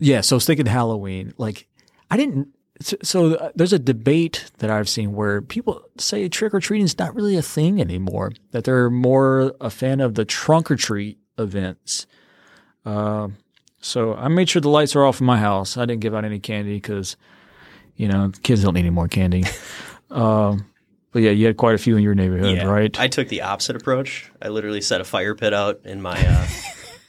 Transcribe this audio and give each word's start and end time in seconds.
yeah, 0.00 0.22
so 0.22 0.34
I 0.34 0.38
was 0.38 0.46
thinking 0.46 0.66
Halloween. 0.66 1.32
Like, 1.38 1.68
I 2.10 2.16
didn't. 2.16 2.48
So, 2.80 2.96
so 3.02 3.34
uh, 3.34 3.50
there's 3.54 3.74
a 3.74 3.78
debate 3.78 4.50
that 4.58 4.70
I've 4.70 4.88
seen 4.88 5.12
where 5.12 5.42
people 5.42 5.82
say 5.98 6.28
trick 6.28 6.54
or 6.54 6.60
treating 6.60 6.86
is 6.86 6.98
not 6.98 7.14
really 7.14 7.36
a 7.36 7.42
thing 7.42 7.80
anymore. 7.80 8.32
That 8.52 8.64
they're 8.64 8.90
more 8.90 9.54
a 9.60 9.70
fan 9.70 10.00
of 10.00 10.14
the 10.14 10.24
trunk 10.24 10.70
or 10.70 10.76
treat 10.76 11.18
events. 11.38 12.06
Uh, 12.84 13.28
so 13.80 14.14
I 14.14 14.28
made 14.28 14.48
sure 14.48 14.62
the 14.62 14.70
lights 14.70 14.96
are 14.96 15.04
off 15.04 15.20
in 15.20 15.26
my 15.26 15.38
house. 15.38 15.76
I 15.76 15.84
didn't 15.84 16.00
give 16.00 16.14
out 16.14 16.24
any 16.24 16.38
candy 16.38 16.74
because, 16.74 17.16
you 17.96 18.08
know, 18.08 18.32
kids 18.42 18.62
don't 18.62 18.74
need 18.74 18.80
any 18.80 18.90
more 18.90 19.08
candy. 19.08 19.44
um, 20.10 20.66
but 21.12 21.22
yeah, 21.22 21.30
you 21.30 21.46
had 21.46 21.56
quite 21.56 21.74
a 21.74 21.78
few 21.78 21.96
in 21.96 22.02
your 22.02 22.14
neighborhood, 22.14 22.56
Yeah, 22.56 22.64
right? 22.64 22.98
I 22.98 23.08
took 23.08 23.28
the 23.28 23.42
opposite 23.42 23.76
approach. 23.76 24.30
I 24.40 24.48
literally 24.48 24.80
set 24.80 25.00
a 25.00 25.04
fire 25.04 25.34
pit 25.34 25.52
out 25.52 25.80
in 25.84 26.00
my 26.00 26.16
uh, 26.26 26.46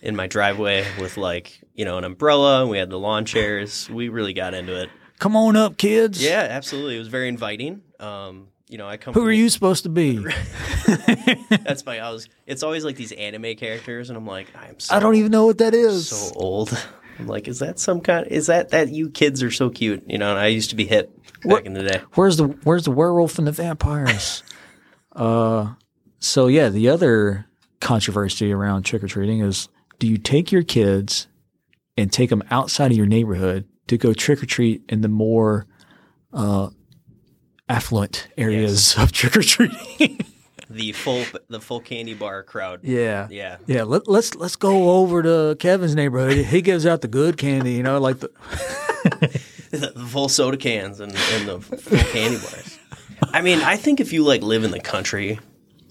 in 0.01 0.15
my 0.15 0.27
driveway 0.27 0.85
with 0.99 1.17
like 1.17 1.61
you 1.73 1.85
know 1.85 1.97
an 1.97 2.03
umbrella. 2.03 2.61
and 2.61 2.69
We 2.69 2.77
had 2.77 2.89
the 2.89 2.99
lawn 2.99 3.25
chairs. 3.25 3.89
We 3.89 4.09
really 4.09 4.33
got 4.33 4.53
into 4.53 4.79
it. 4.81 4.89
Come 5.19 5.35
on 5.35 5.55
up, 5.55 5.77
kids. 5.77 6.23
Yeah, 6.23 6.47
absolutely. 6.49 6.95
It 6.95 6.99
was 6.99 7.07
very 7.07 7.27
inviting. 7.27 7.81
Um, 7.99 8.47
you 8.67 8.77
know, 8.77 8.87
I 8.87 8.97
come. 8.97 9.13
Who 9.13 9.23
are 9.25 9.29
the- 9.29 9.37
you 9.37 9.49
supposed 9.49 9.83
to 9.83 9.89
be? 9.89 10.17
That's 11.63 11.85
my 11.85 11.99
I 11.99 12.09
was. 12.11 12.27
It's 12.45 12.63
always 12.63 12.83
like 12.85 12.95
these 12.95 13.11
anime 13.11 13.55
characters, 13.55 14.09
and 14.09 14.17
I'm 14.17 14.25
like, 14.25 14.47
I'm 14.55 14.79
so 14.79 14.95
I 14.95 14.99
don't 14.99 15.15
even 15.15 15.31
know 15.31 15.45
what 15.45 15.57
that 15.59 15.73
is. 15.73 16.09
so 16.09 16.31
old. 16.35 16.71
I'm 17.19 17.27
like, 17.27 17.47
is 17.47 17.59
that 17.59 17.79
some 17.79 18.01
kind? 18.01 18.27
Is 18.27 18.47
that 18.47 18.69
that 18.69 18.89
you 18.89 19.09
kids 19.09 19.43
are 19.43 19.51
so 19.51 19.69
cute? 19.69 20.03
You 20.07 20.17
know, 20.17 20.31
and 20.31 20.39
I 20.39 20.47
used 20.47 20.69
to 20.71 20.75
be 20.75 20.85
hip 20.85 21.11
back 21.43 21.65
in 21.65 21.73
the 21.73 21.83
day. 21.83 22.01
Where's 22.15 22.37
the 22.37 22.45
Where's 22.63 22.83
the 22.85 22.91
werewolf 22.91 23.37
and 23.37 23.45
the 23.45 23.51
vampires? 23.51 24.41
uh, 25.15 25.73
so 26.19 26.47
yeah, 26.47 26.69
the 26.69 26.89
other 26.89 27.45
controversy 27.79 28.51
around 28.51 28.83
trick 28.83 29.03
or 29.03 29.07
treating 29.07 29.41
is: 29.41 29.69
do 30.01 30.07
you 30.07 30.17
take 30.17 30.51
your 30.51 30.63
kids 30.63 31.27
and 31.95 32.11
take 32.11 32.31
them 32.31 32.41
outside 32.49 32.89
of 32.89 32.97
your 32.97 33.05
neighborhood 33.05 33.67
to 33.85 33.99
go 33.99 34.13
trick 34.15 34.41
or 34.41 34.47
treat 34.47 34.81
in 34.89 35.01
the 35.01 35.07
more 35.07 35.67
uh, 36.33 36.69
affluent 37.69 38.27
areas 38.35 38.95
of 38.97 39.11
trick 39.11 39.37
or 39.37 39.43
treating? 39.43 40.25
The 40.69 40.93
full 40.93 41.25
the 41.49 41.59
full 41.59 41.81
candy 41.81 42.13
bar 42.13 42.43
crowd. 42.43 42.79
yeah. 42.83 43.27
Yeah. 43.29 43.57
Yeah, 43.67 43.83
let, 43.83 44.07
let's 44.07 44.35
let's 44.35 44.55
go 44.55 44.91
over 44.91 45.21
to 45.21 45.57
Kevin's 45.59 45.95
neighborhood. 45.95 46.45
He 46.45 46.61
gives 46.61 46.85
out 46.85 47.01
the 47.01 47.09
good 47.09 47.37
candy, 47.37 47.73
you 47.73 47.83
know, 47.83 47.99
like 47.99 48.19
the 48.19 48.31
the 49.69 50.07
full 50.09 50.29
soda 50.29 50.55
cans 50.55 51.01
and, 51.01 51.11
and 51.11 51.47
the 51.49 51.59
full 51.59 51.97
candy 52.13 52.37
bars. 52.37 52.79
I 53.33 53.41
mean, 53.41 53.59
I 53.59 53.75
think 53.75 53.99
if 53.99 54.13
you 54.13 54.23
like 54.23 54.43
live 54.43 54.63
in 54.63 54.71
the 54.71 54.79
country 54.79 55.41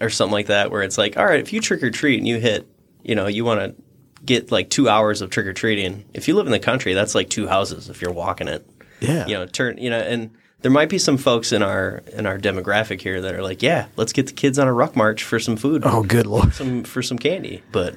or 0.00 0.08
something 0.08 0.33
like 0.33 0.47
that, 0.47 0.70
where 0.70 0.80
it's 0.80 0.97
like, 0.97 1.19
all 1.19 1.27
right, 1.27 1.41
if 1.41 1.52
you 1.52 1.61
trick 1.61 1.83
or 1.83 1.91
treat 1.91 2.17
and 2.19 2.27
you 2.27 2.39
hit, 2.41 2.67
you 3.02 3.14
know, 3.14 3.27
you 3.27 3.45
want 3.45 3.61
to 3.61 3.83
get 4.24 4.50
like 4.52 4.70
two 4.70 4.88
hours 4.88 5.20
of 5.22 5.30
trick 5.30 5.46
or 5.46 5.52
treating. 5.52 6.04
If 6.14 6.28
you 6.28 6.34
live 6.34 6.46
in 6.46 6.52
the 6.52 6.58
country, 6.60 6.94
that's 6.94 7.14
like 7.14 7.30
two 7.30 7.46
houses 7.48 7.88
if 7.88 8.02
you're 8.02 8.12
walking 8.12 8.48
it. 8.48 8.66
yeah, 9.00 9.27
You 9.27 9.34
know, 9.34 9.46
turn, 9.46 9.78
you 9.78 9.90
know, 9.90 9.98
and 9.98 10.30
there 10.60 10.70
might 10.70 10.88
be 10.90 10.98
some 10.98 11.16
folks 11.16 11.52
in 11.52 11.62
our 11.62 12.02
in 12.12 12.27
our 12.27 12.38
demographic 12.38 13.00
here 13.00 13.20
that 13.22 13.34
are 13.34 13.42
like, 13.42 13.62
yeah, 13.62 13.86
let's 13.96 14.12
get 14.12 14.27
the 14.27 14.32
kids 14.34 14.58
on 14.58 14.68
a 14.68 14.72
ruck 14.72 14.94
march 14.94 15.24
for 15.24 15.38
some 15.38 15.56
food, 15.56 15.82
Oh, 15.84 16.02
good 16.02 16.27
lord. 16.27 16.52
some 16.52 16.84
for 16.84 17.02
some 17.02 17.18
candy. 17.18 17.62
But 17.72 17.96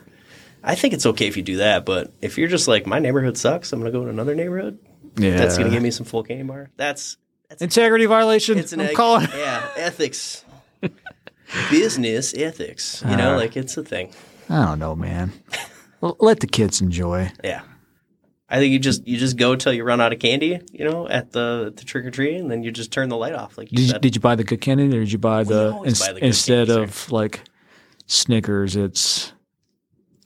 I 0.63 0.75
think 0.75 0.93
it's 0.93 1.05
okay 1.05 1.27
if 1.27 1.35
you 1.35 1.43
do 1.43 1.57
that. 1.57 1.85
But 1.85 2.13
if 2.21 2.37
you're 2.37 2.47
just 2.47 2.67
like, 2.69 2.87
my 2.87 2.99
neighborhood 2.99 3.37
sucks, 3.37 3.73
I'm 3.73 3.80
gonna 3.81 3.91
go 3.91 4.03
to 4.05 4.09
another 4.09 4.33
neighborhood 4.33 4.80
Yeah, 5.17 5.35
that's 5.35 5.58
going 5.58 5.69
to 5.69 5.75
give 5.75 5.83
me 5.83 5.91
some 5.91 6.05
full 6.05 6.23
candy 6.23 6.43
bar. 6.43 6.69
That's 6.77 7.17
that's 7.49 7.61
integrity 7.61 8.05
violation. 8.05 8.58
it's 8.58 8.71
an 8.71 8.80
I'm 8.80 8.95
calling. 8.95 9.27
yeah 9.35 9.67
ethics, 9.75 10.45
business 11.69 12.33
ethics. 12.33 13.03
You 13.08 13.15
know, 13.17 13.33
Uh. 13.33 13.37
like 13.37 13.58
it's 13.58 13.75
a 13.77 13.83
thing. 13.83 14.11
I 14.49 14.65
don't 14.65 14.80
know, 14.80 14.95
man. 14.95 15.31
Let 16.19 16.39
the 16.41 16.47
kids 16.47 16.81
enjoy. 16.81 17.31
Yeah, 17.43 17.61
I 18.49 18.57
think 18.59 18.71
you 18.73 18.79
just 18.79 19.07
you 19.07 19.17
just 19.17 19.37
go 19.37 19.55
till 19.55 19.71
you 19.73 19.83
run 19.83 20.01
out 20.01 20.11
of 20.13 20.19
candy. 20.19 20.59
You 20.71 20.85
know, 20.89 21.07
at 21.07 21.31
the 21.31 21.73
the 21.75 21.83
trick 21.85 22.05
or 22.05 22.11
treat, 22.11 22.35
and 22.37 22.51
then 22.51 22.61
you 22.63 22.71
just 22.71 22.91
turn 22.91 23.09
the 23.09 23.17
light 23.17 23.33
off. 23.33 23.57
Like 23.57 23.71
you 23.71 23.77
Did 23.77 23.83
you, 23.83 23.89
said. 23.89 24.01
did 24.01 24.15
you 24.15 24.21
buy 24.21 24.35
the 24.35 24.43
good 24.43 24.59
candy, 24.61 24.85
or 24.87 24.99
did 25.01 25.11
you 25.11 25.17
buy 25.17 25.43
the, 25.43 25.81
ins- 25.85 26.05
buy 26.05 26.13
the 26.13 26.25
instead 26.25 26.67
candy, 26.67 26.83
of 26.83 27.11
like 27.11 27.42
Snickers? 28.08 28.75
It's 28.75 29.31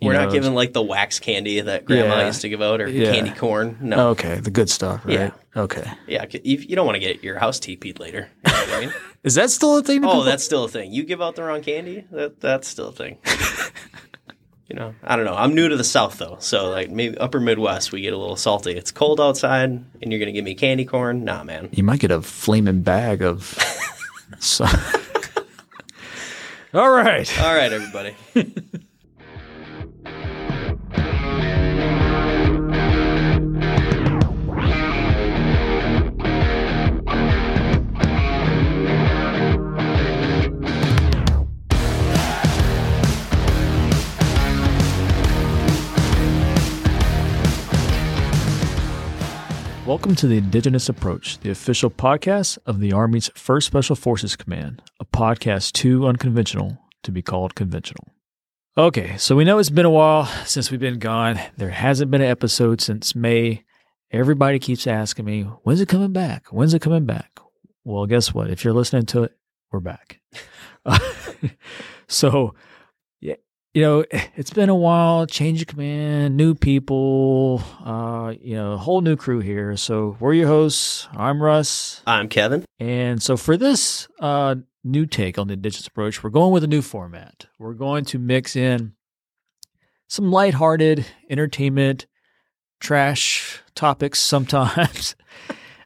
We're 0.01 0.13
know, 0.13 0.23
not 0.25 0.31
giving 0.31 0.55
like 0.55 0.73
the 0.73 0.81
wax 0.81 1.19
candy 1.19 1.61
that 1.61 1.85
grandma 1.85 2.17
Yeah. 2.17 2.25
used 2.27 2.41
to 2.41 2.49
give 2.49 2.61
out 2.61 2.81
or 2.81 2.87
Yeah. 2.89 3.11
candy 3.13 3.31
corn. 3.31 3.77
No. 3.81 4.09
Okay, 4.09 4.39
the 4.39 4.51
good 4.51 4.69
stuff, 4.71 5.05
right? 5.05 5.13
Yeah. 5.13 5.31
Okay, 5.55 5.89
Yeah, 6.07 6.25
you, 6.43 6.57
you 6.57 6.75
don't 6.75 6.85
want 6.85 6.95
to 6.95 6.99
get 6.99 7.23
your 7.23 7.39
house 7.39 7.59
TP'd 7.59 7.99
later. 7.99 8.29
You 8.47 8.51
know 8.53 8.63
I 8.75 8.79
mean? 8.81 8.93
is 9.23 9.33
that 9.35 9.49
still 9.51 9.77
a 9.77 9.81
thing? 9.83 10.03
oh, 10.05 10.21
that's 10.23 10.43
still 10.43 10.65
a 10.65 10.69
thing. 10.69 10.91
You 10.91 11.03
give 11.03 11.19
out 11.21 11.35
the 11.35 11.41
wrong 11.43 11.61
candy, 11.61 12.05
that 12.11 12.39
that's 12.39 12.67
still 12.67 12.89
a 12.89 12.91
thing. 12.91 13.17
you 14.69 14.75
know, 14.75 14.93
I 15.03 15.15
don't 15.15 15.25
know. 15.25 15.35
I'm 15.35 15.55
new 15.55 15.69
to 15.69 15.77
the 15.77 15.83
South 15.83 16.17
though, 16.17 16.37
so 16.39 16.69
like 16.69 16.89
maybe 16.89 17.17
Upper 17.17 17.39
Midwest 17.39 17.91
we 17.91 18.01
get 18.01 18.13
a 18.13 18.17
little 18.17 18.35
salty. 18.35 18.71
It's 18.73 18.91
cold 18.91 19.19
outside, 19.21 19.69
and 19.69 20.11
you're 20.11 20.19
gonna 20.19 20.31
give 20.31 20.45
me 20.45 20.55
candy 20.55 20.85
corn? 20.85 21.23
Nah, 21.23 21.43
man. 21.43 21.69
you 21.71 21.83
might 21.83 21.99
get 21.99 22.11
a 22.11 22.21
flaming 22.21 22.81
bag 22.81 23.21
of. 23.21 23.57
so- 24.39 24.65
All 26.73 26.91
right. 26.91 27.41
All 27.41 27.55
right, 27.55 27.71
everybody. 27.71 28.15
Welcome 49.97 50.15
to 50.17 50.27
the 50.27 50.37
Indigenous 50.37 50.89
Approach, 50.89 51.39
the 51.39 51.49
official 51.49 51.89
podcast 51.89 52.59
of 52.67 52.79
the 52.79 52.93
Army's 52.93 53.29
1st 53.29 53.63
Special 53.63 53.95
Forces 53.95 54.35
Command, 54.35 54.83
a 54.99 55.05
podcast 55.05 55.71
too 55.71 56.05
unconventional 56.05 56.77
to 57.01 57.11
be 57.11 57.23
called 57.23 57.55
conventional. 57.55 58.13
Okay, 58.77 59.17
so 59.17 59.35
we 59.35 59.43
know 59.43 59.57
it's 59.57 59.71
been 59.71 59.87
a 59.87 59.89
while 59.89 60.27
since 60.45 60.69
we've 60.69 60.79
been 60.79 60.99
gone. 60.99 61.39
There 61.57 61.71
hasn't 61.71 62.11
been 62.11 62.21
an 62.21 62.29
episode 62.29 62.79
since 62.79 63.15
May. 63.15 63.63
Everybody 64.11 64.59
keeps 64.59 64.85
asking 64.85 65.25
me, 65.25 65.41
when's 65.63 65.81
it 65.81 65.89
coming 65.89 66.13
back? 66.13 66.53
When's 66.53 66.75
it 66.75 66.83
coming 66.83 67.05
back? 67.05 67.39
Well, 67.83 68.05
guess 68.05 68.35
what? 68.35 68.51
If 68.51 68.63
you're 68.63 68.75
listening 68.75 69.07
to 69.07 69.23
it, 69.23 69.35
we're 69.71 69.79
back. 69.79 70.21
so, 72.07 72.53
yeah, 73.19 73.37
you 73.77 73.83
know, 73.83 74.03
it's 74.35 74.49
been 74.49 74.69
a 74.69 74.75
while. 74.75 75.27
Change 75.27 75.61
of 75.61 75.67
command, 75.67 76.35
new 76.35 76.55
people, 76.55 77.61
uh, 77.85 78.33
you 78.41 78.55
know, 78.55 78.71
a 78.71 78.77
whole 78.77 79.01
new 79.01 79.15
crew 79.15 79.39
here. 79.39 79.77
So 79.77 80.17
we're 80.19 80.33
your 80.33 80.47
hosts. 80.47 81.07
I'm 81.15 81.41
Russ, 81.41 82.01
I'm 82.07 82.27
Kevin. 82.27 82.65
and 82.79 83.21
so 83.21 83.37
for 83.37 83.55
this 83.55 84.07
uh, 84.19 84.55
new 84.83 85.05
take 85.05 85.37
on 85.37 85.47
the 85.47 85.53
indigenous 85.53 85.85
approach, 85.85 86.23
we're 86.23 86.31
going 86.31 86.51
with 86.51 86.63
a 86.63 86.67
new 86.67 86.81
format. 86.81 87.45
We're 87.59 87.75
going 87.75 88.03
to 88.05 88.17
mix 88.17 88.55
in 88.55 88.93
some 90.07 90.31
lighthearted 90.31 91.05
entertainment, 91.29 92.07
trash 92.79 93.61
topics 93.75 94.19
sometimes. 94.19 95.15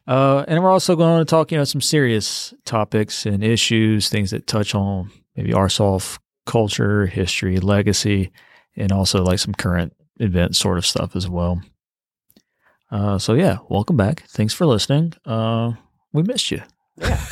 Uh, 0.08 0.44
and 0.48 0.62
we're 0.62 0.72
also 0.72 0.96
going 0.96 1.20
to 1.20 1.30
talk, 1.30 1.52
you 1.52 1.58
know, 1.58 1.64
some 1.64 1.80
serious 1.80 2.56
topics 2.66 3.26
and 3.28 3.44
issues, 3.44 4.10
things 4.10 4.32
that 4.32 4.48
touch 4.48 4.74
on 4.74 5.12
maybe 5.36 5.52
ARSOF 5.52 6.18
culture, 6.46 7.06
history, 7.06 7.60
legacy, 7.60 8.32
and 8.76 8.92
also 8.92 9.24
like 9.24 9.40
some 9.40 9.54
current 9.54 9.94
event 10.20 10.56
sort 10.56 10.78
of 10.78 10.86
stuff 10.86 11.16
as 11.16 11.28
well. 11.30 11.62
Uh, 12.92 13.18
so 13.18 13.34
yeah, 13.34 13.58
welcome 13.70 13.98
back. 13.98 14.24
Thanks 14.30 14.54
for 14.54 14.66
listening. 14.66 15.14
Uh, 15.26 15.74
we 16.12 16.24
missed 16.24 16.52
you. 16.52 16.62
Yeah. 16.98 17.24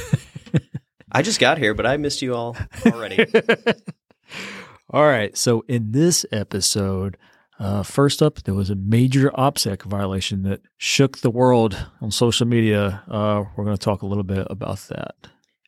I 1.12 1.22
just 1.22 1.40
got 1.40 1.58
here, 1.58 1.74
but 1.74 1.86
I 1.86 1.98
missed 1.98 2.22
you 2.22 2.36
all 2.36 2.56
already. 2.86 3.26
All 4.92 5.06
right. 5.06 5.38
So 5.38 5.64
in 5.68 5.92
this 5.92 6.26
episode, 6.32 7.16
uh, 7.60 7.84
first 7.84 8.24
up, 8.24 8.42
there 8.44 8.56
was 8.56 8.72
a 8.72 8.76
major 8.76 9.30
OPSEC 9.32 9.84
violation 9.84 10.42
that 10.44 10.62
shook 10.78 11.20
the 11.20 11.30
world 11.30 11.88
on 12.02 12.10
social 12.10 12.48
media. 12.48 13.04
Uh, 13.08 13.44
we're 13.56 13.66
going 13.66 13.78
to 13.78 13.84
talk 13.84 14.02
a 14.02 14.08
little 14.08 14.24
bit 14.24 14.48
about 14.50 14.80
that. 14.90 15.16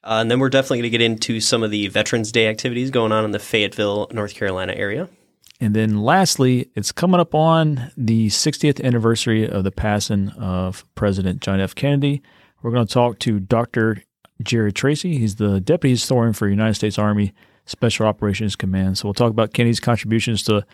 Uh, 0.03 0.17
and 0.21 0.31
then 0.31 0.39
we're 0.39 0.49
definitely 0.49 0.79
going 0.79 0.91
to 0.91 0.97
get 0.97 1.01
into 1.01 1.39
some 1.39 1.63
of 1.63 1.71
the 1.71 1.87
Veterans 1.87 2.31
Day 2.31 2.47
activities 2.47 2.89
going 2.89 3.11
on 3.11 3.23
in 3.23 3.31
the 3.31 3.39
Fayetteville, 3.39 4.07
North 4.11 4.33
Carolina 4.33 4.73
area. 4.73 5.09
And 5.59 5.75
then 5.75 6.01
lastly, 6.01 6.71
it's 6.75 6.91
coming 6.91 7.19
up 7.19 7.35
on 7.35 7.91
the 7.95 8.27
60th 8.27 8.83
anniversary 8.83 9.47
of 9.47 9.63
the 9.63 9.71
passing 9.71 10.29
of 10.29 10.83
President 10.95 11.41
John 11.41 11.59
F. 11.59 11.75
Kennedy. 11.75 12.23
We're 12.63 12.71
going 12.71 12.87
to 12.87 12.93
talk 12.93 13.19
to 13.19 13.39
Dr. 13.39 14.03
Jared 14.41 14.75
Tracy. 14.75 15.19
He's 15.19 15.35
the 15.35 15.61
Deputy 15.61 15.91
Historian 15.91 16.33
for 16.33 16.47
United 16.47 16.73
States 16.73 16.97
Army 16.97 17.33
Special 17.65 18.07
Operations 18.07 18.55
Command. 18.55 18.97
So 18.97 19.07
we'll 19.07 19.13
talk 19.13 19.29
about 19.29 19.53
Kennedy's 19.53 19.79
contributions 19.79 20.41
to 20.43 20.65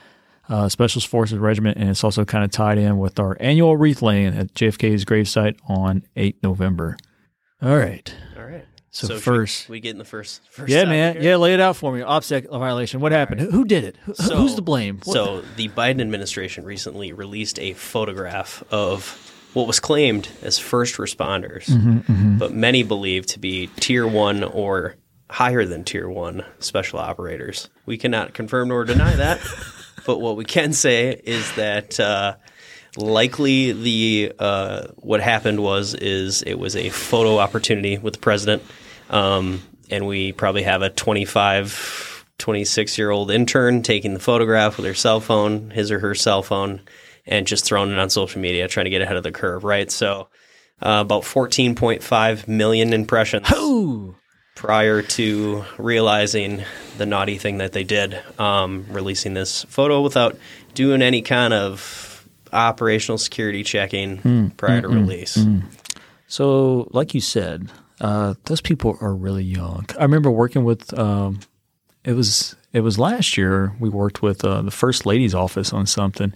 uh, 0.48 0.70
Special 0.70 1.02
Forces 1.02 1.38
Regiment, 1.38 1.78
and 1.78 1.90
it's 1.90 2.04
also 2.04 2.24
kind 2.24 2.46
of 2.46 2.52
tied 2.52 2.78
in 2.78 2.98
with 2.98 3.20
our 3.20 3.36
annual 3.42 3.76
wreath 3.76 4.02
laying 4.02 4.38
at 4.38 4.54
JFK's 4.54 5.04
gravesite 5.04 5.58
on 5.68 6.04
8 6.16 6.42
November. 6.42 6.96
All 7.62 7.78
right. 7.78 8.14
All 8.38 8.46
right. 8.46 8.66
So, 8.90 9.08
should 9.08 9.22
first, 9.22 9.70
we 9.70 9.80
get 9.80 9.92
in 9.92 9.98
the 9.98 10.06
first. 10.06 10.42
first 10.50 10.72
yeah, 10.72 10.86
man, 10.86 11.14
here? 11.16 11.22
yeah, 11.32 11.36
lay 11.36 11.54
it 11.54 11.60
out 11.60 11.76
for 11.76 11.92
me. 11.94 12.00
OPSEC 12.02 12.50
violation. 12.50 13.00
What 13.00 13.12
happened? 13.12 13.42
Who, 13.42 13.52
who 13.52 13.66
did 13.66 13.84
it? 13.84 13.98
Who, 14.06 14.14
So- 14.16 14.38
who's 14.38 14.56
to 14.56 14.62
blame? 14.62 15.02
What- 15.04 15.14
So 15.14 15.42
the 15.56 15.68
Biden 15.70 16.02
administration 16.02 16.64
recently 16.64 17.12
released 17.14 17.60
a 17.60 17.74
photograph 17.74 18.64
of 18.72 19.24
what 19.54 19.68
was 19.68 19.80
claimed 19.80 20.30
as 20.42 20.58
first 20.58 20.96
responders, 20.98 21.66
Mm-hmm, 21.66 22.38
but 22.38 22.54
many 22.54 22.84
believe 22.84 23.26
to 23.28 23.40
be 23.40 23.68
tier 23.80 24.08
one 24.08 24.44
or 24.44 24.96
higher 25.30 25.66
than 25.66 25.84
tier 25.84 26.08
one 26.10 26.46
special 26.60 27.00
operators. 27.00 27.70
We 27.86 27.98
cannot 27.98 28.34
confirm 28.34 28.70
nor 28.70 28.86
deny 28.86 29.16
that, 29.16 29.40
but 30.06 30.20
what 30.22 30.38
we 30.38 30.46
can 30.46 30.74
say 30.74 31.12
is 31.24 31.54
that. 31.56 32.00
Uh, 32.00 32.36
likely 32.98 33.72
the 33.72 34.34
uh, 34.40 34.88
what 34.98 35.22
happened 35.22 35.62
was 35.62 35.94
is 35.94 36.42
it 36.44 36.56
was 36.56 36.76
a 36.76 36.90
photo 36.90 37.38
opportunity 37.38 37.98
with 37.98 38.16
the 38.16 38.20
president. 38.20 38.64
Um, 39.10 39.62
and 39.90 40.06
we 40.06 40.32
probably 40.34 40.64
have 40.64 40.82
a 40.82 40.90
25 40.90 42.26
26 42.38 42.98
year 42.98 43.10
old 43.10 43.32
intern 43.32 43.82
taking 43.82 44.14
the 44.14 44.20
photograph 44.20 44.78
with 44.78 44.86
her 44.86 44.94
cell 44.94 45.20
phone 45.20 45.72
his 45.72 45.92
or 45.92 46.00
her 46.00 46.14
cell 46.14 46.44
phone 46.44 46.82
and 47.26 47.48
just 47.48 47.66
throwing 47.66 47.92
it 47.92 47.98
on 47.98 48.10
social 48.10 48.40
media 48.42 48.68
trying 48.68 48.84
to 48.84 48.90
get 48.90 49.02
ahead 49.02 49.16
of 49.16 49.24
the 49.24 49.32
curve 49.32 49.64
right? 49.64 49.90
So 49.90 50.28
uh, 50.82 51.02
about 51.02 51.24
14.5 51.24 52.48
million 52.48 52.94
impressions 52.94 53.48
prior 54.58 55.04
to 55.04 55.64
realizing 55.78 56.64
the 56.98 57.06
naughty 57.06 57.38
thing 57.38 57.60
that 57.60 57.74
they 57.74 57.84
did, 57.84 58.20
um, 58.40 58.86
releasing 58.90 59.36
this 59.36 59.64
photo 59.66 60.02
without 60.02 60.36
doing 60.74 61.04
any 61.04 61.22
kind 61.22 61.54
of 61.54 62.17
operational 62.54 63.18
security 63.18 63.64
checking 63.64 64.52
prior 64.58 64.82
to 64.82 64.88
release. 64.88 65.38
So, 66.28 66.90
like 66.92 67.14
you 67.14 67.22
said, 67.22 67.70
uh, 68.02 68.36
those 68.46 68.62
people 68.62 68.98
are 69.02 69.14
really 69.16 69.44
young. 69.44 69.86
I 69.98 70.04
remember 70.04 70.30
working 70.32 70.64
with. 70.64 70.98
Um, 70.98 71.40
it 72.04 72.14
was 72.14 72.56
it 72.74 72.82
was 72.82 72.98
last 73.00 73.38
year. 73.38 73.74
We 73.80 73.90
worked 73.90 74.22
with 74.22 74.44
uh, 74.46 74.62
the 74.62 74.72
first 74.72 75.06
lady's 75.06 75.34
office 75.36 75.74
on 75.74 75.86
something, 75.86 76.34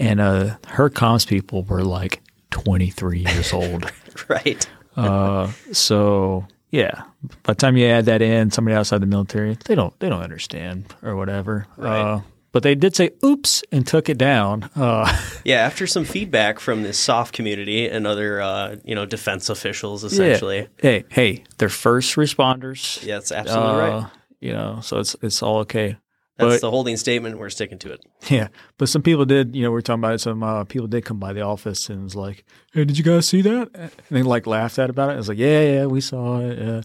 and 0.00 0.20
uh, 0.20 0.56
her 0.68 0.90
comms 0.90 1.26
people 1.26 1.62
were 1.64 1.82
like 1.82 2.20
twenty 2.50 2.90
three 2.90 3.20
years 3.20 3.52
old. 3.52 3.90
Right. 4.28 4.68
Uh, 4.96 5.52
so 5.70 6.44
yeah, 6.72 7.04
by 7.44 7.52
the 7.52 7.54
time 7.54 7.76
you 7.76 7.86
add 7.86 8.06
that 8.06 8.20
in, 8.20 8.50
somebody 8.50 8.76
outside 8.76 9.00
the 9.00 9.06
military, 9.06 9.56
they 9.64 9.76
don't 9.76 9.96
they 10.00 10.08
don't 10.08 10.22
understand 10.22 10.92
or 11.04 11.14
whatever. 11.14 11.68
Right. 11.76 12.20
Uh, 12.48 12.50
but 12.52 12.62
they 12.62 12.74
did 12.74 12.96
say 12.96 13.10
"oops" 13.24 13.62
and 13.70 13.86
took 13.86 14.08
it 14.08 14.18
down. 14.18 14.70
Uh, 14.74 15.06
Yeah, 15.44 15.58
after 15.64 15.86
some 15.86 16.04
feedback 16.04 16.58
from 16.60 16.82
the 16.82 16.92
SOF 16.92 17.32
community 17.32 17.88
and 17.88 18.06
other, 18.06 18.40
uh, 18.40 18.76
you 18.84 18.94
know, 18.94 19.06
defense 19.06 19.48
officials, 19.48 20.04
essentially. 20.04 20.60
Yeah. 20.60 20.66
Hey, 20.82 21.04
hey, 21.10 21.44
they're 21.58 21.68
first 21.68 22.16
responders. 22.16 23.02
Yeah, 23.04 23.14
that's 23.16 23.32
absolutely 23.32 23.72
Uh, 23.72 23.78
right. 24.00 24.06
You 24.40 24.52
know, 24.52 24.80
so 24.82 24.98
it's 24.98 25.16
it's 25.22 25.42
all 25.42 25.58
okay. 25.58 25.96
That's 26.36 26.54
but- 26.54 26.60
the 26.60 26.70
holding 26.70 26.96
statement. 26.96 27.38
We're 27.38 27.50
sticking 27.50 27.78
to 27.80 27.92
it. 27.92 28.00
Yeah, 28.30 28.48
but 28.78 28.88
some 28.88 29.02
people 29.02 29.24
did. 29.24 29.56
You 29.56 29.62
know, 29.64 29.70
we 29.72 29.78
are 29.78 29.82
talking 29.82 30.00
about 30.00 30.14
it. 30.14 30.20
Some 30.20 30.42
uh, 30.42 30.64
people 30.64 30.86
did 30.86 31.04
come 31.04 31.18
by 31.18 31.32
the 31.32 31.40
office 31.42 31.88
and 31.90 32.02
was 32.04 32.14
like, 32.14 32.44
"Hey, 32.72 32.84
did 32.84 32.96
you 32.96 33.04
guys 33.04 33.26
see 33.26 33.42
that?" 33.42 33.68
And 33.74 33.90
they 34.10 34.22
like 34.22 34.46
laughed 34.46 34.78
at 34.78 34.90
about 34.90 35.10
it. 35.10 35.14
I 35.14 35.16
was 35.16 35.28
like, 35.28 35.38
"Yeah, 35.38 35.62
yeah, 35.62 35.86
we 35.86 36.00
saw 36.00 36.40
it. 36.40 36.58
Yeah. 36.58 36.82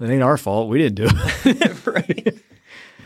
It 0.00 0.10
ain't 0.10 0.22
our 0.22 0.36
fault. 0.38 0.68
We 0.70 0.78
didn't 0.78 0.96
do 0.96 1.08
it." 1.44 1.86
right. 1.86 2.34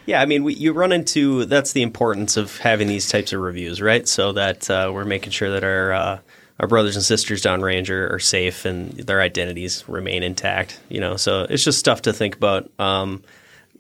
Yeah, 0.09 0.23
I 0.23 0.25
mean, 0.25 0.43
we, 0.43 0.55
you 0.55 0.73
run 0.73 0.91
into 0.91 1.45
that's 1.45 1.73
the 1.73 1.83
importance 1.83 2.39
of 2.39 2.57
having 2.57 2.89
these 2.89 3.11
types 3.11 3.35
of 3.35 3.41
reviews, 3.41 3.83
right? 3.83 4.09
So 4.09 4.33
that 4.33 4.71
uh, 4.71 4.91
we're 4.91 5.05
making 5.05 5.33
sure 5.33 5.51
that 5.51 5.63
our 5.63 5.93
uh, 5.93 6.19
our 6.59 6.67
brothers 6.67 6.97
and 6.97 7.05
sisters 7.05 7.43
downrange 7.43 7.91
are, 7.91 8.15
are 8.15 8.19
safe 8.19 8.65
and 8.65 8.93
their 8.93 9.21
identities 9.21 9.87
remain 9.87 10.23
intact. 10.23 10.81
You 10.89 11.01
know, 11.01 11.17
so 11.17 11.43
it's 11.43 11.63
just 11.63 11.79
stuff 11.79 12.01
to 12.03 12.15
think 12.15 12.37
about. 12.37 12.71
Um, 12.79 13.23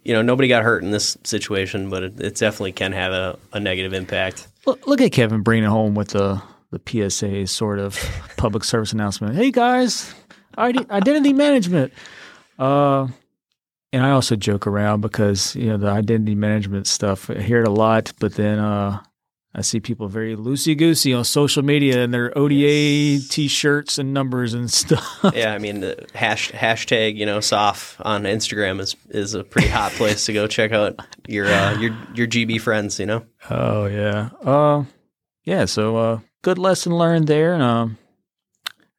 you 0.04 0.12
know, 0.12 0.20
nobody 0.20 0.48
got 0.48 0.64
hurt 0.64 0.82
in 0.82 0.90
this 0.90 1.16
situation, 1.24 1.88
but 1.88 2.02
it, 2.02 2.20
it 2.20 2.34
definitely 2.34 2.72
can 2.72 2.92
have 2.92 3.12
a, 3.12 3.38
a 3.54 3.58
negative 3.58 3.94
impact. 3.94 4.48
look, 4.66 4.86
look 4.86 5.00
at 5.00 5.12
Kevin 5.12 5.40
bringing 5.40 5.70
home 5.70 5.94
with 5.94 6.08
the 6.08 6.42
the 6.70 7.10
PSA 7.10 7.46
sort 7.46 7.78
of 7.78 7.98
public 8.36 8.64
service 8.64 8.92
announcement. 8.92 9.34
Hey 9.34 9.50
guys, 9.50 10.14
ID, 10.58 10.84
identity 10.90 11.32
management. 11.32 11.94
Uh, 12.58 13.08
and 13.92 14.04
I 14.04 14.10
also 14.10 14.36
joke 14.36 14.66
around 14.66 15.00
because 15.00 15.56
you 15.56 15.66
know 15.66 15.76
the 15.76 15.88
identity 15.88 16.34
management 16.34 16.86
stuff. 16.86 17.30
I 17.30 17.40
hear 17.40 17.62
it 17.62 17.68
a 17.68 17.72
lot, 17.72 18.12
but 18.18 18.34
then 18.34 18.58
uh, 18.58 19.00
I 19.54 19.62
see 19.62 19.80
people 19.80 20.08
very 20.08 20.36
loosey 20.36 20.76
goosey 20.76 21.14
on 21.14 21.24
social 21.24 21.62
media 21.62 22.04
and 22.04 22.12
their 22.12 22.36
ODA 22.36 23.18
T-shirts 23.28 23.98
and 23.98 24.12
numbers 24.12 24.54
and 24.54 24.70
stuff. 24.72 25.20
yeah, 25.34 25.54
I 25.54 25.58
mean, 25.58 25.80
the 25.80 26.06
hash, 26.14 26.52
hashtag 26.52 27.16
you 27.16 27.26
know 27.26 27.40
SOF 27.40 27.96
on 28.00 28.24
Instagram 28.24 28.80
is 28.80 28.94
is 29.08 29.34
a 29.34 29.42
pretty 29.42 29.68
hot 29.68 29.92
place 29.92 30.26
to 30.26 30.32
go 30.32 30.46
check 30.46 30.72
out 30.72 31.00
your 31.26 31.46
uh, 31.46 31.72
your 31.80 31.96
your 32.14 32.26
GB 32.26 32.60
friends. 32.60 33.00
You 33.00 33.06
know. 33.06 33.26
Oh 33.48 33.86
yeah, 33.86 34.30
uh, 34.44 34.84
yeah. 35.44 35.64
So 35.64 35.96
uh, 35.96 36.20
good 36.42 36.58
lesson 36.58 36.94
learned 36.94 37.26
there, 37.26 37.54
and 37.54 37.62
um, 37.62 37.98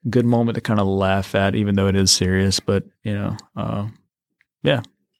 good 0.10 0.26
moment 0.26 0.56
to 0.56 0.62
kind 0.62 0.80
of 0.80 0.88
laugh 0.88 1.36
at, 1.36 1.54
even 1.54 1.76
though 1.76 1.88
it 1.88 1.96
is 1.96 2.12
serious. 2.12 2.60
But 2.60 2.86
you 3.04 3.14
know, 3.14 3.38
uh, 3.56 3.88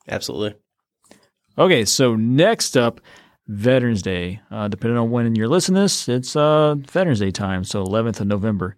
Absolutely. 0.08 0.60
okay. 1.58 1.86
So 1.86 2.16
next 2.16 2.76
up, 2.76 3.00
Veterans 3.50 4.02
Day. 4.04 4.42
Uh, 4.52 4.68
depending 4.68 4.98
on 4.98 5.10
when 5.10 5.36
you're 5.36 5.48
listening 5.48 5.78
to 5.78 5.82
this, 5.82 6.08
it's 6.08 6.36
uh, 6.36 6.76
Veterans 6.76 7.20
Day 7.20 7.32
time. 7.32 7.64
So 7.64 7.84
11th 7.84 8.22
of 8.22 8.28
November, 8.28 8.76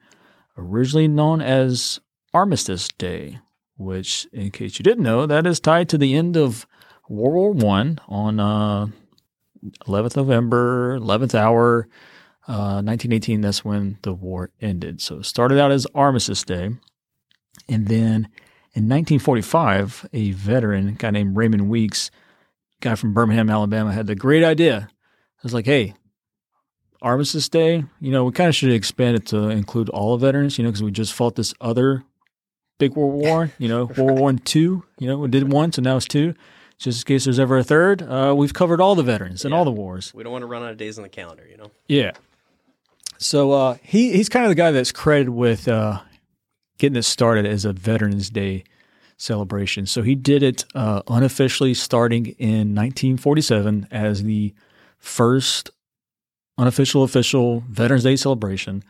originally 0.58 1.08
known 1.08 1.42
as 1.42 2.00
Armistice 2.34 2.88
Day, 2.98 3.40
which, 3.78 4.28
in 4.32 4.50
case 4.52 4.80
you 4.80 4.84
didn't 4.84 5.04
know, 5.04 5.26
that 5.26 5.46
is 5.46 5.60
tied 5.60 5.90
to 5.90 5.98
the 5.98 6.16
end 6.16 6.38
of 6.38 6.66
World 7.10 7.34
War 7.62 7.70
One 7.70 8.00
on 8.08 8.40
uh, 8.40 8.88
11th 9.88 10.16
November, 10.16 10.98
11th 10.98 11.36
hour, 11.36 11.90
uh, 12.48 12.82
1918. 12.82 13.42
That's 13.42 13.66
when 13.66 13.98
the 14.04 14.14
war 14.14 14.52
ended. 14.62 15.02
So 15.02 15.18
it 15.18 15.26
started 15.26 15.60
out 15.60 15.72
as 15.72 15.86
Armistice 15.94 16.44
Day, 16.44 16.70
and 17.68 17.88
then 17.88 18.30
in 18.74 18.84
1945, 18.88 20.08
a 20.14 20.32
veteran, 20.32 20.88
a 20.90 20.92
guy 20.94 21.10
named 21.12 21.36
Raymond 21.36 21.70
Weeks, 21.70 22.10
guy 22.80 22.96
from 22.96 23.14
Birmingham, 23.14 23.50
Alabama, 23.50 23.92
had 23.92 24.08
the 24.08 24.16
great 24.16 24.44
idea. 24.44 24.88
I 24.92 25.40
was 25.44 25.54
like, 25.54 25.66
hey, 25.66 25.94
Armistice 27.02 27.50
Day, 27.50 27.84
you 28.00 28.12
know, 28.12 28.24
we 28.26 28.32
kind 28.32 28.48
of 28.48 28.56
should 28.56 28.72
expand 28.72 29.16
it 29.16 29.26
to 29.28 29.50
include 29.50 29.90
all 29.90 30.18
veterans, 30.18 30.58
you 30.58 30.64
know, 30.64 30.70
because 30.70 30.84
we 30.84 30.92
just 30.92 31.14
fought 31.14 31.36
this 31.36 31.54
other 31.60 32.04
big 32.78 32.96
World 32.96 33.14
War, 33.14 33.52
you 33.58 33.68
know, 33.68 33.86
World 33.98 33.98
War 33.98 34.14
One, 34.16 34.38
two, 34.38 34.84
you 35.00 35.08
know, 35.08 35.18
we 35.18 35.28
did 35.28 35.52
one, 35.52 35.72
so 35.72 35.82
now 35.82 35.98
it's 35.98 36.08
two. 36.08 36.34
Just 36.78 37.04
in 37.04 37.14
case 37.14 37.26
there's 37.26 37.40
ever 37.40 37.58
a 37.60 37.64
third, 37.64 38.02
uh, 38.02 38.34
we've 38.36 38.54
covered 38.56 38.82
all 38.82 38.96
the 38.96 39.04
veterans 39.04 39.46
and 39.46 39.52
Yeah. 39.52 39.58
all 39.60 39.66
the 39.66 39.72
wars. 39.72 40.12
We 40.16 40.24
don't 40.24 40.32
want 40.32 40.42
to 40.44 40.48
run 40.48 40.64
out 40.64 40.72
of 40.72 40.78
days 40.78 40.98
on 40.98 41.04
the 41.04 41.10
calendar. 41.10 41.46
You 41.50 41.58
know. 41.58 41.72
Yeah. 41.88 42.12
So 43.20 43.52
uh, 43.52 43.78
he 43.84 44.14
he's 44.14 44.30
kind 44.30 44.46
of 44.46 44.50
the 44.50 44.56
guy 44.56 44.72
that's 44.72 44.92
credited 44.92 45.30
with 45.30 45.68
uh, 45.68 46.00
getting 46.82 46.98
it 46.98 47.04
started 47.04 47.46
as 47.46 47.64
a 47.64 47.72
Veterans 47.72 48.32
Day 48.32 48.64
celebration. 49.16 49.86
So 49.86 50.02
he 50.02 50.16
did 50.16 50.42
it 50.42 50.66
uh, 50.74 51.04
unofficially 51.08 51.76
starting 51.76 52.26
in 52.40 52.74
1947 52.74 53.88
as 53.92 54.24
the 54.24 54.56
first 54.98 55.70
unofficial 56.58 57.04
official 57.04 57.64
Veterans 57.70 58.04
Day 58.04 58.16
celebration, 58.16 58.84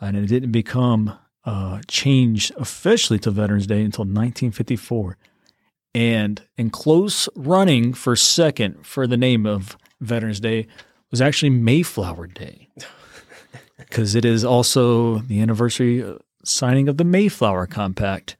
and 0.00 0.16
it 0.16 0.26
didn't 0.26 0.50
become 0.50 1.16
uh, 1.44 1.80
changed 1.86 2.50
officially 2.56 3.20
to 3.20 3.30
Veterans 3.30 3.68
Day 3.68 3.84
until 3.84 4.02
1954. 4.02 5.16
And 5.94 6.42
in 6.56 6.70
close 6.70 7.28
running 7.36 7.94
for 7.94 8.16
second 8.16 8.84
for 8.84 9.06
the 9.06 9.16
name 9.16 9.46
of 9.46 9.76
Veterans 10.00 10.40
Day 10.40 10.66
was 11.12 11.20
actually 11.20 11.50
Mayflower 11.50 12.26
Day 12.26 12.68
because 13.78 14.16
it 14.16 14.24
is 14.24 14.44
also 14.44 15.18
the 15.18 15.40
anniversary 15.40 16.02
uh, 16.02 16.16
signing 16.44 16.88
of 16.88 16.96
the 16.96 17.04
Mayflower 17.04 17.66
Compact. 17.66 18.36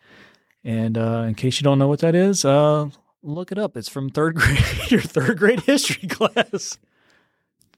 And 0.65 0.99
uh, 0.99 1.25
in 1.29 1.35
case 1.35 1.61
you 1.61 1.65
don't 1.65 1.79
know 1.79 1.89
what 1.89 2.01
that 2.01 2.15
is, 2.15 2.45
uh, 2.45 2.91
look 3.23 3.53
it 3.53 3.59
up. 3.59 3.77
It's 3.77 3.89
from 3.89 4.11
third 4.11 4.35
grade, 4.37 4.91
your 4.91 5.01
third 5.01 5.39
grade 5.39 5.61
history 5.61 6.09
class. 6.11 6.79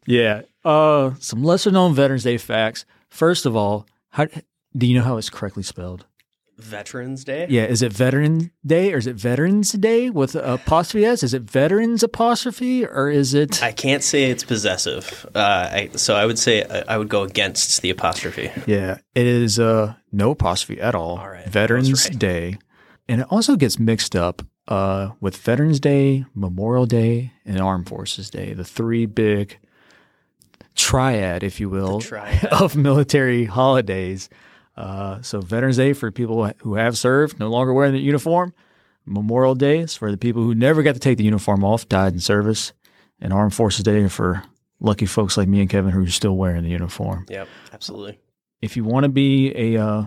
Yeah. 0.07 0.43
Uh, 0.65 1.13
some 1.21 1.45
lesser 1.45 1.71
known 1.71 1.95
Veterans 1.95 2.25
Day 2.25 2.39
facts. 2.39 2.85
First 3.09 3.47
of 3.47 3.55
all, 3.57 3.87
how 4.11 4.27
do 4.77 4.87
you 4.87 4.95
know 4.95 5.05
how 5.05 5.17
it's 5.17 5.31
correctly 5.31 5.63
spelled? 5.63 6.07
Veterans 6.63 7.25
Day. 7.25 7.47
Yeah, 7.49 7.65
is 7.65 7.83
it 7.83 7.93
Veteran 7.93 8.51
Day 8.65 8.93
or 8.93 8.99
is 8.99 9.07
it 9.07 9.17
Veterans 9.17 9.73
Day 9.73 10.11
with 10.11 10.35
apostrophe 10.35 11.05
s? 11.05 11.23
Is 11.23 11.35
it 11.35 11.43
Veterans 11.43 12.03
apostrophe 12.03 12.87
or 12.87 13.09
is 13.11 13.35
it? 13.35 13.63
I 13.63 13.73
can't 13.73 14.03
say 14.03 14.31
it's 14.31 14.45
possessive, 14.45 15.27
uh, 15.35 15.39
I, 15.73 15.91
so 15.97 16.15
I 16.17 16.27
would 16.27 16.39
say 16.39 16.65
I, 16.65 16.95
I 16.95 16.99
would 16.99 17.09
go 17.09 17.23
against 17.23 17.83
the 17.83 17.91
apostrophe. 17.91 18.51
Yeah, 18.67 18.99
it 19.15 19.27
is 19.27 19.59
uh, 19.59 19.95
no 20.13 20.33
apostrophe 20.33 20.81
at 20.81 20.95
all. 20.95 21.19
All 21.19 21.29
right, 21.29 21.47
Veterans 21.47 22.09
right. 22.09 22.19
Day, 22.19 22.59
and 23.09 23.21
it 23.21 23.27
also 23.31 23.57
gets 23.57 23.79
mixed 23.79 24.15
up 24.15 24.43
uh, 24.69 25.11
with 25.21 25.37
Veterans 25.37 25.81
Day, 25.81 26.25
Memorial 26.35 26.87
Day, 26.87 27.33
and 27.45 27.61
Armed 27.61 27.89
Forces 27.89 28.31
Day. 28.31 28.55
The 28.55 28.65
three 28.65 29.07
big 29.07 29.59
triad, 30.75 31.43
if 31.43 31.61
you 31.61 31.69
will, 31.69 32.01
triad. 32.01 32.45
of 32.53 32.77
military 32.77 33.45
holidays. 33.45 34.29
Uh, 34.77 35.21
so 35.23 35.41
Veterans 35.41 35.77
Day 35.77 35.93
for 35.93 36.11
people 36.11 36.51
who 36.59 36.75
have 36.75 36.97
served, 36.97 37.39
no 37.39 37.49
longer 37.49 37.73
wearing 37.73 37.93
the 37.93 38.01
uniform. 38.01 38.55
Memorial 39.05 39.55
Day 39.55 39.81
is 39.81 39.97
for 39.97 40.11
the 40.11 40.17
people 40.17 40.43
who 40.43 40.55
never 40.55 40.83
got 40.83 40.95
to 40.95 41.01
take 41.01 41.19
the 41.19 41.25
uniform 41.25 41.65
off, 41.65 41.89
died 41.89 42.13
in 42.13 42.21
service, 42.21 42.73
and 43.21 43.33
Armed 43.33 43.55
Forces 43.55 43.83
Day 43.83 44.07
for 44.09 44.45
lucky 44.79 45.07
folks 45.07 45.37
like 45.37 45.49
me 45.49 45.61
and 45.61 45.69
Kevin 45.69 45.91
who 45.91 46.05
are 46.05 46.11
still 46.11 46.37
wearing 46.37 46.65
the 46.65 46.71
uniform. 46.71 47.27
Yep, 47.29 47.49
absolutely. 47.73 48.19
If 48.63 48.77
you 48.77 48.85
want 48.85 49.05
to 49.05 49.09
be 49.09 49.53
a 49.55 49.83
uh, 49.83 50.05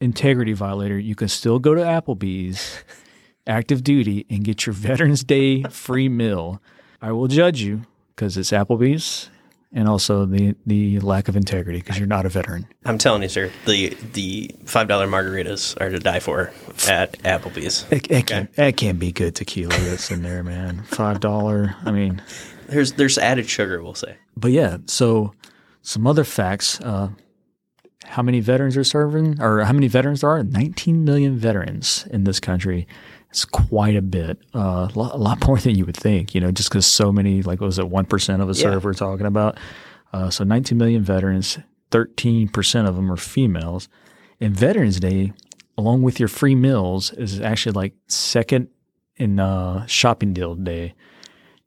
integrity 0.00 0.52
violator, 0.52 0.98
you 0.98 1.14
can 1.14 1.28
still 1.28 1.58
go 1.58 1.74
to 1.74 1.80
Applebee's 1.80 2.82
active 3.46 3.84
duty 3.84 4.26
and 4.30 4.44
get 4.44 4.66
your 4.66 4.72
Veterans 4.72 5.24
Day 5.24 5.62
free 5.64 6.08
meal. 6.08 6.60
I 7.00 7.12
will 7.12 7.28
judge 7.28 7.60
you 7.60 7.82
because 8.14 8.36
it's 8.36 8.50
Applebee's 8.50 9.30
and 9.76 9.88
also 9.88 10.24
the 10.26 10.56
the 10.66 10.98
lack 11.00 11.28
of 11.28 11.36
integrity 11.36 11.78
because 11.78 11.98
you're 11.98 12.08
not 12.08 12.26
a 12.26 12.28
veteran. 12.28 12.66
I'm 12.84 12.98
telling 12.98 13.22
you, 13.22 13.28
sir, 13.28 13.52
the 13.66 13.90
the 14.14 14.50
five 14.64 14.88
dollar 14.88 15.06
margaritas 15.06 15.80
are 15.80 15.90
to 15.90 16.00
die 16.00 16.18
for 16.18 16.50
at 16.88 17.12
Applebee's. 17.22 17.84
It, 17.92 18.10
it 18.10 18.26
can't, 18.26 18.52
that 18.54 18.76
can't 18.76 18.98
be 18.98 19.12
good 19.12 19.36
tequila 19.36 19.76
that's 19.76 20.10
in 20.10 20.22
there, 20.22 20.42
man. 20.42 20.82
Five 20.84 21.20
dollar. 21.20 21.76
I 21.84 21.92
mean, 21.92 22.22
There's 22.68 22.94
there's 22.94 23.18
added 23.18 23.48
sugar, 23.48 23.82
we'll 23.82 23.94
say. 23.94 24.16
but 24.36 24.50
yeah. 24.50 24.78
So 24.86 25.34
some 25.82 26.06
other 26.06 26.24
facts. 26.24 26.80
Uh, 26.80 27.10
how 28.04 28.22
many 28.22 28.38
veterans 28.38 28.76
are 28.76 28.84
serving, 28.84 29.42
or 29.42 29.64
how 29.64 29.72
many 29.72 29.88
veterans 29.88 30.20
there 30.20 30.30
are? 30.30 30.44
19 30.44 31.04
million 31.04 31.36
veterans 31.36 32.06
in 32.12 32.22
this 32.22 32.38
country. 32.38 32.86
It's 33.30 33.44
quite 33.44 33.96
a 33.96 34.02
bit, 34.02 34.38
uh, 34.54 34.88
a, 34.94 34.98
lot, 34.98 35.14
a 35.14 35.16
lot 35.18 35.46
more 35.46 35.58
than 35.58 35.74
you 35.74 35.84
would 35.84 35.96
think. 35.96 36.34
You 36.34 36.40
know, 36.40 36.50
just 36.50 36.68
because 36.70 36.86
so 36.86 37.12
many, 37.12 37.42
like, 37.42 37.60
what 37.60 37.66
was 37.66 37.78
it 37.78 37.88
one 37.88 38.06
percent 38.06 38.40
of 38.42 38.48
us 38.48 38.58
Yeah. 38.60 38.70
serve? 38.72 38.84
We're 38.84 38.94
talking 38.94 39.26
about. 39.26 39.58
Uh, 40.12 40.30
so 40.30 40.44
19 40.44 40.78
million 40.78 41.02
veterans. 41.02 41.58
13 41.90 42.48
percent 42.48 42.88
of 42.88 42.96
them 42.96 43.10
are 43.12 43.16
females. 43.16 43.88
And 44.40 44.54
Veterans 44.56 44.98
Day, 45.00 45.32
along 45.78 46.02
with 46.02 46.18
your 46.18 46.28
free 46.28 46.54
meals, 46.54 47.12
is 47.12 47.40
actually 47.40 47.72
like 47.72 47.94
second 48.08 48.68
in 49.16 49.38
uh, 49.40 49.86
shopping 49.86 50.32
deal 50.32 50.54
day. 50.54 50.94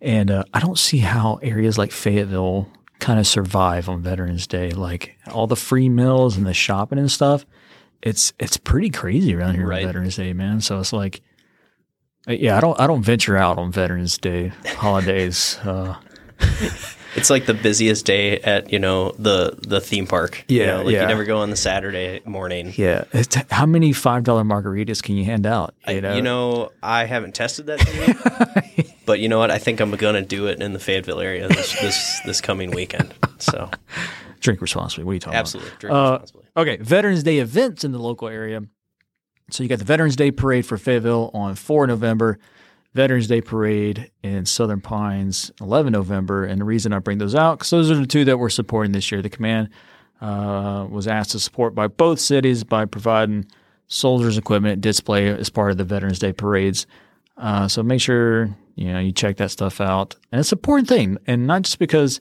And 0.02 0.32
uh, 0.32 0.44
I 0.54 0.60
don't 0.60 0.78
see 0.80 1.00
how 1.00 1.40
areas 1.42 1.78
like 1.78 1.92
Fayetteville 1.92 2.70
kind 3.00 3.20
of 3.20 3.26
survive 3.28 3.90
on 3.90 4.02
Veterans 4.02 4.46
Day. 4.48 4.72
Like 4.72 5.18
all 5.32 5.48
the 5.48 5.56
free 5.56 5.90
meals 5.90 6.38
and 6.38 6.46
the 6.46 6.54
shopping 6.54 7.00
and 7.00 7.12
stuff. 7.12 7.46
It's 8.02 8.32
it's 8.40 8.58
pretty 8.58 8.90
crazy 8.90 9.36
around 9.36 9.56
here 9.56 9.68
Right. 9.68 9.82
on 9.84 9.88
Veterans 9.88 10.16
Day, 10.16 10.32
man. 10.34 10.62
So 10.62 10.80
it's 10.80 10.94
like, 10.94 11.22
yeah, 12.30 12.58
I 12.58 12.62
don't 12.62 12.80
I 12.80 12.88
don't 12.88 13.02
venture 13.04 13.38
out 13.38 13.58
on 13.58 13.72
Veterans 13.72 14.18
Day 14.18 14.52
holidays. 14.78 15.58
Uh, 15.64 15.96
It's 17.16 17.32
like 17.32 17.48
the 17.48 17.56
busiest 17.56 18.06
day 18.06 18.40
at 18.42 18.72
you 18.72 18.78
know 18.78 19.14
the 19.18 19.58
the 19.68 19.82
theme 19.82 20.06
park. 20.06 20.46
You 20.48 20.60
Yeah, 20.62 20.66
know, 20.78 20.84
like 20.84 20.94
yeah. 20.94 21.02
you 21.02 21.08
never 21.08 21.26
go 21.26 21.40
on 21.40 21.50
the 21.50 21.56
Saturday 21.56 22.22
morning. 22.24 22.72
yeah, 22.78 23.06
it's, 23.12 23.36
how 23.50 23.66
many 23.66 23.94
five 23.94 24.24
dollar 24.24 24.44
margaritas 24.44 25.02
can 25.02 25.16
you 25.18 25.26
hand 25.26 25.48
out? 25.48 25.74
I- 25.88 25.94
You 25.94 26.02
know, 26.02 26.16
you 26.18 26.22
know, 26.22 26.72
I 26.84 27.06
haven't 27.06 27.34
tested 27.34 27.66
that, 27.66 27.80
theory, 27.82 28.86
but 29.08 29.20
you 29.20 29.28
know 29.28 29.40
what? 29.40 29.50
I 29.50 29.58
think 29.58 29.80
I'm 29.80 29.90
gonna 29.92 30.22
do 30.22 30.46
it 30.48 30.62
in 30.62 30.74
the 30.74 30.80
Fayetteville 30.80 31.20
area 31.20 31.48
this 31.48 31.82
this, 31.82 32.20
this 32.28 32.42
coming 32.42 32.70
weekend. 32.72 33.12
So 33.40 33.72
drink 34.40 34.62
responsibly. 34.62 35.04
What 35.04 35.12
are 35.12 35.14
you 35.16 35.20
talking 35.20 35.34
about? 35.34 35.40
absolutely, 35.40 35.72
drink 35.80 35.96
Uh, 35.96 36.12
responsibly. 36.22 36.44
Okay, 36.58 36.78
Veterans 36.78 37.24
Day 37.24 37.40
events 37.40 37.84
in 37.84 37.92
the 37.92 38.00
local 38.00 38.28
area. 38.28 38.62
So 39.52 39.64
you 39.64 39.70
got 39.70 39.80
the 39.80 39.86
Veterans 39.86 40.16
Day 40.16 40.32
Parade 40.32 40.66
for 40.66 40.78
Fayetteville 40.78 41.32
on 41.34 41.56
4 41.56 41.88
November, 41.88 42.40
Veterans 42.94 43.28
Day 43.28 43.42
Parade 43.42 44.12
in 44.24 44.46
Southern 44.46 44.82
Pines 44.82 45.52
11 45.62 45.94
November. 45.94 46.46
And 46.46 46.62
the 46.62 46.66
reason 46.66 46.94
I 46.94 47.00
bring 47.00 47.18
those 47.18 47.36
out, 47.36 47.60
because 47.60 47.70
those 47.70 47.92
are 47.92 47.96
the 47.96 48.08
two 48.08 48.26
that 48.26 48.38
we're 48.38 48.50
supporting 48.50 48.92
this 48.92 49.12
year. 49.12 49.22
The 49.22 49.30
command 49.30 49.70
uh, 50.22 50.88
was 50.90 51.08
asked 51.08 51.32
to 51.32 51.40
support 51.40 51.76
by 51.76 51.88
both 51.88 52.20
cities 52.20 52.64
by 52.64 52.86
providing 52.86 53.46
soldiers 53.88 54.38
equipment 54.38 54.82
display 54.82 55.28
as 55.28 55.50
part 55.50 55.72
of 55.72 55.78
the 55.78 55.84
Veterans 55.84 56.20
Day 56.20 56.34
parades. 56.34 56.86
Uh, 57.38 57.68
so 57.68 57.82
make 57.84 58.02
sure 58.02 58.56
you 58.76 58.92
know 58.92 59.00
you 59.00 59.12
check 59.12 59.38
that 59.38 59.52
stuff 59.52 59.80
out, 59.82 60.16
and 60.32 60.40
it's 60.40 60.52
an 60.52 60.58
important 60.58 60.88
thing, 60.88 61.18
and 61.26 61.48
not 61.48 61.64
just 61.64 61.80
because 61.80 62.20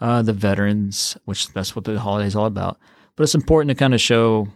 uh, 0.00 0.22
the 0.22 0.32
veterans, 0.32 1.16
which 1.24 1.52
that's 1.52 1.76
what 1.76 1.84
the 1.84 1.98
holiday 2.00 2.26
is 2.26 2.34
all 2.34 2.46
about, 2.46 2.78
but 3.14 3.24
it's 3.24 3.34
important 3.34 3.68
to 3.68 3.74
kind 3.74 3.94
of 3.94 4.00
show 4.00 4.48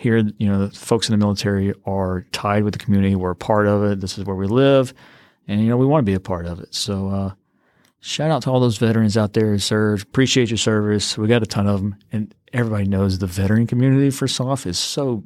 here, 0.00 0.16
you 0.38 0.48
know, 0.48 0.66
the 0.66 0.74
folks 0.74 1.08
in 1.08 1.12
the 1.12 1.18
military 1.18 1.74
are 1.84 2.26
tied 2.32 2.64
with 2.64 2.72
the 2.72 2.78
community. 2.78 3.14
We're 3.14 3.32
a 3.32 3.36
part 3.36 3.66
of 3.66 3.84
it. 3.84 4.00
This 4.00 4.16
is 4.16 4.24
where 4.24 4.34
we 4.34 4.46
live, 4.46 4.94
and 5.46 5.60
you 5.60 5.68
know 5.68 5.76
we 5.76 5.84
want 5.84 6.04
to 6.04 6.10
be 6.10 6.14
a 6.14 6.20
part 6.20 6.46
of 6.46 6.58
it. 6.58 6.74
So 6.74 7.08
uh, 7.10 7.32
shout 8.00 8.30
out 8.30 8.42
to 8.44 8.50
all 8.50 8.60
those 8.60 8.78
veterans 8.78 9.18
out 9.18 9.34
there 9.34 9.50
who 9.50 9.58
served. 9.58 10.06
Appreciate 10.06 10.48
your 10.48 10.56
service. 10.56 11.18
We 11.18 11.28
got 11.28 11.42
a 11.42 11.46
ton 11.46 11.66
of 11.66 11.80
them, 11.82 11.96
and 12.10 12.34
everybody 12.52 12.86
knows 12.86 13.18
the 13.18 13.26
veteran 13.26 13.66
community 13.66 14.10
for 14.10 14.26
SOF 14.26 14.66
is 14.66 14.78
so 14.78 15.22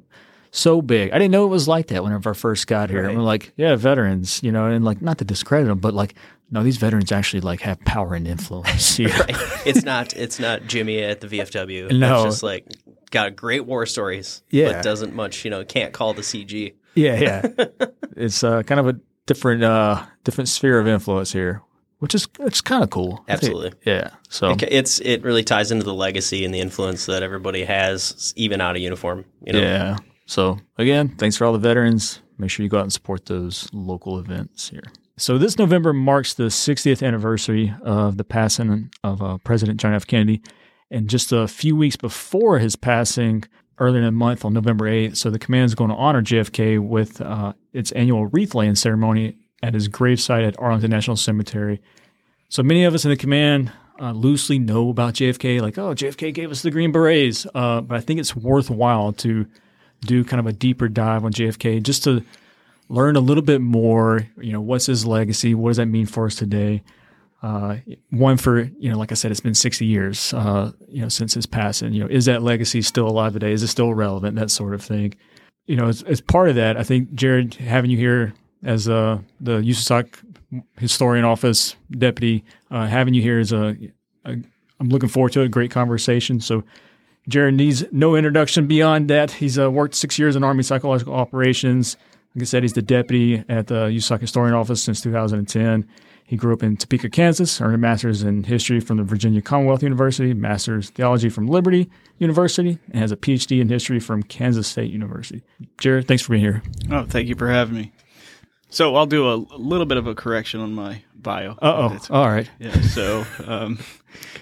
so 0.50 0.80
big. 0.82 1.10
I 1.12 1.18
didn't 1.18 1.32
know 1.32 1.44
it 1.44 1.48
was 1.48 1.66
like 1.66 1.88
that 1.88 2.02
whenever 2.02 2.30
I 2.30 2.32
first 2.32 2.66
got 2.66 2.88
here. 2.88 3.04
Right. 3.04 3.16
I'm 3.16 3.22
like, 3.22 3.52
yeah, 3.56 3.74
veterans, 3.74 4.40
you 4.42 4.52
know, 4.52 4.66
and 4.66 4.84
like 4.84 5.02
not 5.02 5.18
to 5.18 5.24
discredit 5.24 5.66
them, 5.66 5.78
but 5.78 5.94
like, 5.94 6.14
no, 6.50 6.62
these 6.62 6.76
veterans 6.76 7.10
actually 7.10 7.40
like 7.40 7.60
have 7.62 7.80
power 7.80 8.14
and 8.14 8.26
influence. 8.26 8.96
here. 8.96 9.08
Right. 9.08 9.36
It's 9.66 9.82
not 9.82 10.14
it's 10.14 10.38
not 10.38 10.66
Jimmy 10.66 11.02
at 11.02 11.20
the 11.20 11.26
VFW. 11.26 11.92
No. 12.04 12.26
It's 12.26 12.34
just 12.34 12.42
like 12.42 12.66
got 13.14 13.34
great 13.36 13.64
war 13.64 13.86
stories. 13.86 14.42
Yeah. 14.50 14.72
But 14.74 14.82
doesn't 14.84 15.14
much, 15.14 15.44
you 15.44 15.50
know, 15.50 15.64
can't 15.64 15.94
call 15.94 16.12
the 16.12 16.20
CG. 16.22 16.74
Yeah, 16.94 17.18
yeah. 17.20 17.64
it's 18.16 18.44
uh, 18.44 18.62
kind 18.64 18.78
of 18.80 18.86
a 18.88 19.00
different 19.26 19.64
uh, 19.64 20.04
different 20.24 20.48
sphere 20.48 20.78
of 20.78 20.86
influence 20.86 21.32
here, 21.32 21.62
which 22.00 22.14
is 22.14 22.28
it's 22.40 22.60
kind 22.60 22.84
of 22.84 22.90
cool. 22.90 23.24
Absolutely. 23.28 23.72
yeah. 23.86 24.10
So 24.28 24.50
It- 24.50 24.62
It's 24.64 25.00
it 25.00 25.22
really 25.22 25.42
ties 25.44 25.70
into 25.72 25.84
the 25.84 25.94
legacy 25.94 26.44
and 26.44 26.52
the 26.54 26.60
influence 26.60 27.06
that 27.06 27.22
everybody 27.22 27.64
has, 27.64 28.32
even 28.36 28.60
out 28.60 28.76
of 28.76 28.82
uniform. 28.82 29.24
You 29.46 29.54
know, 29.54 29.60
yeah. 29.60 29.96
So 30.26 30.58
again, 30.78 31.08
thanks 31.16 31.36
for 31.36 31.46
all 31.46 31.52
the 31.52 31.58
veterans. 31.58 32.20
Make 32.38 32.50
sure 32.50 32.64
you 32.64 32.70
go 32.70 32.78
out 32.78 32.82
and 32.82 32.92
support 32.92 33.26
those 33.26 33.68
local 33.72 34.18
events 34.18 34.68
here. 34.68 34.82
So 35.16 35.38
this 35.38 35.58
November 35.58 35.92
marks 35.92 36.34
the 36.34 36.44
60th 36.50 37.06
anniversary 37.06 37.72
of 37.82 38.16
the 38.16 38.24
passing 38.24 38.90
of 39.04 39.22
uh, 39.22 39.38
President 39.44 39.78
John 39.78 39.94
F. 39.94 40.04
Kennedy, 40.06 40.42
and 40.94 41.10
just 41.10 41.32
a 41.32 41.48
few 41.48 41.74
weeks 41.74 41.96
before 41.96 42.60
his 42.60 42.76
passing, 42.76 43.44
earlier 43.78 43.98
in 43.98 44.04
the 44.04 44.12
month 44.12 44.44
on 44.44 44.52
November 44.52 44.84
8th, 44.84 45.16
so 45.16 45.30
the 45.30 45.38
command 45.38 45.64
is 45.64 45.74
going 45.74 45.90
to 45.90 45.96
honor 45.96 46.22
JFK 46.22 46.78
with 46.78 47.20
uh, 47.20 47.52
its 47.72 47.90
annual 47.92 48.26
wreath 48.26 48.54
laying 48.54 48.76
ceremony 48.76 49.36
at 49.62 49.74
his 49.74 49.88
gravesite 49.88 50.46
at 50.46 50.58
Arlington 50.60 50.90
National 50.90 51.16
Cemetery. 51.16 51.82
So 52.48 52.62
many 52.62 52.84
of 52.84 52.94
us 52.94 53.04
in 53.04 53.10
the 53.10 53.16
command 53.16 53.72
uh, 54.00 54.12
loosely 54.12 54.58
know 54.58 54.90
about 54.90 55.14
JFK, 55.14 55.60
like, 55.60 55.76
oh, 55.78 55.94
JFK 55.94 56.32
gave 56.32 56.50
us 56.52 56.62
the 56.62 56.70
Green 56.70 56.92
Berets. 56.92 57.46
Uh, 57.54 57.80
but 57.80 57.96
I 57.96 58.00
think 58.00 58.20
it's 58.20 58.36
worthwhile 58.36 59.12
to 59.14 59.46
do 60.02 60.22
kind 60.24 60.38
of 60.38 60.46
a 60.46 60.52
deeper 60.52 60.88
dive 60.88 61.24
on 61.24 61.32
JFK 61.32 61.82
just 61.82 62.04
to 62.04 62.22
learn 62.88 63.16
a 63.16 63.20
little 63.20 63.42
bit 63.42 63.60
more. 63.60 64.28
You 64.40 64.52
know, 64.52 64.60
what's 64.60 64.86
his 64.86 65.04
legacy? 65.04 65.54
What 65.54 65.70
does 65.70 65.78
that 65.78 65.86
mean 65.86 66.06
for 66.06 66.26
us 66.26 66.36
today? 66.36 66.82
Uh, 67.44 67.76
one 68.08 68.38
for 68.38 68.60
you 68.78 68.90
know, 68.90 68.96
like 68.96 69.12
I 69.12 69.14
said, 69.14 69.30
it's 69.30 69.38
been 69.38 69.52
60 69.52 69.84
years, 69.84 70.32
uh, 70.32 70.72
you 70.88 71.02
know, 71.02 71.10
since 71.10 71.34
his 71.34 71.44
passing. 71.44 71.92
You 71.92 72.00
know, 72.00 72.08
is 72.08 72.24
that 72.24 72.42
legacy 72.42 72.80
still 72.80 73.06
alive 73.06 73.34
today? 73.34 73.52
Is 73.52 73.62
it 73.62 73.66
still 73.66 73.92
relevant? 73.92 74.36
That 74.36 74.50
sort 74.50 74.72
of 74.72 74.82
thing. 74.82 75.14
You 75.66 75.76
know, 75.76 75.88
as, 75.88 76.02
as 76.04 76.22
part 76.22 76.48
of 76.48 76.54
that, 76.54 76.78
I 76.78 76.84
think 76.84 77.12
Jared 77.12 77.52
having 77.56 77.90
you 77.90 77.98
here 77.98 78.32
as 78.62 78.88
uh, 78.88 79.18
the 79.42 79.58
USASOC 79.58 80.24
historian 80.78 81.26
office 81.26 81.76
deputy, 81.90 82.44
uh, 82.70 82.86
having 82.86 83.12
you 83.12 83.20
here 83.20 83.38
is 83.38 83.52
a, 83.52 83.76
a 84.24 84.30
I'm 84.80 84.88
looking 84.88 85.10
forward 85.10 85.32
to 85.32 85.42
a 85.42 85.48
great 85.48 85.70
conversation. 85.70 86.40
So 86.40 86.64
Jared 87.28 87.56
needs 87.56 87.84
no 87.92 88.16
introduction 88.16 88.66
beyond 88.66 89.10
that. 89.10 89.32
He's 89.32 89.58
uh, 89.58 89.70
worked 89.70 89.96
six 89.96 90.18
years 90.18 90.34
in 90.34 90.44
Army 90.44 90.62
Psychological 90.62 91.12
Operations. 91.12 91.98
Like 92.34 92.44
I 92.44 92.46
said, 92.46 92.62
he's 92.62 92.72
the 92.72 92.80
deputy 92.80 93.44
at 93.50 93.66
the 93.66 93.88
USASOC 93.88 94.20
Historian 94.22 94.54
Office 94.54 94.82
since 94.82 95.02
2010. 95.02 95.86
He 96.26 96.36
grew 96.36 96.54
up 96.54 96.62
in 96.62 96.76
Topeka, 96.76 97.10
Kansas, 97.10 97.60
earned 97.60 97.74
a 97.74 97.78
master's 97.78 98.22
in 98.22 98.44
history 98.44 98.80
from 98.80 98.96
the 98.96 99.02
Virginia 99.02 99.42
Commonwealth 99.42 99.82
University, 99.82 100.32
master's 100.32 100.90
theology 100.90 101.28
from 101.28 101.46
Liberty 101.46 101.90
University, 102.18 102.78
and 102.90 102.96
has 102.96 103.12
a 103.12 103.16
PhD 103.16 103.60
in 103.60 103.68
history 103.68 104.00
from 104.00 104.22
Kansas 104.22 104.66
State 104.66 104.90
University. 104.90 105.42
Jared, 105.78 106.08
thanks 106.08 106.22
for 106.22 106.32
being 106.32 106.42
here. 106.42 106.62
Oh, 106.90 107.04
thank 107.04 107.28
you 107.28 107.34
for 107.34 107.48
having 107.48 107.74
me. 107.74 107.92
So 108.70 108.96
I'll 108.96 109.06
do 109.06 109.28
a, 109.28 109.36
a 109.36 109.58
little 109.58 109.86
bit 109.86 109.98
of 109.98 110.06
a 110.06 110.14
correction 110.14 110.60
on 110.60 110.74
my 110.74 111.02
bio. 111.14 111.56
Oh. 111.60 111.96
All 112.10 112.28
right. 112.28 112.50
Yeah, 112.58 112.80
so 112.80 113.24
um, 113.46 113.78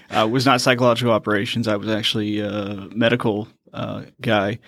I 0.09 0.23
was 0.23 0.45
not 0.45 0.61
psychological 0.61 1.13
operations. 1.13 1.67
I 1.67 1.75
was 1.75 1.89
actually 1.89 2.39
a 2.39 2.87
medical 2.95 3.47
uh, 3.73 4.03
guy. 4.21 4.59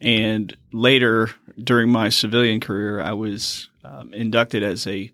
And 0.00 0.56
later, 0.72 1.30
during 1.62 1.90
my 1.90 2.10
civilian 2.10 2.60
career, 2.60 3.00
I 3.00 3.14
was 3.14 3.68
um, 3.82 4.12
inducted 4.14 4.62
as 4.62 4.86
a 4.86 5.10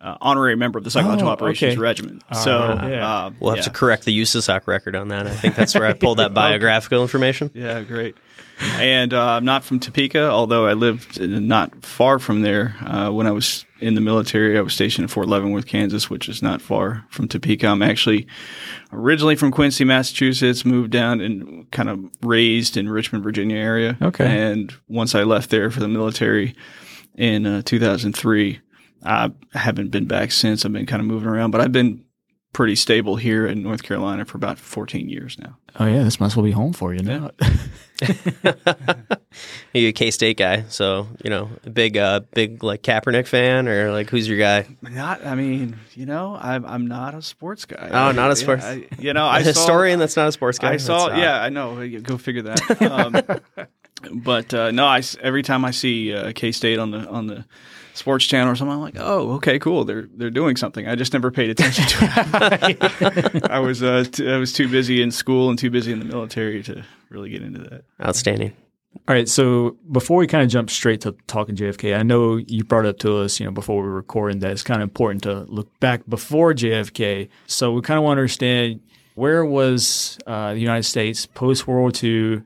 uh, 0.00 0.16
honorary 0.20 0.56
member 0.56 0.78
of 0.78 0.84
the 0.84 0.90
psychological 0.90 1.28
Oh, 1.28 1.32
operations 1.32 1.72
okay. 1.72 1.80
regiment. 1.80 2.22
so 2.32 2.58
yeah. 2.88 3.08
uh, 3.26 3.30
We'll 3.40 3.50
have 3.50 3.58
yeah. 3.58 3.62
to 3.64 3.70
correct 3.70 4.04
the 4.04 4.20
USASOC 4.20 4.66
record 4.66 4.94
on 4.94 5.08
that. 5.08 5.26
I 5.26 5.30
think 5.30 5.54
that's 5.56 5.74
where 5.74 5.86
I 5.86 5.92
pulled 5.94 6.18
that 6.18 6.34
biographical 6.34 7.02
information. 7.02 7.50
Yeah, 7.54 7.82
great. 7.82 8.16
And 8.78 9.12
uh, 9.12 9.32
I'm 9.32 9.44
not 9.44 9.64
from 9.64 9.80
Topeka, 9.80 10.30
although 10.30 10.66
I 10.66 10.72
lived 10.72 11.20
not 11.20 11.84
far 11.84 12.18
from 12.18 12.40
there. 12.40 12.74
Uh, 12.80 13.10
when 13.10 13.26
I 13.26 13.30
was 13.30 13.66
in 13.80 13.94
the 13.94 14.00
military, 14.00 14.56
I 14.56 14.62
was 14.62 14.72
stationed 14.72 15.04
at 15.04 15.10
Fort 15.10 15.28
Leavenworth, 15.28 15.66
Kansas, 15.66 16.08
which 16.08 16.26
is 16.26 16.42
not 16.42 16.62
far 16.62 17.04
from 17.10 17.28
Topeka. 17.28 17.66
I'm 17.66 17.82
actually 17.82 18.26
originally 18.92 19.36
from 19.36 19.50
Quincy, 19.50 19.84
Massachusetts, 19.84 20.64
moved 20.64 20.90
down 20.90 21.20
and 21.20 21.70
kind 21.70 21.90
of 21.90 22.00
raised 22.22 22.78
in 22.78 22.88
Richmond, 22.88 23.22
Virginia 23.24 23.58
area. 23.58 23.98
Okay. 24.00 24.24
And 24.26 24.72
once 24.88 25.14
I 25.14 25.24
left 25.24 25.50
there 25.50 25.70
for 25.70 25.80
the 25.80 25.88
military, 25.88 26.54
in 27.16 27.46
uh, 27.46 27.62
2003. 27.62 28.60
I 29.02 29.30
haven't 29.52 29.90
been 29.90 30.06
back 30.06 30.32
since. 30.32 30.64
I've 30.64 30.72
been 30.72 30.86
kind 30.86 31.00
of 31.00 31.06
moving 31.06 31.28
around, 31.28 31.50
but 31.52 31.60
I've 31.60 31.72
been 31.72 32.04
pretty 32.52 32.74
stable 32.74 33.16
here 33.16 33.46
in 33.46 33.62
North 33.62 33.82
Carolina 33.82 34.24
for 34.24 34.36
about 34.38 34.58
14 34.58 35.08
years 35.08 35.38
now. 35.38 35.56
Oh 35.78 35.84
yeah, 35.84 36.02
this 36.04 36.18
must 36.18 36.36
well 36.36 36.44
be 36.44 36.52
home 36.52 36.72
for 36.72 36.94
you 36.94 37.02
now. 37.02 37.30
You're 39.74 39.88
a 39.90 39.92
K 39.92 40.10
State 40.10 40.38
guy, 40.38 40.64
so 40.68 41.06
you 41.22 41.28
know, 41.28 41.50
a 41.66 41.70
big, 41.70 41.98
uh, 41.98 42.20
big 42.34 42.62
like 42.64 42.82
Kaepernick 42.82 43.26
fan, 43.26 43.68
or 43.68 43.92
like 43.92 44.08
who's 44.08 44.26
your 44.26 44.38
guy? 44.38 44.66
Not, 44.80 45.24
I 45.26 45.34
mean, 45.34 45.76
you 45.94 46.06
know, 46.06 46.36
I'm 46.40 46.64
I'm 46.64 46.86
not 46.86 47.14
a 47.14 47.20
sports 47.20 47.66
guy. 47.66 47.90
Oh, 47.92 48.12
not 48.12 48.26
a 48.26 48.28
Yeah, 48.30 48.34
sports- 48.34 48.64
I- 48.64 48.86
you 48.98 49.12
know, 49.12 49.24
A 49.26 49.30
I 49.30 49.42
historian 49.42 49.98
Saw, 49.98 50.00
that's 50.00 50.16
not 50.16 50.28
a 50.28 50.32
sports 50.32 50.58
guy. 50.58 50.72
I 50.72 50.76
saw, 50.78 51.08
That's, 51.08 51.20
yeah, 51.20 51.42
I 51.42 51.50
know. 51.50 51.86
Go 52.00 52.16
figure 52.16 52.42
that. 52.42 52.82
Um, 52.82 53.66
but 54.22 54.54
uh, 54.54 54.70
no, 54.70 54.86
I 54.86 55.02
every 55.20 55.42
time 55.42 55.64
I 55.66 55.72
see 55.72 56.14
uh, 56.14 56.32
K 56.34 56.52
State 56.52 56.78
on 56.78 56.90
the 56.90 57.06
on 57.06 57.26
the 57.26 57.44
sports 57.96 58.24
channel 58.26 58.52
or 58.52 58.56
something, 58.56 58.74
I'm 58.74 58.80
like, 58.80 58.96
oh, 58.98 59.32
okay, 59.34 59.58
cool. 59.58 59.84
They're 59.84 60.08
they're 60.14 60.30
doing 60.30 60.56
something. 60.56 60.86
I 60.86 60.94
just 60.94 61.12
never 61.12 61.30
paid 61.30 61.50
attention 61.50 61.84
to 61.86 62.78
it. 63.34 63.44
I 63.50 63.58
was 63.58 63.82
uh, 63.82 64.04
t- 64.10 64.30
I 64.30 64.36
was 64.36 64.52
too 64.52 64.68
busy 64.68 65.02
in 65.02 65.10
school 65.10 65.50
and 65.50 65.58
too 65.58 65.70
busy 65.70 65.92
in 65.92 65.98
the 65.98 66.04
military 66.04 66.62
to 66.64 66.84
really 67.10 67.30
get 67.30 67.42
into 67.42 67.60
that. 67.60 67.84
outstanding. 68.02 68.52
All 69.08 69.14
right, 69.14 69.28
so 69.28 69.76
before 69.92 70.16
we 70.16 70.26
kind 70.26 70.42
of 70.42 70.48
jump 70.48 70.70
straight 70.70 71.02
to 71.02 71.12
talking 71.26 71.54
JFK, 71.54 71.96
I 71.96 72.02
know 72.02 72.36
you 72.36 72.64
brought 72.64 72.86
up 72.86 72.98
to 73.00 73.18
us, 73.18 73.38
you 73.38 73.44
know, 73.44 73.52
before 73.52 73.76
we 73.76 73.88
were 73.88 73.94
recording 73.94 74.38
that 74.40 74.50
it's 74.50 74.62
kind 74.62 74.82
of 74.82 74.88
important 74.88 75.22
to 75.24 75.40
look 75.48 75.68
back 75.80 76.02
before 76.08 76.54
JFK. 76.54 77.28
So 77.46 77.72
we 77.72 77.82
kind 77.82 77.98
of 77.98 78.04
want 78.04 78.16
to 78.16 78.22
understand 78.22 78.80
where 79.14 79.44
was 79.44 80.18
uh, 80.26 80.54
the 80.54 80.60
United 80.60 80.84
States 80.84 81.26
post 81.26 81.66
World 81.66 81.80
War 82.02 82.10
II, 82.10 82.42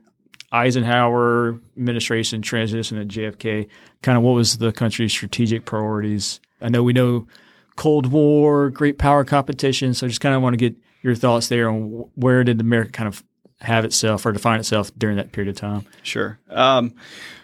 Eisenhower 0.51 1.59
administration 1.77 2.41
transition 2.41 2.97
to 2.97 3.05
JFK, 3.05 3.67
kind 4.01 4.17
of 4.17 4.23
what 4.23 4.33
was 4.33 4.57
the 4.57 4.71
country's 4.71 5.11
strategic 5.11 5.65
priorities? 5.65 6.39
I 6.61 6.69
know 6.69 6.83
we 6.83 6.93
know 6.93 7.27
Cold 7.75 8.07
War, 8.07 8.69
great 8.69 8.97
power 8.97 9.23
competition, 9.23 9.93
so 9.93 10.07
just 10.07 10.21
kind 10.21 10.35
of 10.35 10.41
want 10.41 10.53
to 10.53 10.57
get 10.57 10.75
your 11.01 11.15
thoughts 11.15 11.47
there 11.47 11.69
on 11.69 12.09
where 12.15 12.43
did 12.43 12.59
America 12.59 12.91
kind 12.91 13.07
of 13.07 13.23
have 13.61 13.85
itself 13.85 14.25
or 14.25 14.31
define 14.31 14.59
itself 14.59 14.91
during 14.97 15.17
that 15.17 15.31
period 15.31 15.49
of 15.49 15.55
time? 15.55 15.85
Sure. 16.03 16.39
Um, 16.49 16.93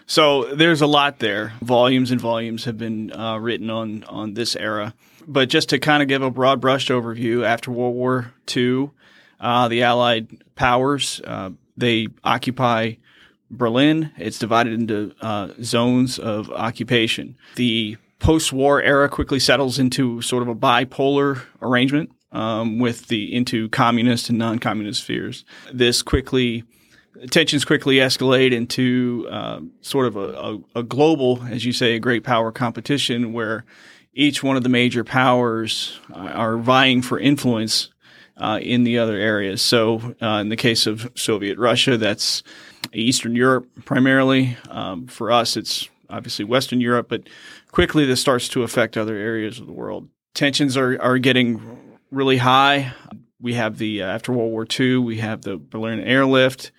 so 0.06 0.44
there's 0.54 0.80
a 0.80 0.86
lot 0.86 1.18
there. 1.18 1.52
Volumes 1.62 2.10
and 2.10 2.20
volumes 2.20 2.64
have 2.64 2.78
been 2.78 3.12
uh, 3.12 3.38
written 3.38 3.70
on 3.70 4.04
on 4.04 4.34
this 4.34 4.56
era. 4.56 4.94
But 5.26 5.50
just 5.50 5.68
to 5.70 5.78
kind 5.78 6.02
of 6.02 6.08
give 6.08 6.22
a 6.22 6.30
broad 6.30 6.60
brushed 6.60 6.88
overview, 6.88 7.44
after 7.44 7.70
World 7.70 7.94
War 7.94 8.32
II, 8.54 8.90
uh, 9.38 9.68
the 9.68 9.82
Allied 9.82 10.42
powers 10.54 11.20
uh, 11.24 11.50
they 11.78 12.08
occupy 12.24 12.94
Berlin. 13.50 14.12
It's 14.16 14.38
divided 14.38 14.74
into 14.74 15.14
uh, 15.20 15.48
zones 15.62 16.18
of 16.18 16.50
occupation. 16.50 17.36
The 17.56 17.96
post-war 18.18 18.82
era 18.82 19.08
quickly 19.08 19.38
settles 19.38 19.78
into 19.78 20.20
sort 20.22 20.42
of 20.42 20.48
a 20.48 20.54
bipolar 20.54 21.42
arrangement 21.62 22.10
um, 22.32 22.78
with 22.78 23.06
the 23.08 23.34
into 23.34 23.68
communist 23.70 24.28
and 24.28 24.38
non-communist 24.38 25.02
spheres. 25.02 25.44
This 25.72 26.02
quickly 26.02 26.64
tensions 27.30 27.64
quickly 27.64 27.96
escalate 27.96 28.52
into 28.52 29.26
um, 29.30 29.72
sort 29.80 30.06
of 30.06 30.16
a, 30.16 30.20
a, 30.20 30.80
a 30.80 30.82
global, 30.82 31.42
as 31.50 31.64
you 31.64 31.72
say, 31.72 31.94
a 31.94 31.98
great 31.98 32.24
power 32.24 32.52
competition 32.52 33.32
where 33.32 33.64
each 34.12 34.42
one 34.42 34.56
of 34.56 34.62
the 34.62 34.68
major 34.68 35.04
powers 35.04 36.00
uh, 36.12 36.18
are 36.18 36.58
vying 36.58 37.02
for 37.02 37.18
influence 37.18 37.90
uh, 38.38 38.58
in 38.62 38.84
the 38.84 38.98
other 38.98 39.16
areas. 39.16 39.60
So, 39.62 40.14
uh, 40.22 40.38
in 40.40 40.48
the 40.48 40.56
case 40.56 40.86
of 40.86 41.10
Soviet 41.14 41.58
Russia, 41.58 41.96
that's 41.96 42.42
Eastern 42.92 43.34
Europe 43.34 43.68
primarily. 43.84 44.56
Um, 44.70 45.06
for 45.06 45.30
us, 45.30 45.56
it's 45.56 45.88
obviously 46.08 46.44
Western 46.44 46.80
Europe, 46.80 47.08
but 47.08 47.28
quickly 47.70 48.06
this 48.06 48.20
starts 48.20 48.48
to 48.50 48.62
affect 48.62 48.96
other 48.96 49.16
areas 49.16 49.58
of 49.58 49.66
the 49.66 49.72
world. 49.72 50.08
Tensions 50.34 50.76
are, 50.76 51.00
are 51.02 51.18
getting 51.18 51.60
really 52.10 52.38
high. 52.38 52.92
We 53.40 53.54
have 53.54 53.78
the, 53.78 54.02
uh, 54.02 54.06
after 54.06 54.32
World 54.32 54.52
War 54.52 54.66
II, 54.78 54.98
we 54.98 55.18
have 55.18 55.42
the 55.42 55.56
Berlin 55.56 56.00
airlift. 56.00 56.72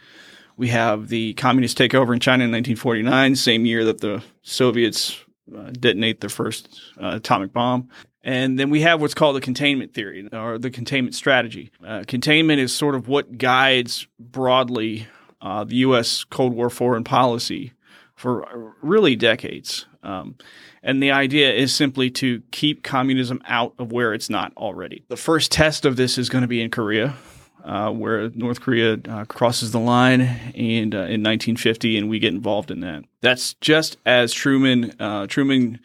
We 0.58 0.70
have 0.70 1.08
the 1.08 1.36
communist 1.36 1.78
takeover 1.78 2.14
in 2.14 2.20
China 2.20 2.44
in 2.44 2.52
1949, 2.52 3.36
same 3.36 3.66
year 3.66 3.86
that 3.86 4.02
the 4.02 4.22
Soviets 4.42 5.18
uh, 5.56 5.72
detonate 5.72 6.20
their 6.20 6.30
first 6.30 6.82
uh, 7.02 7.12
atomic 7.16 7.54
bomb. 7.54 7.90
And 8.24 8.60
then 8.60 8.70
we 8.70 8.82
have 8.82 9.00
what's 9.00 9.14
called 9.14 9.36
the 9.36 9.42
containment 9.42 9.94
theory 9.94 10.28
or 10.34 10.58
the 10.58 10.70
containment 10.70 11.16
strategy. 11.16 11.72
Uh, 11.86 12.04
containment 12.06 12.60
is 12.60 12.74
sort 12.74 12.96
of 12.96 13.08
what 13.08 13.38
guides 13.38 14.08
broadly 14.20 15.08
uh, 15.42 15.64
the 15.64 15.78
U.S. 15.78 16.26
Cold 16.26 16.54
War 16.54 16.70
foreign 16.70 17.04
policy 17.04 17.74
for 18.16 18.76
really 18.82 19.16
decades. 19.16 19.86
Um, 20.04 20.36
and 20.84 21.02
the 21.02 21.12
idea 21.12 21.54
is 21.54 21.74
simply 21.74 22.10
to 22.12 22.42
keep 22.52 22.84
communism 22.84 23.42
out 23.46 23.74
of 23.80 23.92
where 23.92 24.14
it's 24.14 24.30
not 24.30 24.52
already. 24.58 25.04
The 25.08 25.18
first 25.18 25.52
test 25.52 25.86
of 25.86 25.96
this 25.96 26.18
is 26.18 26.30
going 26.30 26.42
to 26.42 26.48
be 26.48 26.62
in 26.62 26.70
Korea, 26.70 27.16
uh, 27.64 27.92
where 27.92 28.30
North 28.32 28.62
Korea 28.62 28.98
uh, 29.08 29.26
crosses 29.26 29.72
the 29.72 29.80
line 29.80 30.22
and 30.22 30.94
uh, 30.94 31.00
in 31.00 31.24
1950, 31.24 31.98
and 31.98 32.10
we 32.10 32.20
get 32.20 32.34
involved 32.34 32.72
in 32.72 32.82
that. 32.82 33.04
That's 33.22 33.54
just 33.56 33.98
as 34.06 34.34
Truman 34.34 34.94
uh, 35.00 35.28
Truman 35.28 35.80